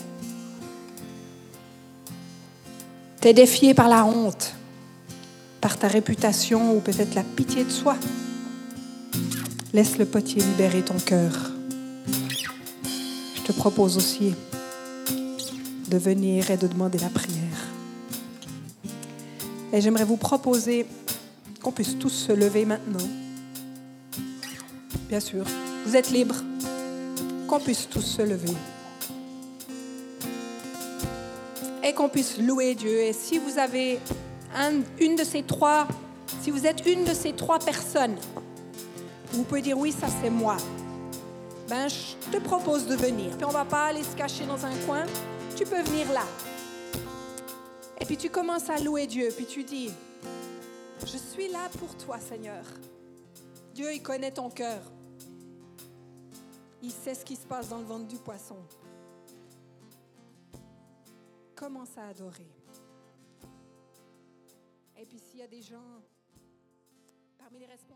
Tu 3.22 3.28
es 3.28 3.34
défié 3.34 3.74
par 3.74 3.88
la 3.88 4.06
honte, 4.06 4.54
par 5.62 5.78
ta 5.78 5.88
réputation 5.88 6.76
ou 6.76 6.80
peut-être 6.80 7.16
la 7.16 7.24
pitié 7.24 7.64
de 7.64 7.70
soi. 7.70 7.96
Laisse 9.74 9.98
le 9.98 10.06
potier 10.06 10.42
libérer 10.42 10.82
ton 10.82 10.98
cœur. 11.00 11.52
Je 13.36 13.42
te 13.42 13.52
propose 13.52 13.98
aussi 13.98 14.34
de 15.90 15.98
venir 15.98 16.52
et 16.52 16.58
de 16.58 16.68
demander 16.68 17.00
la 17.00 17.10
prière. 17.10 17.38
Et 19.74 19.82
j'aimerais 19.82 20.06
vous 20.06 20.18
proposer 20.18 20.86
qu'on 21.62 21.72
puisse 21.72 21.98
tous 21.98 22.10
se 22.10 22.32
lever 22.32 22.66
maintenant. 22.66 23.08
Bien 25.10 25.20
sûr, 25.20 25.46
vous 25.86 25.96
êtes 25.96 26.12
libres. 26.12 26.44
Qu'on 27.48 27.60
puisse 27.60 27.88
tous 27.90 28.02
se 28.02 28.22
lever. 28.22 28.54
Et 31.84 31.94
qu'on 31.94 32.10
puisse 32.10 32.38
louer 32.38 32.76
Dieu. 32.76 33.00
Et 33.02 33.14
si 33.14 33.38
vous 33.38 33.58
avez 33.58 34.00
une 35.00 35.16
de 35.16 35.24
ces 35.24 35.44
trois, 35.44 35.88
si 36.42 36.52
vous 36.52 36.66
êtes 36.66 36.86
une 36.86 37.06
de 37.06 37.14
ces 37.14 37.34
trois 37.34 37.60
personnes, 37.60 38.16
vous 39.32 39.44
pouvez 39.44 39.62
dire 39.62 39.78
oui, 39.78 39.92
ça 39.92 40.08
c'est 40.22 40.30
moi. 40.30 40.58
Ben, 41.70 41.88
je 41.88 42.32
te 42.32 42.42
propose 42.42 42.88
de 42.88 42.96
venir. 42.96 43.36
Puis 43.38 43.46
on 43.46 43.52
va 43.52 43.66
pas 43.66 43.86
aller 43.86 44.04
se 44.04 44.16
cacher 44.16 44.46
dans 44.46 44.66
un 44.66 44.76
coin 44.86 45.06
tu 45.58 45.66
peux 45.66 45.82
venir 45.82 46.12
là. 46.14 46.24
Et 48.00 48.06
puis 48.06 48.16
tu 48.16 48.30
commences 48.30 48.70
à 48.70 48.78
louer 48.78 49.08
Dieu, 49.08 49.30
puis 49.36 49.48
tu 49.48 49.64
dis, 49.64 49.90
je 51.02 51.18
suis 51.18 51.48
là 51.48 51.68
pour 51.80 51.96
toi 51.98 52.20
Seigneur. 52.20 52.64
Dieu, 53.74 53.92
il 53.92 54.04
connaît 54.04 54.32
ton 54.32 54.52
cœur. 54.52 54.80
Il 56.82 56.92
sait 56.92 57.16
ce 57.16 57.26
qui 57.26 57.36
se 57.36 57.46
passe 57.48 57.70
dans 57.70 57.80
le 57.80 57.86
ventre 57.86 58.08
du 58.08 58.18
poisson. 58.18 58.58
Commence 61.56 61.98
à 61.98 62.08
adorer. 62.08 62.52
Et 64.96 65.06
puis 65.06 65.20
s'il 65.20 65.40
y 65.40 65.44
a 65.44 65.48
des 65.48 65.62
gens 65.62 66.02
parmi 67.38 67.60
les 67.60 67.66
responsables 67.66 67.87